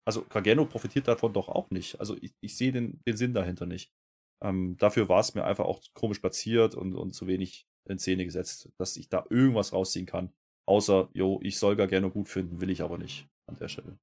[0.07, 1.99] Also, Gargano profitiert davon doch auch nicht.
[1.99, 3.91] Also, ich, ich sehe den, den Sinn dahinter nicht.
[4.43, 8.25] Ähm, dafür war es mir einfach auch komisch platziert und, und zu wenig in Szene
[8.25, 10.33] gesetzt, dass ich da irgendwas rausziehen kann.
[10.67, 13.99] Außer, jo, ich soll gar gerne gut finden, will ich aber nicht an der Stelle.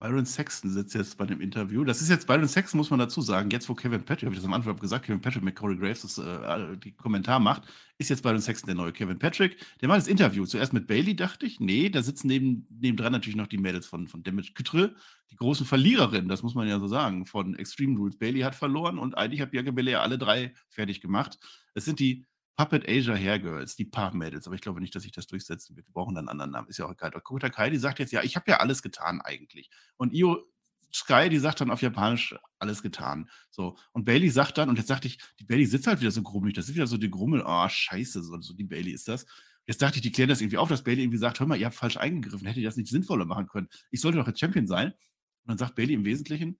[0.00, 1.84] Byron Sexton sitzt jetzt bei dem Interview.
[1.84, 3.50] Das ist jetzt Byron Sexton, muss man dazu sagen.
[3.50, 6.00] Jetzt, wo Kevin Patrick, habe ich das am Anfang gesagt, Kevin Patrick mit Corey Graves
[6.00, 7.64] das, äh, die Kommentar macht,
[7.98, 9.58] ist jetzt Byron Sexton der neue Kevin Patrick.
[9.82, 10.46] Der macht das Interview.
[10.46, 11.60] Zuerst mit Bailey, dachte ich.
[11.60, 14.94] Nee, da sitzen neben, nebendran natürlich noch die Mädels von, von Damage Cutre,
[15.30, 18.16] die großen Verliererinnen, das muss man ja so sagen, von Extreme Rules.
[18.16, 21.38] Bailey hat verloren und eigentlich hat Bianca Belair alle drei fertig gemacht.
[21.74, 22.24] Es sind die
[22.60, 25.86] Puppet Asia Hair Girls, die Paar-Mädels, aber ich glaube nicht, dass sich das durchsetzen wird.
[25.86, 27.10] Wir brauchen dann einen anderen Namen, ist ja auch egal.
[27.10, 29.70] Kota Kai, die sagt jetzt, ja, ich habe ja alles getan eigentlich.
[29.96, 30.44] Und Io
[30.92, 33.30] Sky, die sagt dann auf Japanisch alles getan.
[33.48, 33.78] So.
[33.92, 36.54] Und Bailey sagt dann, und jetzt dachte ich, die Bailey sitzt halt wieder so grummelig,
[36.54, 39.24] das ist wieder so die Grummel, oh, scheiße, so, so die Bailey ist das.
[39.64, 41.64] Jetzt dachte ich, die klären das irgendwie auf, dass Bailey irgendwie sagt, hör mal, ihr
[41.64, 43.68] habt falsch eingegriffen, hätte ihr das nicht sinnvoller machen können.
[43.90, 44.88] Ich sollte doch jetzt Champion sein.
[44.88, 46.58] Und dann sagt Bailey im Wesentlichen,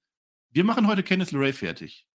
[0.51, 2.07] wir machen heute Kenneth LeRae fertig.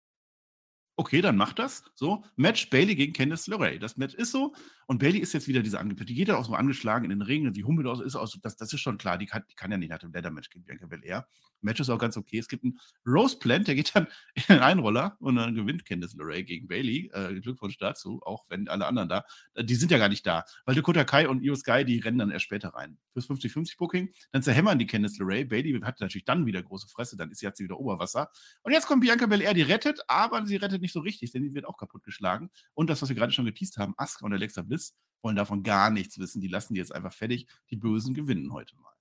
[0.97, 1.83] Okay, dann macht das.
[1.93, 3.79] So, Match Bailey gegen Candice LeRae.
[3.79, 4.53] Das Match ist so.
[4.87, 6.09] Und Bailey ist jetzt wieder diese angepisst.
[6.09, 7.51] Die geht ja auch so angeschlagen in den Ring.
[7.53, 8.37] Die humpelt aus, ist aus.
[8.41, 9.17] Das, das ist schon klar.
[9.17, 11.27] Die kann, die kann ja nicht nach dem Leather-Match gegen Bianca Belair.
[11.61, 12.37] Match ist auch ganz okay.
[12.37, 16.15] Es gibt einen Rose Plant, der geht dann in den Einroller und dann gewinnt Candice
[16.15, 17.09] LeRae gegen Bailey.
[17.13, 19.25] Äh, Glückwunsch dazu, auch wenn alle anderen da,
[19.59, 20.45] die sind ja gar nicht da.
[20.65, 22.97] Weil Dakota Kai und Io Sky, die rennen dann erst später rein.
[23.13, 24.13] Fürs 50-50-Booking.
[24.31, 25.45] Dann zerhämmern die Candice LeRae.
[25.45, 27.17] Bailey hat natürlich dann wieder große Fresse.
[27.17, 28.29] Dann ist sie, hat sie wieder Oberwasser.
[28.61, 31.53] Und jetzt kommt Bianca Belair, die rettet, aber sie rettet nicht so richtig, denn die
[31.53, 32.49] wird auch kaputtgeschlagen.
[32.73, 34.74] Und das, was wir gerade schon geteased haben, Asuka und Alexa Bliss
[35.23, 36.41] wollen davon gar nichts wissen.
[36.41, 37.47] Die lassen die jetzt einfach fertig.
[37.69, 38.93] Die Bösen gewinnen heute mal.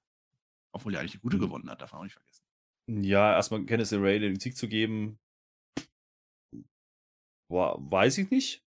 [0.73, 1.43] Obwohl ja eigentlich die Gute mhm.
[1.43, 2.43] gewonnen hat, darf man auch nicht vergessen.
[2.87, 5.19] Ja, erstmal Kenneth Ray den Sieg zu geben,
[7.49, 8.65] weiß ich nicht.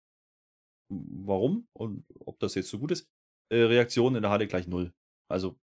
[0.90, 3.10] Warum und ob das jetzt so gut ist.
[3.52, 4.94] Äh, Reaktion in der Halle gleich null.
[5.30, 5.60] Also,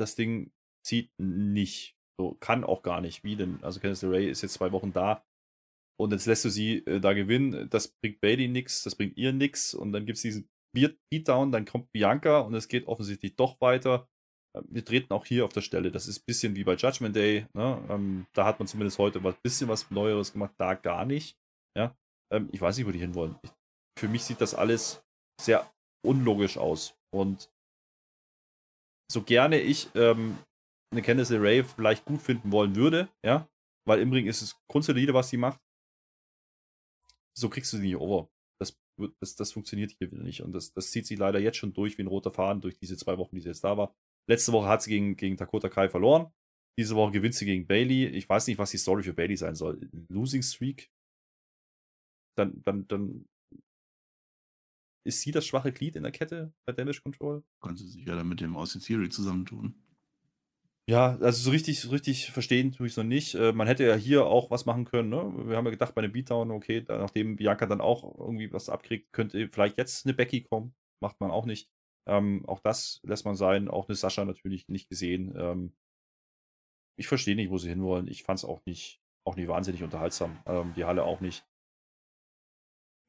[0.00, 0.52] das Ding
[0.84, 1.96] zieht nicht.
[2.18, 3.22] So, kann auch gar nicht.
[3.22, 3.62] Wie denn?
[3.62, 5.24] Also, Kenneth Ray ist jetzt zwei Wochen da.
[5.98, 7.70] Und jetzt lässt du sie äh, da gewinnen.
[7.70, 9.72] Das bringt Bailey nichts, das bringt ihr nichts.
[9.72, 10.48] Und dann gibt es diesen
[11.10, 14.08] Beatdown, dann kommt Bianca und es geht offensichtlich doch weiter.
[14.54, 15.90] Äh, wir treten auch hier auf der Stelle.
[15.90, 17.46] Das ist ein bisschen wie bei Judgment Day.
[17.54, 17.82] Ne?
[17.88, 21.38] Ähm, da hat man zumindest heute ein bisschen was Neueres gemacht, da gar nicht.
[21.76, 21.96] Ja?
[22.32, 23.36] Ähm, ich weiß nicht, wo die hinwollen.
[23.42, 23.50] Ich,
[23.98, 25.02] für mich sieht das alles
[25.40, 25.70] sehr
[26.04, 26.96] unlogisch aus.
[27.14, 27.50] Und
[29.10, 30.38] so gerne ich ähm,
[30.92, 33.48] eine Candice Ray vielleicht gut finden wollen würde, ja,
[33.86, 35.60] weil im Ring ist es grundsolide, was sie macht,
[37.36, 38.28] so kriegst du sie nicht over.
[39.20, 40.42] Das, das, funktioniert hier wieder nicht.
[40.42, 42.96] Und das, das zieht sie leider jetzt schon durch wie ein roter Faden durch diese
[42.96, 43.94] zwei Wochen, die sie jetzt da war.
[44.28, 46.32] Letzte Woche hat sie gegen, gegen Dakota Kai verloren.
[46.78, 48.06] Diese Woche gewinnt sie gegen Bailey.
[48.06, 49.80] Ich weiß nicht, was die Story für Bailey sein soll.
[50.08, 50.90] Losing Streak?
[52.36, 53.26] Dann, dann, dann
[55.06, 57.44] ist sie das schwache Glied in der Kette bei Damage Control?
[57.62, 59.74] Kann sie sich ja dann mit dem Austin Theory zusammentun.
[60.88, 63.34] Ja, also so richtig, so richtig verstehen tue ich es noch nicht.
[63.34, 65.08] Äh, man hätte ja hier auch was machen können.
[65.08, 65.48] Ne?
[65.48, 68.68] Wir haben ja gedacht, bei einem Beatdown, okay, da, nachdem Bianca dann auch irgendwie was
[68.68, 70.74] abkriegt, könnte vielleicht jetzt eine Becky kommen.
[71.00, 71.68] Macht man auch nicht.
[72.08, 73.68] Ähm, auch das lässt man sein.
[73.68, 75.34] Auch eine Sascha natürlich nicht gesehen.
[75.36, 75.74] Ähm,
[76.96, 78.06] ich verstehe nicht, wo sie hinwollen.
[78.06, 80.40] Ich fand es auch nicht, auch nicht wahnsinnig unterhaltsam.
[80.46, 81.44] Ähm, die Halle auch nicht.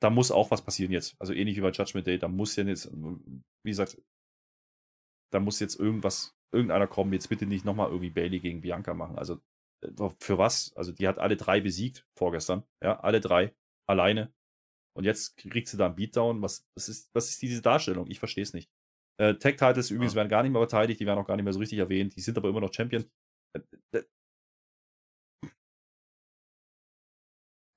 [0.02, 1.16] Da muss auch was passieren jetzt.
[1.20, 2.18] Also ähnlich wie bei Judgment Day.
[2.18, 4.02] Da muss ja jetzt, wie gesagt,
[5.32, 9.18] da muss jetzt irgendwas irgendeiner kommen, jetzt bitte nicht nochmal irgendwie Bailey gegen Bianca machen.
[9.18, 9.42] Also
[9.84, 10.74] äh, für was?
[10.76, 12.64] Also die hat alle drei besiegt vorgestern.
[12.82, 13.56] Ja, alle drei.
[13.88, 14.34] Alleine.
[14.96, 16.42] Und jetzt kriegt sie da einen Beatdown.
[16.42, 18.10] Was, was, ist, was ist diese Darstellung?
[18.10, 18.70] Ich verstehe es nicht.
[19.20, 20.18] Äh, Tag Titles übrigens ja.
[20.18, 22.16] werden gar nicht mehr beteiligt, die werden auch gar nicht mehr so richtig erwähnt.
[22.16, 23.10] Die sind aber immer noch Champion.
[23.54, 24.04] Äh, äh,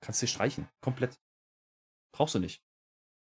[0.02, 0.68] kannst du streichen.
[0.82, 1.20] Komplett.
[2.14, 2.62] Brauchst du nicht.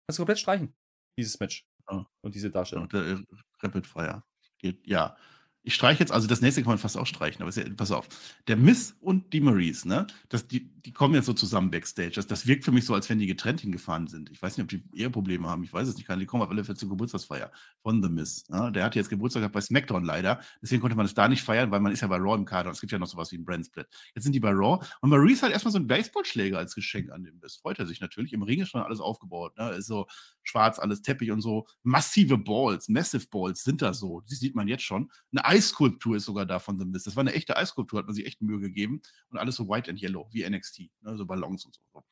[0.07, 0.75] Kannst du komplett streichen.
[1.19, 1.67] Dieses Match.
[1.91, 2.07] Ja.
[2.23, 2.89] Und diese Darstellung.
[2.93, 3.21] Ja,
[3.63, 4.23] Rapid Fire.
[4.63, 5.17] Ja.
[5.67, 8.09] Ich streiche jetzt, also das nächste kann man fast auch streichen, aber ja, pass auf.
[8.47, 12.13] Der Miss und die Maurice, ne, das, die, die kommen jetzt so zusammen Backstage.
[12.15, 14.31] Das, das wirkt für mich so, als wenn die getrennt hingefahren sind.
[14.31, 16.09] Ich weiß nicht, ob die Eheprobleme haben, ich weiß es nicht.
[16.09, 17.51] Die kommen auf alle Fälle zur Geburtstagsfeier
[17.83, 18.49] von The Miss.
[18.49, 18.71] Ne?
[18.71, 20.41] Der hatte jetzt Geburtstag gehabt bei SmackDown leider.
[20.63, 22.71] Deswegen konnte man es da nicht feiern, weil man ist ja bei Raw im Kader
[22.71, 23.89] es gibt ja noch sowas wie ein Brandsplit.
[24.15, 27.25] Jetzt sind die bei Raw und Maurice hat erstmal so einen Baseballschläger als Geschenk an
[27.25, 27.57] den Miss.
[27.57, 28.33] Freut er sich natürlich.
[28.33, 29.57] Im Ring ist schon alles aufgebaut.
[29.59, 29.71] Ne?
[29.71, 30.07] Ist so
[30.45, 31.67] schwarz, alles Teppich und so.
[31.83, 34.21] Massive Balls, Massive Balls sind da so.
[34.21, 35.11] Die sieht man jetzt schon.
[35.33, 37.07] Eine Eisskulptur ist sogar da von The Mist.
[37.07, 39.01] Das war eine echte Eisskulptur, hat man sich echt Mühe gegeben.
[39.29, 40.91] Und alles so white and yellow, wie NXT.
[41.01, 41.17] Ne?
[41.17, 42.05] So Ballons und so.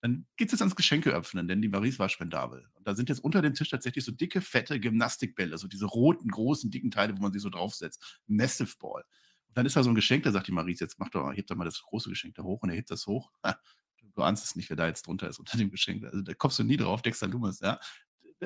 [0.00, 2.66] Dann geht es jetzt ans Geschenke öffnen, denn die Maries war spendabel.
[2.74, 6.28] Und da sind jetzt unter dem Tisch tatsächlich so dicke, fette Gymnastikbälle, so diese roten,
[6.28, 8.20] großen, dicken Teile, wo man sie so draufsetzt.
[8.26, 9.04] Massive Ball.
[9.48, 11.50] Und dann ist da so ein Geschenk, da sagt die Maries, jetzt mach doch, hebt
[11.50, 13.30] doch mal das große Geschenk da hoch und er hebt das hoch.
[14.14, 16.04] du ahnst es nicht, wer da jetzt drunter ist unter dem Geschenk.
[16.04, 17.78] Also da kommst du nie drauf, Dexter Loomis, ja.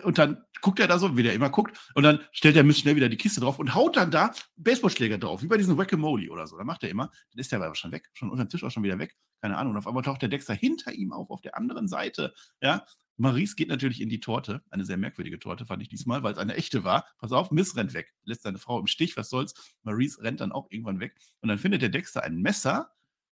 [0.02, 2.80] Und dann guckt er da so, wie der immer guckt, und dann stellt er Mist
[2.80, 6.30] schnell wieder die Kiste drauf und haut dann da Baseballschläger drauf, wie bei diesem Whack-A-Mole
[6.30, 6.56] oder so.
[6.58, 8.70] Da macht er immer, dann ist der aber schon weg, schon unter dem Tisch auch
[8.70, 9.72] schon wieder weg, keine Ahnung.
[9.72, 12.84] Und auf einmal taucht der Dexter hinter ihm auf, auf der anderen Seite, ja.
[13.18, 16.38] Maurice geht natürlich in die Torte, eine sehr merkwürdige Torte fand ich diesmal, weil es
[16.38, 17.06] eine echte war.
[17.18, 19.54] Pass auf, Miss rennt weg, lässt seine Frau im Stich, was soll's.
[19.84, 22.90] Maurice rennt dann auch irgendwann weg und dann findet der Dexter ein Messer.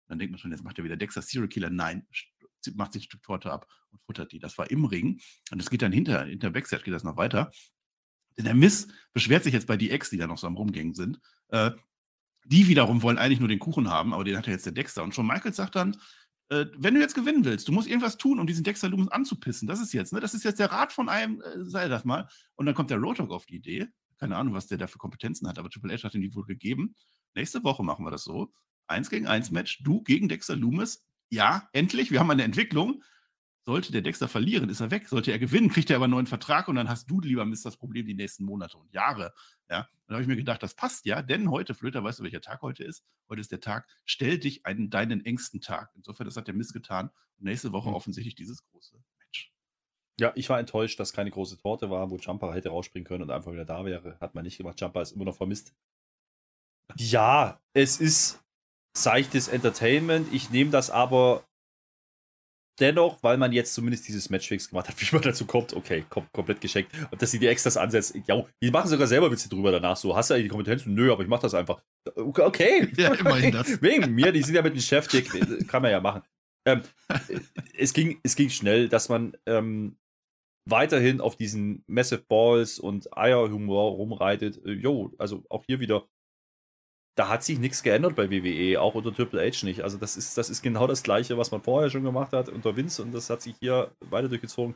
[0.08, 1.72] Dann denkt man schon, jetzt macht er wieder Dexter Serial Killer.
[1.72, 2.06] Nein,
[2.76, 4.40] macht sich ein Stück Torte ab und futtert die.
[4.40, 5.20] Das war im Ring.
[5.52, 7.52] Und das geht dann hinter, hinter Backstage geht das noch weiter.
[8.38, 10.94] Denn der Miss beschwert sich jetzt bei die Ex, die da noch so am Rumgängen
[10.94, 11.20] sind.
[11.50, 11.72] Äh,
[12.46, 15.04] die wiederum wollen eigentlich nur den Kuchen haben, aber den hat ja jetzt der Dexter.
[15.04, 15.98] Und schon Michael sagt dann,
[16.50, 19.68] äh, wenn du jetzt gewinnen willst, du musst irgendwas tun, um diesen Dexter Loomis anzupissen.
[19.68, 20.20] Das ist jetzt, ne?
[20.20, 22.28] Das ist jetzt der Rat von einem, äh, sei das mal.
[22.56, 23.88] Und dann kommt der Rotok auf die Idee.
[24.18, 26.46] Keine Ahnung, was der da für Kompetenzen hat, aber Triple H hat ihm die wohl
[26.46, 26.96] gegeben.
[27.36, 28.54] Nächste Woche machen wir das so.
[28.88, 33.04] Eins gegen eins Match, du gegen Dexter Loomis ja, endlich, wir haben eine Entwicklung.
[33.64, 35.08] Sollte der Dexter verlieren, ist er weg.
[35.08, 37.66] Sollte er gewinnen, kriegt er aber einen neuen Vertrag und dann hast du, lieber Mist,
[37.66, 39.34] das Problem die nächsten Monate und Jahre.
[39.70, 42.42] Ja, dann habe ich mir gedacht, das passt ja, denn heute, Flöter, weißt du, welcher
[42.42, 43.06] Tag heute ist?
[43.30, 45.92] Heute ist der Tag, stell dich einen deinen engsten Tag.
[45.96, 47.12] Insofern, das hat der Mist getan.
[47.38, 47.96] Und nächste Woche mhm.
[47.96, 49.54] offensichtlich dieses große Match.
[50.20, 53.32] Ja, ich war enttäuscht, dass keine große Torte war, wo Jumper hätte rausspringen können und
[53.32, 54.18] einfach wieder da wäre.
[54.20, 54.82] Hat man nicht gemacht.
[54.82, 55.74] Jumper ist immer noch vermisst.
[56.98, 58.44] Ja, es ist
[58.96, 60.28] seichtes Entertainment.
[60.34, 61.44] Ich nehme das aber
[62.80, 66.28] dennoch, weil man jetzt zumindest dieses Matchfix gemacht hat, wie man dazu kommt, okay, kom
[66.34, 66.92] komplett geschenkt.
[67.12, 69.96] Und dass sie die Extras ansetzen, ja, die machen sogar selber Witze drüber danach.
[69.96, 70.94] So, hast du eigentlich die Kompetenzen?
[70.94, 71.82] Nö, aber ich mach das einfach.
[72.16, 72.92] Okay.
[72.98, 73.82] Ja, immerhin das.
[73.82, 75.24] Wegen mir, die sind ja mit dem Chef, die,
[75.66, 76.24] kann man ja machen.
[76.68, 76.82] Ähm,
[77.76, 79.98] es, ging, es ging schnell, dass man ähm,
[80.70, 84.64] weiterhin auf diesen Massive Balls und Eierhumor rumreitet.
[84.66, 86.08] Äh, jo, also auch hier wieder
[87.16, 89.82] da hat sich nichts geändert bei WWE, auch unter Triple H nicht.
[89.82, 92.76] Also das ist, das ist genau das Gleiche, was man vorher schon gemacht hat unter
[92.76, 94.76] Vince und das hat sich hier weiter durchgezogen.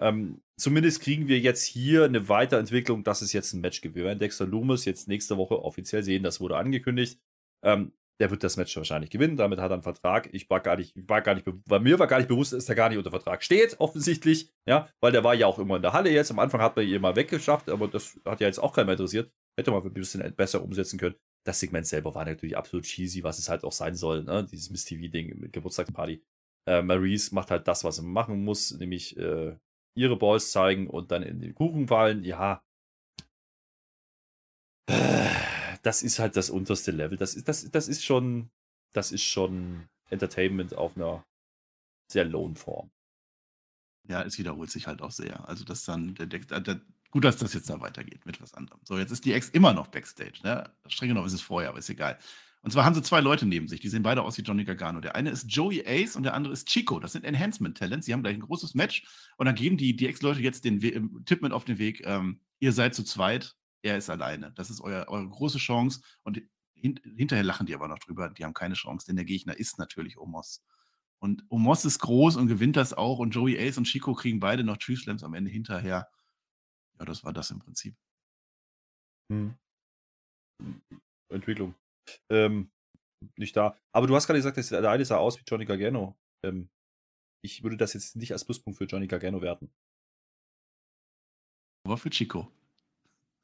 [0.00, 3.94] Ähm, zumindest kriegen wir jetzt hier eine Weiterentwicklung, dass es jetzt ein Match gibt.
[3.94, 7.18] Wir werden Dexter Loomis jetzt nächste Woche offiziell sehen, das wurde angekündigt.
[7.64, 10.30] Ähm, der wird das Match wahrscheinlich gewinnen, damit hat er einen Vertrag.
[10.32, 12.74] Ich war gar nicht, war gar nicht, bei mir war gar nicht bewusst, dass er
[12.74, 15.92] gar nicht unter Vertrag steht, offensichtlich, ja, weil der war ja auch immer in der
[15.92, 16.30] Halle jetzt.
[16.30, 18.94] Am Anfang hat man ihn mal weggeschafft, aber das hat ja jetzt auch keiner mehr
[18.94, 19.30] interessiert.
[19.58, 21.16] Hätte man ein bisschen besser umsetzen können
[21.46, 24.44] das Segment selber war natürlich absolut cheesy, was es halt auch sein soll, ne?
[24.50, 26.20] Dieses Miss TV-Ding mit Geburtstagsparty.
[26.66, 29.56] Äh, Maurice macht halt das, was sie machen muss, nämlich äh,
[29.94, 32.24] ihre Balls zeigen und dann in den Kuchen fallen.
[32.24, 32.64] Ja.
[35.82, 37.16] Das ist halt das unterste Level.
[37.16, 38.50] Das ist, das, das ist schon,
[38.92, 41.24] das ist schon Entertainment auf einer
[42.10, 42.90] sehr lowen Form.
[44.08, 45.48] Ja, es wiederholt sich halt auch sehr.
[45.48, 46.80] Also, dass dann der, der, der
[47.10, 48.80] Gut, dass das jetzt da weitergeht mit was anderem.
[48.84, 50.40] So, jetzt ist die Ex immer noch Backstage.
[50.42, 50.70] Ne?
[50.88, 52.18] Streng genommen ist es vorher, aber ist egal.
[52.62, 55.00] Und zwar haben sie zwei Leute neben sich, die sehen beide aus wie Johnny Gargano.
[55.00, 56.98] Der eine ist Joey Ace und der andere ist Chico.
[56.98, 58.06] Das sind Enhancement-Talents.
[58.06, 60.88] Sie haben gleich ein großes Match und dann geben die, die Ex-Leute jetzt den We
[60.88, 64.52] ähm, Tipp mit auf den Weg: ähm, Ihr seid zu zweit, er ist alleine.
[64.56, 66.00] Das ist euer, eure große Chance.
[66.24, 66.42] Und
[66.74, 68.30] hin hinterher lachen die aber noch drüber.
[68.30, 70.64] Die haben keine Chance, denn der Gegner ist natürlich Omos.
[71.18, 73.20] Und Omos ist groß und gewinnt das auch.
[73.20, 76.08] Und Joey Ace und Chico kriegen beide noch Tree Slams am Ende hinterher.
[76.98, 77.94] Ja, das war das im Prinzip.
[79.32, 79.54] Hm.
[81.32, 81.74] Entwicklung.
[82.30, 82.70] Ähm,
[83.36, 83.76] nicht da.
[83.92, 86.16] Aber du hast gerade gesagt, dass der eine sah aus wie Johnny Gargano.
[86.44, 86.68] Ähm,
[87.44, 89.70] ich würde das jetzt nicht als Pluspunkt für Johnny Gargano werten.
[91.84, 92.50] Aber für Chico.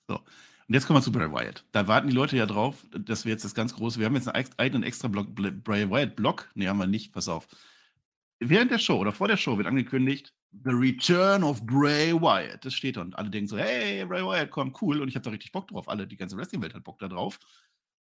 [0.08, 0.18] So.
[0.18, 1.64] Und jetzt kommen wir zu Bray Wyatt.
[1.72, 4.28] Da warten die Leute ja drauf, dass wir jetzt das ganz große, wir haben jetzt
[4.28, 6.50] einen eigenen extra Block, Bray Wyatt Block.
[6.54, 7.48] Nee, haben wir nicht, pass auf.
[8.44, 10.34] Während der Show oder vor der Show wird angekündigt,
[10.64, 12.64] The Return of Bray Wyatt.
[12.64, 15.00] Das steht da und alle denken so, hey, Bray Wyatt, komm, cool.
[15.00, 15.88] Und ich habe da richtig Bock drauf.
[15.88, 17.38] Alle, die ganze Wrestling-Welt hat Bock da drauf.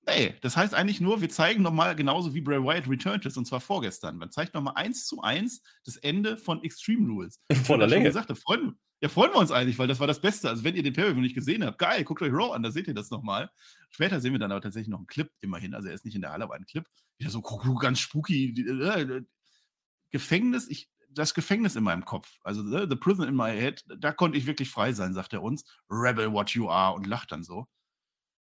[0.06, 3.46] Nee, das heißt eigentlich nur, wir zeigen nochmal genauso wie Bray Wyatt returned ist, und
[3.46, 4.16] zwar vorgestern.
[4.16, 7.40] Man zeigt nochmal eins zu eins das Ende von Extreme Rules.
[7.48, 8.04] In voller Länge.
[8.04, 10.48] Gesagt, Freunde, Ja, freuen wir uns eigentlich, weil das war das Beste.
[10.48, 12.88] Also, wenn ihr den noch nicht gesehen habt, geil, guckt euch Raw an, da seht
[12.88, 13.50] ihr das nochmal.
[13.90, 15.74] Später sehen wir dann aber tatsächlich noch einen Clip, immerhin.
[15.74, 16.86] Also, er ist nicht in der Halle, aber ein Clip.
[17.18, 18.54] Wieder so ganz spooky.
[20.10, 24.12] Gefängnis, ich, das Gefängnis in meinem Kopf, also the, the prison in my head, da
[24.12, 25.64] konnte ich wirklich frei sein, sagt er uns.
[25.90, 27.66] Rebel what you are und lacht dann so.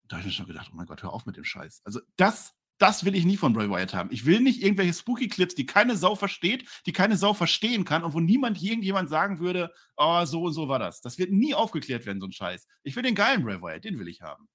[0.08, 1.82] Da habe ich mir schon gedacht, oh mein Gott, hör auf mit dem Scheiß.
[1.86, 2.54] Also, das
[2.84, 4.10] das will ich nie von Bray Wyatt haben.
[4.12, 8.14] Ich will nicht irgendwelche Spooky-Clips, die keine Sau versteht, die keine Sau verstehen kann und
[8.14, 11.00] wo niemand irgendjemand sagen würde, oh, so und so war das.
[11.00, 12.68] Das wird nie aufgeklärt werden, so ein Scheiß.
[12.84, 14.50] Ich will den geilen Bray Wyatt, den will ich haben.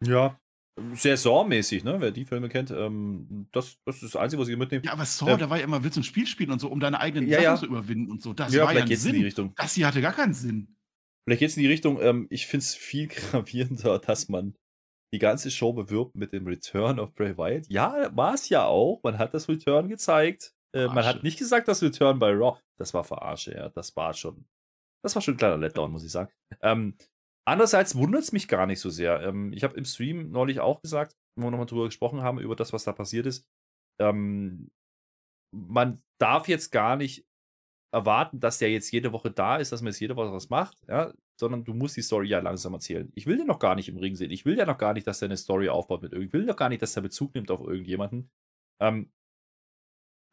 [0.00, 0.38] Ja,
[0.94, 2.00] sehr Saw-mäßig, ne?
[2.00, 4.84] Wer die Filme kennt, ähm, das, das ist das Einzige, was ich mitnehme.
[4.84, 6.68] Ja, aber Saw, ähm, da war ja immer, willst du ein Spiel spielen und so,
[6.68, 7.56] um deine eigenen ja, Sachen ja.
[7.56, 8.32] zu überwinden und so.
[8.32, 9.14] Das ja, war ja ein Sinn.
[9.14, 9.52] In die Richtung.
[9.56, 10.76] Das hier hatte gar keinen Sinn.
[11.24, 14.56] Vielleicht geht es in die Richtung, ähm, ich finde es viel gravierender, dass man
[15.12, 17.66] die ganze Show bewirbt mit dem Return of Bray Wyatt.
[17.68, 19.00] Ja, war es ja auch.
[19.04, 20.54] Man hat das Return gezeigt.
[20.74, 22.58] Äh, man hat nicht gesagt, das Return bei Raw.
[22.78, 23.68] Das war Verarsche, ja.
[23.68, 24.44] Das war schon.
[25.02, 26.32] Das war schon ein kleiner Letdown, muss ich sagen.
[26.62, 26.96] Ähm,
[27.46, 29.22] andererseits wundert es mich gar nicht so sehr.
[29.22, 32.56] Ähm, ich habe im Stream neulich auch gesagt, wo wir nochmal drüber gesprochen haben, über
[32.56, 33.46] das, was da passiert ist.
[34.00, 34.70] Ähm,
[35.54, 37.26] man darf jetzt gar nicht
[37.92, 40.76] erwarten, dass der jetzt jede Woche da ist, dass man jetzt jede Woche was macht,
[40.88, 43.10] ja, sondern du musst die Story ja langsam erzählen.
[43.14, 44.32] Ich will den noch gar nicht im Ring sehen.
[44.32, 46.28] Ich will ja noch gar nicht, dass er eine Story aufbaut mit irgendjemandem.
[46.28, 48.30] Ich will noch gar nicht, dass er Bezug nimmt auf irgendjemanden.
[48.80, 49.12] Ähm,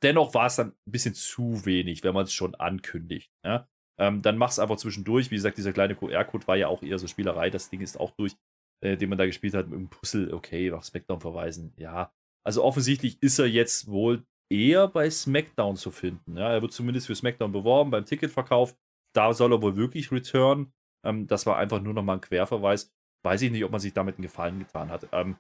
[0.04, 3.32] dennoch war es dann ein bisschen zu wenig, wenn man es schon ankündigt.
[3.46, 3.68] Ja?
[4.02, 5.30] Ähm, dann mach es einfach zwischendurch.
[5.30, 7.52] Wie gesagt, dieser kleine QR-Code war ja auch eher so Spielerei.
[7.52, 8.36] Das Ding ist auch durch,
[8.84, 10.34] äh, den man da gespielt hat mit dem Puzzle.
[10.34, 11.72] Okay, auf Smackdown verweisen.
[11.78, 12.12] Ja.
[12.44, 16.36] Also offensichtlich ist er jetzt wohl eher bei SmackDown zu finden.
[16.36, 18.76] Ja, er wird zumindest für SmackDown beworben beim Ticketverkauf.
[19.14, 20.74] Da soll er wohl wirklich return.
[21.06, 22.92] Ähm, das war einfach nur nochmal ein Querverweis.
[23.24, 25.08] Weiß ich nicht, ob man sich damit einen Gefallen getan hat.
[25.12, 25.38] Ähm,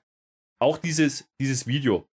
[0.61, 2.07] auch dieses, dieses Video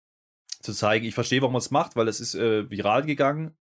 [0.62, 3.58] zu zeigen, ich verstehe, warum man es macht, weil es ist äh, viral gegangen.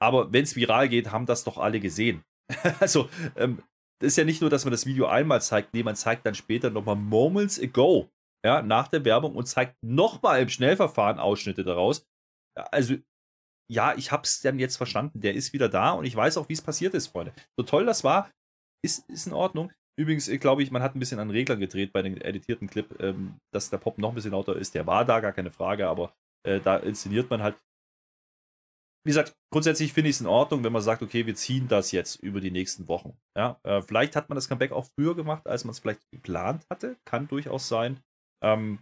[0.00, 2.22] Aber wenn es viral geht, haben das doch alle gesehen.
[2.80, 3.62] also, ähm,
[4.00, 6.34] das ist ja nicht nur, dass man das Video einmal zeigt, nee, man zeigt dann
[6.34, 8.08] später nochmal Moments ago,
[8.44, 12.06] ja, nach der Werbung und zeigt nochmal im Schnellverfahren Ausschnitte daraus
[12.72, 12.96] also
[13.70, 15.20] ja, ich hab's dann jetzt verstanden.
[15.20, 17.32] Der ist wieder da und ich weiß auch, wie es passiert ist, Freunde.
[17.56, 18.30] So toll das war,
[18.82, 19.72] ist, ist in Ordnung.
[19.98, 22.88] Übrigens, äh, glaube ich, man hat ein bisschen an Reglern gedreht bei dem editierten Clip,
[23.00, 24.74] ähm, dass der Pop noch ein bisschen lauter ist.
[24.74, 26.14] Der war da, gar keine Frage, aber
[26.46, 27.56] äh, da inszeniert man halt.
[29.08, 31.92] Wie gesagt, grundsätzlich finde ich es in Ordnung, wenn man sagt, okay, wir ziehen das
[31.92, 33.16] jetzt über die nächsten Wochen.
[33.34, 36.66] Ja, äh, vielleicht hat man das Comeback auch früher gemacht, als man es vielleicht geplant
[36.70, 36.98] hatte.
[37.06, 38.00] Kann durchaus sein.
[38.44, 38.80] Ähm,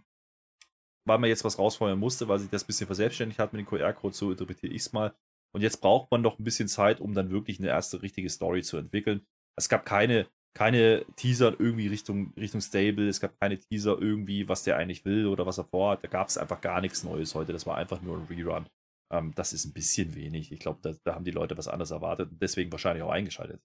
[1.07, 3.69] weil man jetzt was rausfeuern musste, weil sich das ein bisschen verselbstständigt hat mit dem
[3.69, 5.15] QR-Code, so interpretiere ich es mal.
[5.55, 8.63] Und jetzt braucht man noch ein bisschen Zeit, um dann wirklich eine erste richtige Story
[8.63, 9.25] zu entwickeln.
[9.57, 14.63] Es gab keine, keine Teaser irgendwie Richtung, Richtung Stable, es gab keine Teaser irgendwie, was
[14.63, 16.03] der eigentlich will oder was er vorhat.
[16.03, 17.53] Da gab es einfach gar nichts Neues heute.
[17.53, 18.67] Das war einfach nur ein Rerun.
[19.11, 20.51] Ähm, das ist ein bisschen wenig.
[20.51, 23.61] Ich glaube, da, da haben die Leute was anderes erwartet und deswegen wahrscheinlich auch eingeschaltet.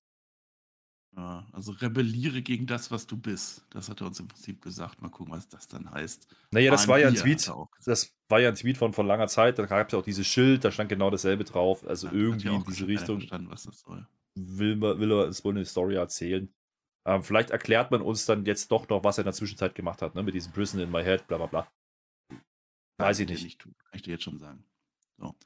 [1.15, 3.67] Ja, also rebelliere gegen das, was du bist.
[3.71, 5.03] Das hat er uns im Prinzip gesagt.
[5.03, 6.27] Mal gucken, was das dann heißt.
[6.53, 7.53] Naja, das war ja ein Tweet.
[7.85, 9.59] Das war ja ein Tweet von vor langer Zeit.
[9.59, 11.87] Da gab es ja auch dieses Schild, da stand genau dasselbe drauf.
[11.87, 13.23] Also ja, irgendwie in diese Richtung.
[13.51, 14.07] was das soll.
[14.35, 16.51] Will, will er uns wohl eine Story erzählen.
[17.05, 20.01] Ähm, vielleicht erklärt man uns dann jetzt doch noch, was er in der Zwischenzeit gemacht
[20.01, 20.23] hat, ne?
[20.23, 21.69] Mit diesem Prison in my head, bla bla bla.
[22.97, 23.43] Weiß ich nicht.
[23.45, 23.75] nicht tun.
[23.77, 24.65] Kann ich dir jetzt schon sagen.
[25.23, 25.37] So.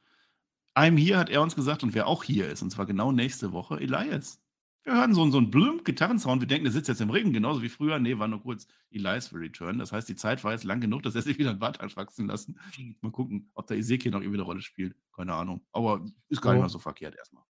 [0.74, 3.52] Einem hier hat er uns gesagt, und wer auch hier ist, und zwar genau nächste
[3.52, 4.42] Woche, Elias.
[4.84, 6.40] Wir hören so, so einen blüm Gitarrensound.
[6.40, 7.98] Wir denken, der sitzt jetzt im Regen, genauso wie früher.
[7.98, 9.78] Nee, war nur kurz Elias will return.
[9.78, 12.28] Das heißt, die Zeit war jetzt lang genug, dass er sich wieder ein Barthaar wachsen
[12.28, 12.60] lassen.
[13.00, 14.94] Mal gucken, ob der Ezekiel noch irgendwie eine Rolle spielt.
[15.14, 15.66] Keine Ahnung.
[15.72, 17.42] Aber ist gar nicht mal so verkehrt erstmal.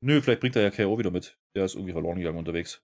[0.00, 1.36] Nö, vielleicht bringt er ja KO wieder mit.
[1.54, 2.82] Der ist irgendwie verloren gegangen unterwegs.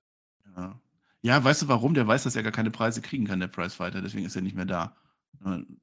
[0.57, 0.78] Ja.
[1.22, 1.95] ja, weißt du warum?
[1.95, 4.03] Der weiß, dass er gar keine Preise kriegen kann, der Prizefighter.
[4.03, 4.95] Deswegen ist er nicht mehr da.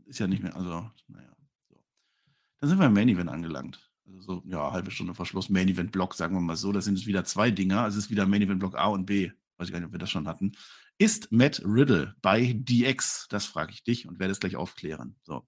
[0.06, 1.33] Ist ja nicht mehr, also, naja.
[2.64, 3.92] Dann sind wir im Main Event angelangt.
[4.08, 5.50] Also so, ja, halbe Stunde vor Schluss.
[5.50, 6.72] Main Event Block, sagen wir mal so.
[6.72, 7.82] Das sind jetzt wieder zwei Dinger.
[7.82, 9.32] Also es ist wieder Main Event Block A und B.
[9.58, 10.54] Weiß ich gar nicht, ob wir das schon hatten.
[10.98, 13.28] Ist Matt Riddle bei DX?
[13.30, 15.18] Das frage ich dich und werde es gleich aufklären.
[15.24, 15.46] So.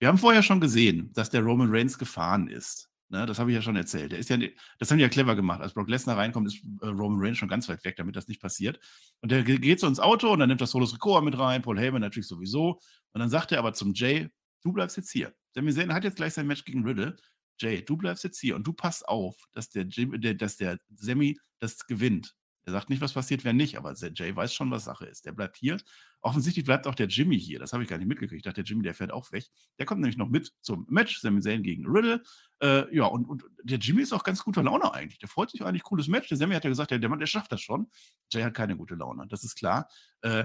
[0.00, 2.90] Wir haben vorher schon gesehen, dass der Roman Reigns gefahren ist.
[3.10, 4.10] Ne, das habe ich ja schon erzählt.
[4.10, 4.36] Der ist ja,
[4.80, 5.60] das haben die ja clever gemacht.
[5.60, 8.42] Als Brock Lesnar reinkommt, ist äh, Roman Reigns schon ganz weit weg, damit das nicht
[8.42, 8.80] passiert.
[9.20, 11.78] Und der geht so ins Auto und dann nimmt das Solos Rikoa mit rein, Paul
[11.78, 12.80] Heyman natürlich sowieso.
[13.12, 14.28] Und dann sagt er aber zum Jay,
[14.64, 15.32] du bleibst jetzt hier.
[15.54, 17.16] Denn wir hat jetzt gleich sein Match gegen Riddle.
[17.58, 20.78] Jay, du bleibst jetzt hier und du passt auf, dass der, Jim, der, dass der
[20.94, 22.34] Sammy das gewinnt.
[22.64, 25.24] Er sagt nicht, was passiert, wenn nicht, aber der Jay weiß schon, was Sache ist.
[25.24, 25.78] Der bleibt hier.
[26.20, 27.58] Offensichtlich bleibt auch der Jimmy hier.
[27.58, 28.38] Das habe ich gar nicht mitgekriegt.
[28.38, 29.46] Ich dachte, der Jimmy, der fährt auch weg.
[29.78, 32.22] Der kommt nämlich noch mit zum Match, Sami Zayn gegen Riddle.
[32.62, 35.18] Äh, ja, und, und, der Jimmy ist auch ganz guter Laune eigentlich.
[35.18, 36.28] Der freut sich eigentlich, cooles Match.
[36.28, 37.90] Der Sammy hat ja gesagt, der, der Mann, der schafft das schon.
[38.30, 39.88] Jay hat keine gute Laune, das ist klar.
[40.20, 40.44] Äh,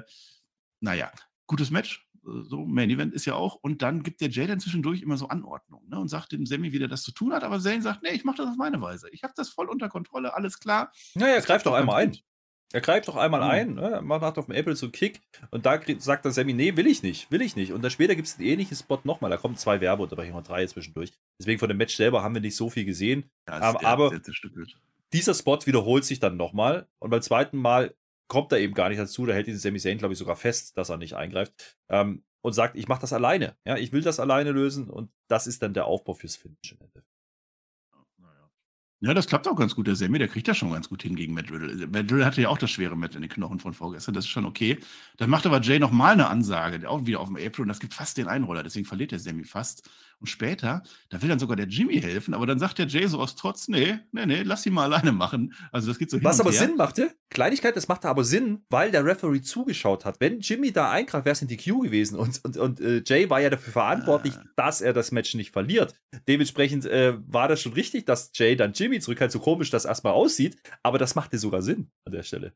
[0.80, 1.12] naja,
[1.48, 2.06] gutes Match
[2.44, 3.56] so Main Event ist ja auch.
[3.56, 6.72] Und dann gibt der Jay dann zwischendurch immer so Anordnungen ne, und sagt dem Sammy,
[6.72, 7.44] wie der das zu tun hat.
[7.44, 9.10] Aber Zayn sagt, nee, ich mache das auf meine Weise.
[9.12, 10.92] Ich habe das voll unter Kontrolle, alles klar.
[11.14, 12.18] Naja, greift doch einmal ein.
[12.74, 13.80] Er greift doch einmal mhm.
[13.80, 14.02] ein, ne?
[14.02, 15.22] macht auf dem Apple so einen Kick
[15.52, 17.72] und da sagt dann Sammy, nee, will ich nicht, will ich nicht.
[17.72, 21.14] Und dann später gibt es einen ähnlichen Spot nochmal, da kommen zwei Werbeunterbrechungen, drei zwischendurch.
[21.40, 23.30] Deswegen von dem Match selber haben wir nicht so viel gesehen.
[23.48, 24.20] Ja, um, aber
[25.14, 27.96] dieser Spot wiederholt sich dann nochmal und beim zweiten Mal
[28.28, 30.78] kommt er eben gar nicht dazu, da hält diesen Sami Zayn, glaube ich, sogar fest,
[30.78, 33.56] dass er nicht eingreift ähm, und sagt, ich mache das alleine.
[33.66, 36.76] Ja, ich will das alleine lösen und das ist dann der Aufbau fürs Finish.
[39.02, 39.88] Ja, das klappt auch ganz gut.
[39.88, 41.86] Der Sammy, der kriegt das schon ganz gut hin gegen Matt Riddle.
[41.88, 44.16] Matt Riddle hatte ja auch das schwere Match in den Knochen von vorgestern.
[44.16, 44.80] Das ist schon okay.
[45.18, 47.64] Dann macht aber Jay nochmal eine Ansage, auch wieder auf dem April.
[47.64, 48.64] Und das gibt fast den Einroller.
[48.64, 49.90] Deswegen verliert der Sammy fast.
[50.20, 53.20] Und später, da will dann sogar der Jimmy helfen, aber dann sagt der Jay so
[53.20, 55.54] aus Trotz, nee, nee, nee, lass ihn mal alleine machen.
[55.72, 56.60] Also das geht so hin Was aber her.
[56.60, 60.20] Sinn machte, Kleinigkeit, das machte aber Sinn, weil der Referee zugeschaut hat.
[60.20, 62.18] Wenn Jimmy da eingreift, wäre es in die Q gewesen.
[62.18, 64.44] Und, und, und äh, Jay war ja dafür verantwortlich, ah.
[64.56, 65.94] dass er das Match nicht verliert.
[66.28, 70.14] Dementsprechend äh, war das schon richtig, dass Jay dann Jimmy zurückhält, so komisch das erstmal
[70.14, 72.54] aussieht, aber das machte sogar Sinn an der Stelle.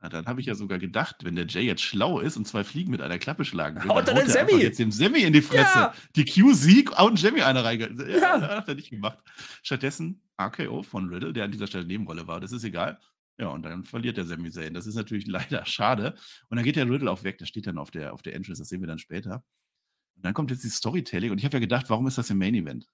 [0.00, 2.62] Na, dann habe ich ja sogar gedacht, wenn der Jay jetzt schlau ist und zwei
[2.62, 4.62] Fliegen mit einer Klappe schlagen will, dann, dann den Sammy.
[4.62, 5.78] jetzt dem Sammy in die Fresse.
[5.78, 5.94] Ja.
[6.14, 7.90] Die Q-Sieg und Sammy eine reinge...
[8.08, 8.48] Ja, ja.
[8.58, 9.18] hat er nicht gemacht.
[9.62, 12.38] Stattdessen RKO von Riddle, der an dieser Stelle Nebenrolle war.
[12.38, 13.00] Das ist egal.
[13.38, 14.74] Ja, und dann verliert der Sammy Zayn.
[14.74, 16.14] Das ist natürlich leider schade.
[16.48, 17.38] Und dann geht der Riddle auch weg.
[17.38, 18.60] Der steht dann auf der, auf der Entrance.
[18.60, 19.42] Das sehen wir dann später.
[20.14, 21.32] Und dann kommt jetzt die Storytelling.
[21.32, 22.88] Und ich habe ja gedacht, warum ist das im Main Event?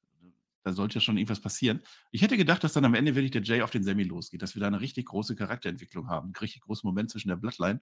[0.64, 1.80] Da sollte ja schon irgendwas passieren.
[2.10, 4.54] Ich hätte gedacht, dass dann am Ende wirklich der Jay auf den Semi losgeht, dass
[4.54, 7.80] wir da eine richtig große Charakterentwicklung haben, einen richtig großen Moment zwischen der Bloodline.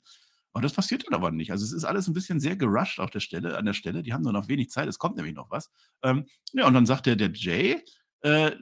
[0.53, 1.51] Und das passiert dann aber nicht.
[1.51, 4.03] Also es ist alles ein bisschen sehr gerusht auf der Stelle, an der Stelle.
[4.03, 5.71] Die haben nur noch wenig Zeit, es kommt nämlich noch was.
[6.03, 7.81] Ähm, ja, und dann sagt der, der Jay,
[8.21, 8.53] äh,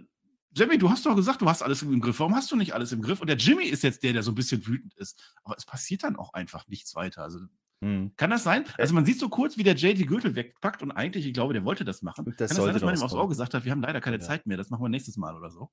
[0.53, 2.19] Sammy, du hast doch gesagt, du hast alles im Griff.
[2.19, 3.21] Warum hast du nicht alles im Griff?
[3.21, 5.21] Und der Jimmy ist jetzt der, der so ein bisschen wütend ist.
[5.45, 7.23] Aber es passiert dann auch einfach nichts weiter.
[7.23, 7.39] Also
[7.83, 8.13] hm.
[8.17, 8.65] Kann das sein?
[8.77, 11.55] Also man sieht so kurz, wie der Jay die Gürtel wegpackt und eigentlich, ich glaube,
[11.55, 12.27] der wollte das machen.
[12.37, 14.19] Das Kann das sein, dass man ihm aufs Ohr gesagt hat, wir haben leider keine
[14.19, 14.23] ja.
[14.23, 15.71] Zeit mehr, das machen wir nächstes Mal oder so?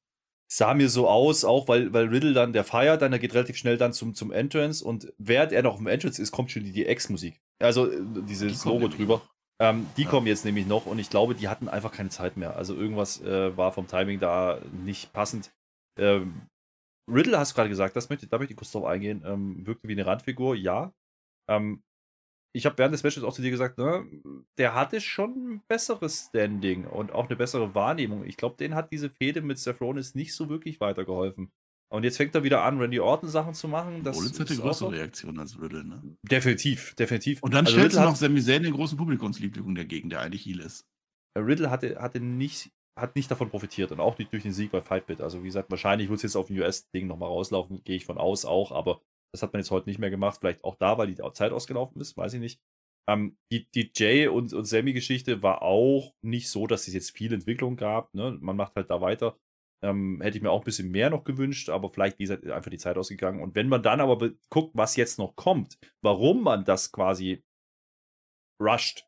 [0.50, 3.58] Sah mir so aus, auch weil, weil Riddle dann, der feiert dann, der geht relativ
[3.58, 6.86] schnell dann zum, zum Entrance und während er noch im Entrance ist, kommt schon die,
[6.86, 7.42] Ex-Musik.
[7.60, 9.22] Also äh, dieses die Logo drüber.
[9.60, 10.10] Ähm, die ja.
[10.10, 12.56] kommen jetzt nämlich noch und ich glaube, die hatten einfach keine Zeit mehr.
[12.56, 15.52] Also irgendwas äh, war vom Timing da nicht passend.
[15.98, 16.44] Ähm,
[17.12, 19.88] Riddle hast du gerade gesagt, das möchte, da möchte ich kurz drauf eingehen, ähm, wirkte
[19.90, 20.94] wie eine Randfigur, ja.
[21.50, 21.82] Ähm,
[22.54, 24.06] ich habe während des Matches auch zu dir gesagt, ne,
[24.58, 28.26] der hatte schon ein besseres Standing und auch eine bessere Wahrnehmung.
[28.26, 31.52] Ich glaube, den hat diese Fehde mit Seth Rollins nicht so wirklich weitergeholfen.
[31.90, 34.04] Und jetzt fängt er wieder an, Randy Orton Sachen zu machen.
[34.04, 36.18] Das Rollins hatte größere Reaktion als Riddle, ne?
[36.24, 37.42] Definitiv, definitiv.
[37.42, 40.60] Und dann also stellst du noch Sami Zayn den großen Publikumsliebling dagegen, der eigentlich Heal
[40.60, 40.86] ist.
[41.38, 44.82] Riddle hatte, hatte nicht, hat nicht davon profitiert und auch nicht durch den Sieg bei
[44.82, 45.22] Fightbit.
[45.22, 48.18] Also wie gesagt, wahrscheinlich wird es jetzt auf dem US-Ding nochmal rauslaufen, gehe ich von
[48.18, 49.02] aus auch, aber
[49.34, 50.40] das hat man jetzt heute nicht mehr gemacht.
[50.40, 52.62] Vielleicht auch da, weil die Zeit ausgelaufen ist, weiß ich nicht.
[53.10, 57.34] Ähm, die, die Jay und, und Sammy-Geschichte war auch nicht so, dass es jetzt viel
[57.34, 58.14] Entwicklung gab.
[58.14, 58.38] Ne?
[58.42, 59.38] Man macht halt da weiter.
[59.84, 62.80] Ähm, hätte ich mir auch ein bisschen mehr noch gewünscht, aber vielleicht ist einfach die
[62.80, 63.42] Zeit ausgegangen.
[63.42, 67.44] Und wenn man dann aber guckt, was jetzt noch kommt, warum man das quasi
[68.62, 69.06] rusht,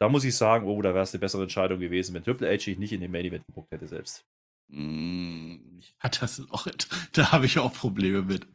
[0.00, 2.64] da muss ich sagen, oh, da wäre es eine bessere Entscheidung gewesen, wenn Triple H
[2.64, 4.24] sich nicht in den Main Event geguckt hätte selbst.
[4.70, 6.66] Hm, ja, das ist auch,
[7.12, 8.46] da habe ich auch Probleme mit.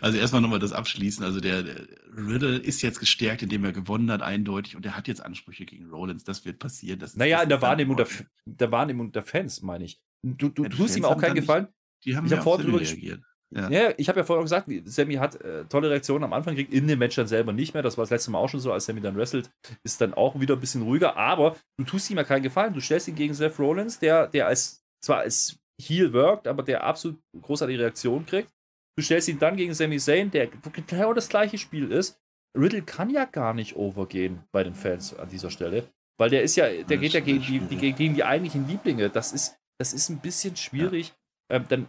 [0.00, 1.24] Also erstmal nochmal das abschließen.
[1.24, 1.86] Also der, der,
[2.16, 5.90] Riddle ist jetzt gestärkt, indem er gewonnen hat, eindeutig, und er hat jetzt Ansprüche gegen
[5.90, 6.24] Rollins.
[6.24, 6.98] Das wird passieren.
[6.98, 8.06] Das, naja, das in der Wahrnehmung der,
[8.44, 10.00] der, Wahrnehmung der Fans, meine ich.
[10.22, 11.64] Du, du ja, tust ihm auch keinen Gefallen.
[11.64, 13.22] Nicht, die haben ich ja vorher drüber reagiert.
[13.50, 13.70] Ja.
[13.70, 16.88] ja, ich habe ja vorher gesagt, Sammy hat äh, tolle Reaktionen am Anfang gekriegt, in
[16.88, 17.84] dem Match dann selber nicht mehr.
[17.84, 19.50] Das war das letzte Mal auch schon so, als Sammy dann wrestelt,
[19.84, 21.16] ist dann auch wieder ein bisschen ruhiger.
[21.16, 22.74] Aber du tust ihm ja keinen Gefallen.
[22.74, 26.84] Du stellst ihn gegen Seth Rollins, der, der als zwar als Heal worked, aber der
[26.84, 28.50] absolut großartige Reaktion kriegt.
[28.96, 32.20] Du stellst ihn dann gegen Sami Zayn, der genau das gleiche Spiel ist.
[32.56, 35.88] Riddle kann ja gar nicht overgehen bei den Fans an dieser Stelle.
[36.16, 39.10] Weil der ist ja, der geht ja gegen die, die, gegen die eigentlichen Lieblinge.
[39.10, 41.12] Das ist, das ist ein bisschen schwierig.
[41.50, 41.56] Ja.
[41.56, 41.88] Ähm, dann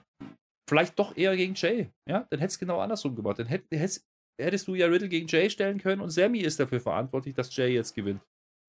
[0.68, 1.92] vielleicht doch eher gegen Jay.
[2.10, 3.38] Ja, dann hättest du genau andersrum gemacht.
[3.38, 4.04] Dann hättest,
[4.42, 7.74] hättest du ja Riddle gegen Jay stellen können und Sammy ist dafür verantwortlich, dass Jay
[7.74, 8.22] jetzt gewinnt.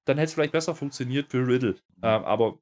[0.07, 1.75] Dann hätte es vielleicht besser funktioniert für Riddle.
[2.03, 2.59] Ähm, aber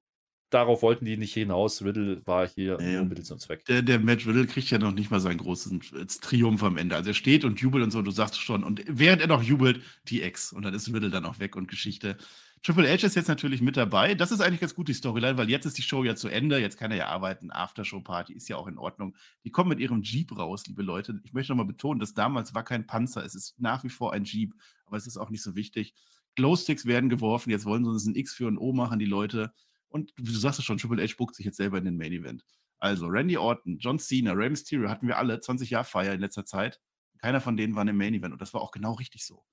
[0.49, 1.84] darauf wollten die nicht hinaus.
[1.84, 3.65] Riddle war hier ja, Mittel zum Zweck.
[3.65, 5.81] Der, der Matt Riddle kriegt ja noch nicht mal seinen großen
[6.22, 6.95] Triumph am Ende.
[6.95, 8.63] Also er steht und jubelt und so, du sagst schon.
[8.63, 10.53] Und während er noch jubelt, die Ex.
[10.53, 12.17] Und dann ist Riddle dann auch weg und Geschichte.
[12.65, 14.15] Triple H ist jetzt natürlich mit dabei.
[14.15, 16.57] Das ist eigentlich ganz gut, die Storyline, weil jetzt ist die Show ja zu Ende.
[16.57, 17.51] Jetzt kann er ja arbeiten.
[17.51, 19.15] Aftershow-Party ist ja auch in Ordnung.
[19.43, 21.19] Die kommen mit ihrem Jeep raus, liebe Leute.
[21.23, 23.23] Ich möchte nochmal betonen, dass damals war kein Panzer.
[23.23, 24.55] Es ist nach wie vor ein Jeep,
[24.88, 25.93] aber es ist auch nicht so wichtig.
[26.35, 27.51] Glowsticks werden geworfen.
[27.51, 29.53] Jetzt wollen sie uns ein X für ein O machen, die Leute.
[29.87, 32.45] Und du sagst es schon, Triple H buckt sich jetzt selber in den Main Event.
[32.77, 36.45] Also Randy Orton, John Cena, Rey Mysterio hatten wir alle 20 Jahre Feier in letzter
[36.45, 36.81] Zeit.
[37.19, 39.45] Keiner von denen war im Main Event und das war auch genau richtig so.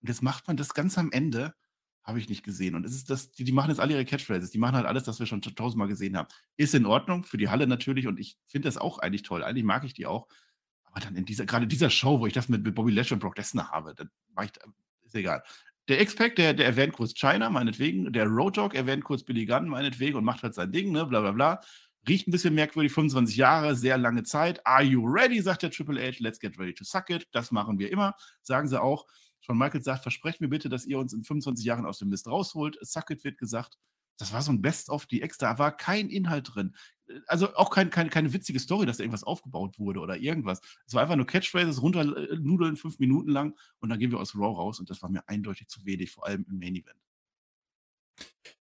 [0.00, 1.54] Und jetzt macht man das ganz am Ende
[2.02, 2.74] habe ich nicht gesehen.
[2.74, 5.04] Und es ist das, die, die, machen jetzt alle ihre Catchphrases, die machen halt alles,
[5.04, 6.28] das wir schon tausendmal gesehen haben.
[6.56, 9.44] Ist in Ordnung für die Halle natürlich und ich finde das auch eigentlich toll.
[9.44, 10.28] Eigentlich mag ich die auch.
[10.84, 13.36] Aber dann in dieser, gerade dieser Show, wo ich das mit, Bobby Lashley und Brock
[13.36, 14.52] Lesnar habe, dann mache ich,
[15.04, 15.42] ist egal.
[15.90, 18.12] Der X-Pac, der, der erwähnt kurz China, meinetwegen.
[18.12, 21.20] Der Road Dog erwähnt kurz Billy Gunn, meinetwegen, und macht halt sein Ding, ne, bla
[21.20, 21.60] bla bla.
[22.08, 24.64] Riecht ein bisschen merkwürdig, 25 Jahre, sehr lange Zeit.
[24.64, 26.18] Are you ready, sagt der Triple H.
[26.20, 27.26] Let's get ready to suck it.
[27.32, 29.04] Das machen wir immer, sagen sie auch.
[29.40, 32.28] Shawn Michaels sagt, versprecht mir bitte, dass ihr uns in 25 Jahren aus dem Mist
[32.28, 32.78] rausholt.
[32.82, 33.76] Suck it wird gesagt.
[34.16, 36.76] Das war so ein Best-of, die extra, war kein Inhalt drin.
[37.26, 40.60] Also auch kein, kein, keine witzige Story, dass da irgendwas aufgebaut wurde oder irgendwas.
[40.86, 44.56] Es war einfach nur Catchphrases, runternudeln, fünf Minuten lang und dann gehen wir aus Raw
[44.56, 47.00] raus und das war mir eindeutig zu wenig, vor allem im Main Event.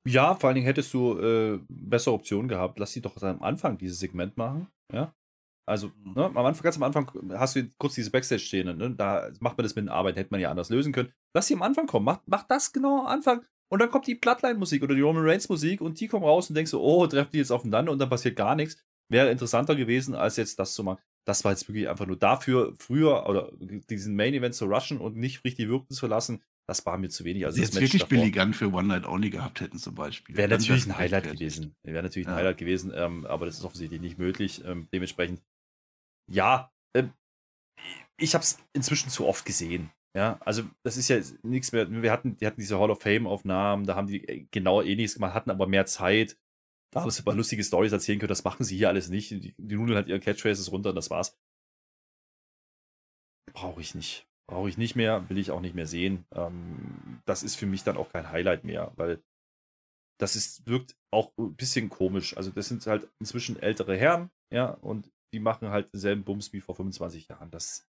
[0.08, 2.80] Ja, vor allen Dingen hättest du äh, bessere Optionen gehabt.
[2.80, 4.68] Lass sie doch am Anfang dieses Segment machen.
[4.92, 5.14] Ja,
[5.66, 6.14] also, mhm.
[6.16, 8.92] ne, am Anfang, ganz am Anfang hast du kurz diese Backstage-Szene, ne?
[8.92, 11.14] Da macht man das mit den Arbeiten, hätte man ja anders lösen können.
[11.34, 13.46] Lass sie am Anfang kommen, mach, mach das genau am Anfang.
[13.72, 16.72] Und dann kommt die Bloodline-Musik oder die Roman Reigns-Musik und die kommen raus und denkst
[16.72, 18.84] so, oh, treffen die jetzt aufeinander und dann passiert gar nichts.
[19.10, 21.00] Wäre interessanter gewesen, als jetzt das zu machen.
[21.26, 25.44] Das war jetzt wirklich einfach nur dafür, früher oder diesen Main-Event zu rushen und nicht
[25.46, 26.42] richtig wirken zu lassen.
[26.68, 27.46] Das war mir zu wenig.
[27.46, 30.36] Also jetzt wirklich Billy Gunn für One Night Only gehabt hätten zum Beispiel.
[30.36, 31.76] Wäre natürlich ein Highlight gewesen.
[31.84, 34.64] Wäre natürlich ein Highlight gewesen, ähm, aber das ist offensichtlich nicht möglich.
[34.66, 35.42] Ähm, dementsprechend
[36.30, 37.04] ja, äh,
[38.18, 39.92] ich habe es inzwischen zu oft gesehen.
[40.16, 41.90] Ja, also das ist ja nichts mehr.
[41.90, 45.34] Wir hatten, die hatten diese Hall of Fame-Aufnahmen, da haben die äh, genau ähnliches gemacht,
[45.34, 46.38] hatten aber mehr Zeit.
[46.94, 48.28] Da haben sie aber lustige Stories erzählen können.
[48.30, 49.32] Das machen sie hier alles nicht.
[49.32, 51.38] Die, die nudeln halt ihre Catchphrases runter und das war's.
[53.54, 54.28] Brauche ich nicht.
[54.50, 56.26] Brauche ich nicht mehr, will ich auch nicht mehr sehen.
[56.34, 59.24] Ähm, das ist für mich dann auch kein Highlight mehr, weil
[60.20, 62.36] das ist, wirkt auch ein bisschen komisch.
[62.36, 66.62] Also, das sind halt inzwischen ältere Herren, ja, und die machen halt denselben Bums wie
[66.62, 67.50] vor 25 Jahren.
[67.50, 67.88] Das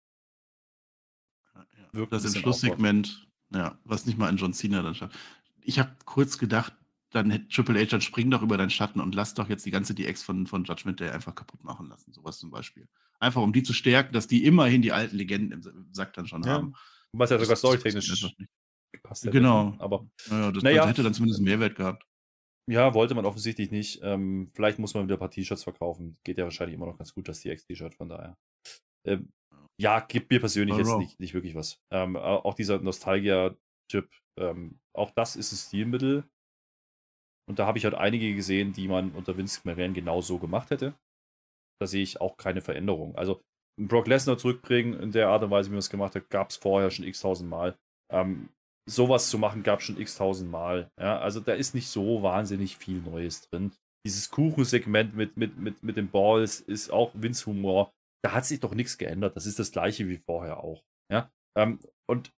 [1.94, 5.16] wirkt Das Entschlusssegment, ja, was nicht mal ein John Cena dann schafft.
[5.62, 6.74] Ich habe kurz gedacht,
[7.10, 9.70] dann hätte Triple H, dann spring doch über deinen Schatten und lass doch jetzt die
[9.70, 12.12] ganze DX von, von Judgment Day einfach kaputt machen lassen.
[12.12, 12.88] Sowas zum Beispiel.
[13.20, 16.42] Einfach um die zu stärken, dass die immerhin die alten Legenden im Sack dann schon
[16.42, 16.50] ja.
[16.50, 16.74] haben.
[17.12, 18.34] Was ja sogar storytechnisch
[18.90, 19.32] gepasst hätte.
[19.32, 19.74] Genau.
[19.78, 22.04] Aber ja, das, naja, hätte dann zumindest einen Mehrwert gehabt.
[22.66, 24.00] Ja, wollte man offensichtlich nicht.
[24.02, 26.16] Ähm, vielleicht muss man wieder ein paar T-Shirts verkaufen.
[26.24, 28.36] Geht ja wahrscheinlich immer noch ganz gut, das TX-T-Shirt, von daher.
[29.04, 29.32] Ähm,
[29.80, 31.80] ja, gibt mir persönlich jetzt nicht, nicht wirklich was.
[31.92, 36.24] Ähm, auch dieser Nostalgia-Chip, ähm, auch das ist ein Stilmittel.
[37.48, 40.70] Und da habe ich halt einige gesehen, die man unter Vince McMahon genau so gemacht
[40.70, 40.94] hätte.
[41.80, 43.16] Da sehe ich auch keine Veränderung.
[43.16, 43.42] Also
[43.80, 46.56] Brock Lesnar zurückbringen in der Art und Weise, wie man es gemacht hat, gab es
[46.56, 47.76] vorher schon x-tausend Mal.
[48.12, 48.48] Ähm,
[48.88, 50.90] sowas zu machen, gab es schon x-tausend Mal.
[50.98, 53.72] Ja, also da ist nicht so wahnsinnig viel Neues drin.
[54.06, 57.90] Dieses Kuchensegment mit, mit, mit, mit den Balls ist auch Vince-Humor.
[58.24, 59.36] Da hat sich doch nichts geändert.
[59.36, 60.82] Das ist das gleiche wie vorher auch.
[61.12, 61.30] Ja?
[61.58, 61.78] Ähm,
[62.08, 62.32] und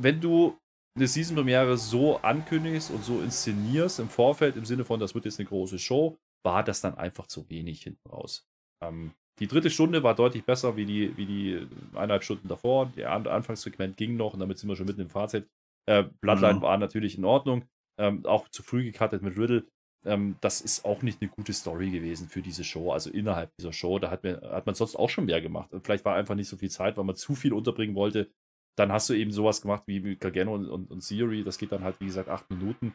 [0.00, 0.58] wenn du
[0.96, 5.38] eine Season-Premiere so ankündigst und so inszenierst im Vorfeld, im Sinne von, das wird jetzt
[5.38, 8.46] eine große Show, war das dann einfach zu wenig hinten raus.
[8.82, 12.86] Ähm, die dritte Stunde war deutlich besser wie die, wie die eineinhalb Stunden davor.
[12.96, 15.48] Der Anfangssegment ging noch und damit sind wir schon mitten im Fazit.
[15.86, 16.62] Äh, Bloodline mhm.
[16.62, 17.64] war natürlich in Ordnung.
[17.98, 19.66] Ähm, auch zu früh gecuttet mit Riddle.
[20.04, 22.92] Ähm, das ist auch nicht eine gute Story gewesen für diese Show.
[22.92, 25.72] Also innerhalb dieser Show, da hat, man, hat man sonst auch schon mehr gemacht.
[25.72, 28.30] Und vielleicht war einfach nicht so viel Zeit, weil man zu viel unterbringen wollte.
[28.76, 31.44] Dann hast du eben sowas gemacht wie Gargano und, und, und Theory.
[31.44, 32.94] Das geht dann halt, wie gesagt, acht Minuten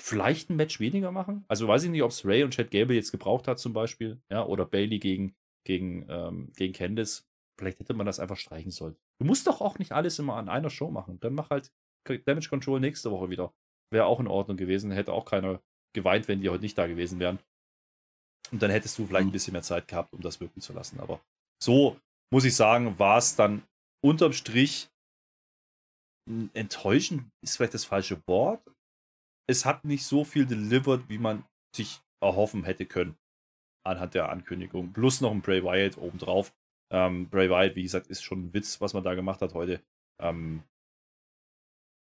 [0.00, 1.44] vielleicht ein Match weniger machen.
[1.48, 4.20] Also weiß ich nicht, ob es Ray und Chad Gable jetzt gebraucht hat zum Beispiel,
[4.30, 5.34] ja, oder Bailey gegen,
[5.64, 7.26] gegen, ähm, gegen Candice.
[7.58, 8.96] Vielleicht hätte man das einfach streichen sollen.
[9.20, 11.20] Du musst doch auch nicht alles immer an einer Show machen.
[11.20, 11.70] Dann mach halt
[12.26, 13.54] Damage Control nächste Woche wieder.
[13.90, 14.90] Wäre auch in Ordnung gewesen.
[14.90, 15.62] Hätte auch keiner
[15.94, 17.38] geweint, wenn die heute nicht da gewesen wären.
[18.52, 19.32] Und dann hättest du vielleicht ein mhm.
[19.32, 21.00] bisschen mehr Zeit gehabt, um das wirken zu lassen.
[21.00, 21.20] Aber
[21.62, 21.98] so
[22.30, 23.62] muss ich sagen, war es dann
[24.02, 24.88] unterm Strich
[26.54, 28.62] enttäuschend, ist vielleicht das falsche Wort,
[29.46, 31.44] es hat nicht so viel delivered, wie man
[31.74, 33.16] sich erhoffen hätte können.
[33.86, 34.92] Anhand der Ankündigung.
[34.92, 36.54] Plus noch ein Bray Wyatt obendrauf.
[36.90, 39.82] Ähm, Bray Wyatt, wie gesagt, ist schon ein Witz, was man da gemacht hat heute.
[40.18, 40.62] Ähm,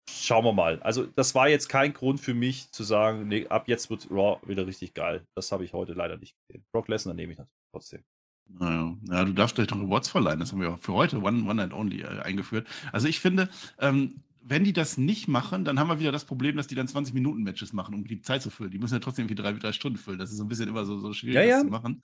[0.08, 0.80] schauen wir mal.
[0.82, 4.38] Also, das war jetzt kein Grund für mich zu sagen, nee, ab jetzt wird Raw
[4.46, 5.26] wieder richtig geil.
[5.34, 6.64] Das habe ich heute leider nicht gesehen.
[6.72, 8.02] Brock Lesnar nehme ich natürlich trotzdem.
[8.48, 10.40] Naja, ja, du darfst vielleicht noch Awards verleihen.
[10.40, 12.66] Das haben wir auch für heute One, One Night Only äh, eingeführt.
[12.92, 13.48] Also ich finde,
[13.80, 16.86] ähm, wenn die das nicht machen, dann haben wir wieder das Problem, dass die dann
[16.86, 18.70] 20-Minuten-Matches machen, um die Zeit zu füllen.
[18.70, 20.20] Die müssen ja trotzdem irgendwie drei, drei Stunden füllen.
[20.20, 21.60] Das ist so ein bisschen immer so, so schwierig, ja, ja.
[21.60, 22.02] zu machen.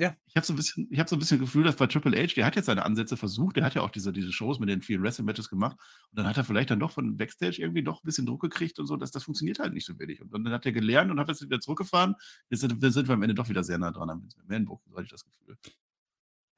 [0.00, 0.16] Ja.
[0.24, 2.46] Ich habe so, ein bisschen, hab so ein bisschen Gefühl, dass bei Triple H, der
[2.46, 5.02] hat jetzt seine Ansätze versucht, der hat ja auch diese, diese Shows mit den vielen
[5.02, 5.76] Wrestling-Matches gemacht
[6.10, 8.78] und dann hat er vielleicht dann doch von Backstage irgendwie doch ein bisschen Druck gekriegt
[8.78, 10.22] und so, dass das funktioniert halt nicht so wenig.
[10.22, 12.14] Und dann hat er gelernt und hat das wieder zurückgefahren.
[12.48, 15.04] Jetzt sind, sind wir am Ende doch wieder sehr nah dran am Man-Book, so hatte
[15.04, 15.58] ich das Gefühl.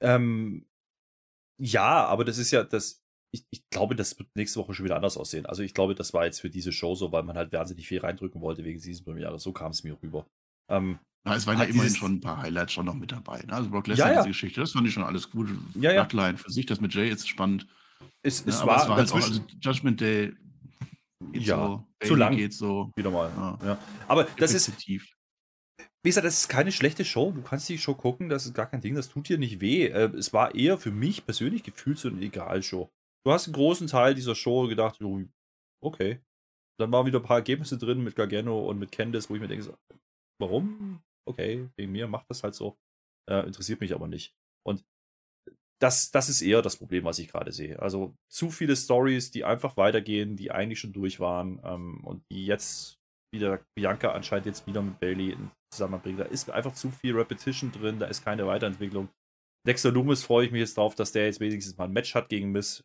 [0.00, 0.64] Ähm,
[1.58, 3.02] ja, aber das ist ja, das,
[3.32, 5.46] ich, ich, glaube, das wird nächste Woche schon wieder anders aussehen.
[5.46, 7.98] Also ich glaube, das war jetzt für diese Show so, weil man halt wahnsinnig viel
[7.98, 9.40] reindrücken wollte wegen Season Premiere.
[9.40, 10.28] So kam es mir rüber.
[10.68, 13.42] Ähm, ja, es waren ja immerhin schon ein paar Highlights schon noch mit dabei.
[13.42, 13.52] Ne?
[13.52, 14.20] Also Brock Lesnar, ja, ja.
[14.22, 15.48] diese Geschichte, das fand ich schon alles gut.
[15.74, 16.04] Ja, ja.
[16.04, 17.66] Bloodline für sich, das mit Jay ist spannend.
[18.22, 20.32] Es, es, ja, war, es war halt auch, also Judgment Day
[21.32, 22.36] ja, so, zu lang.
[22.36, 22.90] Geht so.
[22.96, 23.30] Wieder mal.
[23.36, 23.66] Ja.
[23.66, 23.78] ja.
[24.08, 24.72] Aber das ist.
[26.04, 27.30] Wie gesagt, das ist keine schlechte Show.
[27.30, 29.86] Du kannst die Show gucken, das ist gar kein Ding, das tut dir nicht weh.
[29.86, 32.90] Äh, es war eher für mich persönlich gefühlt so eine Egal-Show.
[33.24, 34.98] Du hast einen großen Teil dieser Show gedacht,
[35.80, 36.20] okay.
[36.80, 39.46] Dann waren wieder ein paar Ergebnisse drin mit Gargano und mit Candice, wo ich mir
[39.46, 39.78] denke,
[40.40, 41.00] warum?
[41.28, 42.76] Okay, wegen mir macht das halt so.
[43.30, 44.34] Äh, interessiert mich aber nicht.
[44.66, 44.84] Und
[45.80, 47.80] das, das ist eher das Problem, was ich gerade sehe.
[47.80, 52.46] Also zu viele Stories, die einfach weitergehen, die eigentlich schon durch waren ähm, und die
[52.46, 52.98] jetzt
[53.32, 55.36] wieder Bianca anscheinend jetzt wieder mit Bailey
[55.72, 56.20] zusammenbringt.
[56.20, 59.08] Da ist einfach zu viel Repetition drin, da ist keine Weiterentwicklung.
[59.66, 62.28] Dexter Loomis freue ich mich jetzt drauf, dass der jetzt wenigstens mal ein Match hat
[62.28, 62.84] gegen Miss.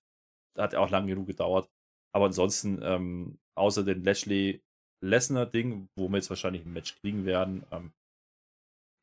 [0.58, 1.70] Hat auch lang genug gedauert.
[2.16, 4.62] Aber ansonsten, ähm, außer den Lashley
[5.04, 7.92] Lesnar-Ding, wo wir jetzt wahrscheinlich ein Match kriegen werden, ähm,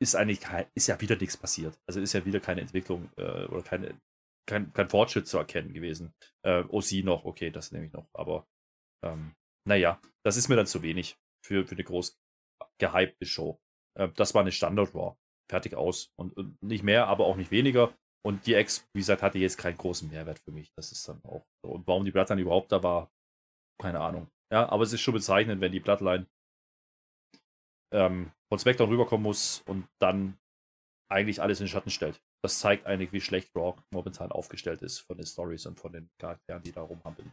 [0.00, 1.78] ist eigentlich kein, ist ja wieder nichts passiert.
[1.86, 4.00] Also ist ja wieder keine Entwicklung äh, oder keine,
[4.46, 6.14] kein, kein Fortschritt zu erkennen gewesen.
[6.44, 8.06] Äh, OC noch, okay, das nehme ich noch.
[8.12, 8.46] Aber
[9.04, 9.34] ähm,
[9.66, 12.18] naja, das ist mir dann zu wenig für, für eine groß
[12.78, 13.60] gehypte Show.
[13.98, 15.16] Äh, das war eine Standard-Raw.
[15.50, 16.10] Fertig aus.
[16.18, 17.94] Und, und, nicht mehr, aber auch nicht weniger.
[18.26, 20.72] Und die Ex, wie gesagt, hatte jetzt keinen großen Mehrwert für mich.
[20.76, 21.72] Das ist dann auch so.
[21.72, 23.10] Und warum die Bloodline überhaupt da war,
[23.80, 24.28] keine Ahnung.
[24.50, 26.26] Ja, aber es ist schon bezeichnend, wenn die Bloodline
[27.92, 30.36] ähm, von SmackDown rüberkommen muss und dann
[31.08, 32.20] eigentlich alles in den Schatten stellt.
[32.42, 36.10] Das zeigt eigentlich, wie schlecht Raw momentan aufgestellt ist von den Stories und von den
[36.18, 37.32] Charakteren, die da rumhampeln.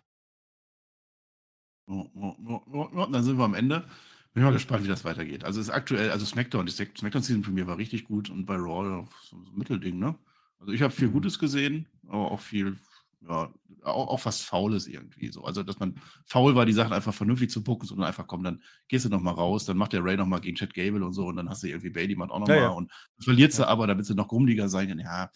[1.88, 3.86] Oh, oh, oh, dann sind wir am Ende.
[4.34, 5.44] Bin mal gespannt, wie das weitergeht.
[5.44, 8.56] Also es ist aktuell, also SmackDown, die SmackDown-Season für mich war richtig gut und bei
[8.56, 10.15] Raw so ein Mittelding, ne?
[10.60, 11.14] Also ich habe viel mhm.
[11.14, 12.78] Gutes gesehen, aber auch viel
[13.27, 13.53] ja,
[13.84, 15.43] auch, auch was Faules irgendwie so.
[15.43, 18.61] Also, dass man faul war, die Sachen einfach vernünftig zu bucken, sondern einfach, komm, dann
[18.88, 21.14] gehst du noch mal raus, dann macht der Ray noch mal gegen Chad Gable und
[21.14, 22.69] so und dann hast du irgendwie Bailey macht auch noch ja, ja.
[22.69, 23.68] und verliert sie ja.
[23.68, 24.99] aber, damit sie noch grummeliger sein kann.
[24.99, 25.31] Ja,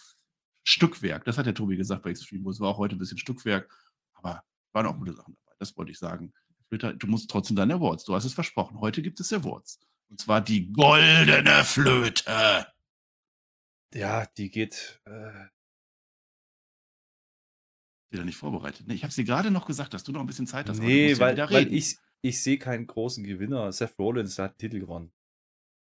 [0.63, 3.71] Stückwerk, das hat der Tobi gesagt bei Extreme, es war auch heute ein bisschen Stückwerk,
[4.13, 4.43] aber
[4.73, 6.33] waren auch gute Sachen dabei, das wollte ich sagen.
[6.71, 9.79] Du musst trotzdem deine Awards, du hast es versprochen, heute gibt es Awards.
[10.09, 12.67] Und zwar die goldene Flöte.
[13.93, 15.45] Ja, die geht, äh,
[18.11, 18.87] wieder nicht vorbereitet.
[18.87, 18.93] Ne?
[18.93, 20.79] Ich habe es dir gerade noch gesagt, dass du noch ein bisschen Zeit hast.
[20.79, 23.71] Nee, weil, ja weil ich, ich sehe keinen großen Gewinner.
[23.71, 25.11] Seth Rollins, hat den Titel gewonnen.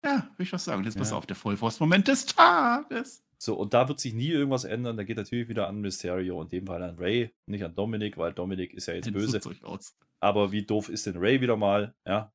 [0.03, 0.79] Ja, will ich was sagen.
[0.79, 0.99] Und jetzt ja.
[0.99, 3.23] pass auf, der Vollforst-Moment des Tages.
[3.41, 4.97] So, und da wird sich nie irgendwas ändern.
[4.97, 8.33] Da geht natürlich wieder an Mysterio und dem Fall an Ray, nicht an Dominik, weil
[8.33, 9.39] Dominik ist ja jetzt böse.
[10.21, 11.95] Aber wie doof ist denn Ray wieder mal?
[12.05, 12.33] Ja,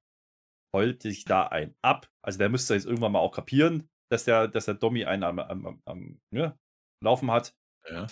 [0.74, 2.10] heult sich da ein ab.
[2.22, 5.38] Also der müsste jetzt irgendwann mal auch kapieren, dass der, dass der Domi einen am,
[5.38, 6.58] am, am, am ja,
[7.00, 7.54] Laufen hat.
[7.88, 8.06] Ja.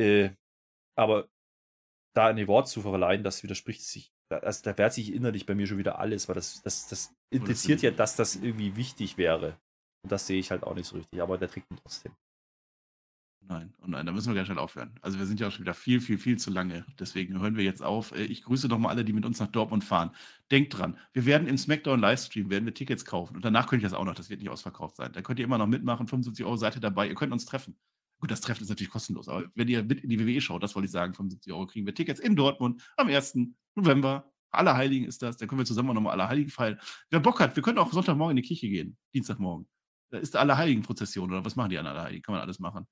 [0.00, 0.34] Äh,
[0.96, 1.28] aber
[2.14, 4.12] da ein Award zu verleihen, das widerspricht sich.
[4.30, 7.82] Also da wehrt sich innerlich bei mir schon wieder alles, weil das, das, das impliziert
[7.82, 9.58] ja, dass das irgendwie wichtig wäre.
[10.02, 12.12] Und das sehe ich halt auch nicht so richtig, aber der trägt ihn trotzdem.
[13.42, 14.94] Nein, und oh nein, da müssen wir ganz schnell aufhören.
[15.02, 16.86] Also wir sind ja auch schon wieder viel, viel, viel zu lange.
[17.00, 18.12] Deswegen hören wir jetzt auf.
[18.12, 20.14] Äh, ich grüße nochmal alle, die mit uns nach Dortmund fahren.
[20.52, 23.34] Denkt dran, wir werden im Smackdown Livestream, werden wir Tickets kaufen.
[23.34, 25.12] Und danach könnt ihr das auch noch, das wird nicht ausverkauft sein.
[25.12, 27.76] Da könnt ihr immer noch mitmachen, 75 Euro seid ihr dabei, ihr könnt uns treffen.
[28.20, 30.74] Gut, das Treffen ist natürlich kostenlos, aber wenn ihr mit in die WWE schaut, das
[30.74, 33.38] wollte ich sagen, 75 Euro kriegen wir Tickets in Dortmund am 1.
[33.74, 34.30] November.
[34.50, 35.36] Allerheiligen ist das.
[35.36, 36.78] Dann können wir zusammen nochmal Allerheiligen feiern.
[37.08, 38.98] Wer Bock hat, wir können auch Sonntagmorgen in die Kirche gehen.
[39.14, 39.68] Dienstagmorgen.
[40.10, 42.22] Da ist der Allerheiligen-Prozession oder was machen die an Allerheiligen?
[42.22, 42.86] Kann man alles machen.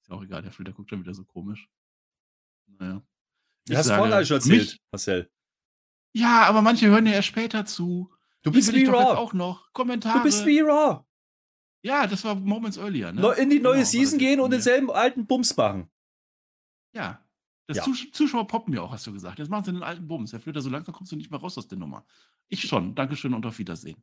[0.00, 1.68] Ist ja auch egal, der Filter guckt schon wieder so komisch.
[2.66, 3.02] Naja.
[3.66, 5.30] Du hast vorhin schon erzählt, mich, Marcel.
[6.12, 8.12] Ja, aber manche hören ja erst später zu.
[8.42, 9.18] Du bist wie Raw.
[9.18, 9.72] auch noch.
[9.72, 10.18] Kommentare.
[10.18, 11.04] Du bist wie Raw.
[11.82, 13.12] Ja, das war Moments Earlier.
[13.12, 13.34] Ne?
[13.34, 15.90] In die neue genau, Season gehen und denselben alten Bums machen.
[16.94, 17.24] Ja.
[17.66, 17.92] Das ja.
[18.12, 19.38] Zuschauer poppen ja auch, hast du gesagt.
[19.38, 20.32] Jetzt machen sie den alten Bums.
[20.32, 22.04] Herr Flöter, so langsam kommst du nicht mehr raus aus der Nummer.
[22.48, 22.94] Ich schon.
[22.96, 24.02] Dankeschön und auf Wiedersehen.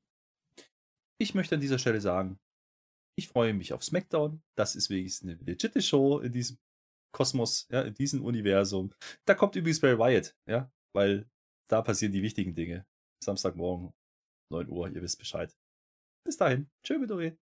[1.20, 2.40] Ich möchte an dieser Stelle sagen,
[3.18, 4.42] ich freue mich auf SmackDown.
[4.56, 6.58] Das ist wenigstens eine legitime Show in diesem
[7.12, 8.94] Kosmos, ja, in diesem Universum.
[9.26, 11.30] Da kommt übrigens Bray Wyatt, ja, weil
[11.70, 12.86] da passieren die wichtigen Dinge.
[13.24, 13.94] Samstagmorgen,
[14.52, 15.58] 9 Uhr, ihr wisst Bescheid.
[16.24, 16.70] Bis dahin.
[16.84, 17.38] Tschö, Midori.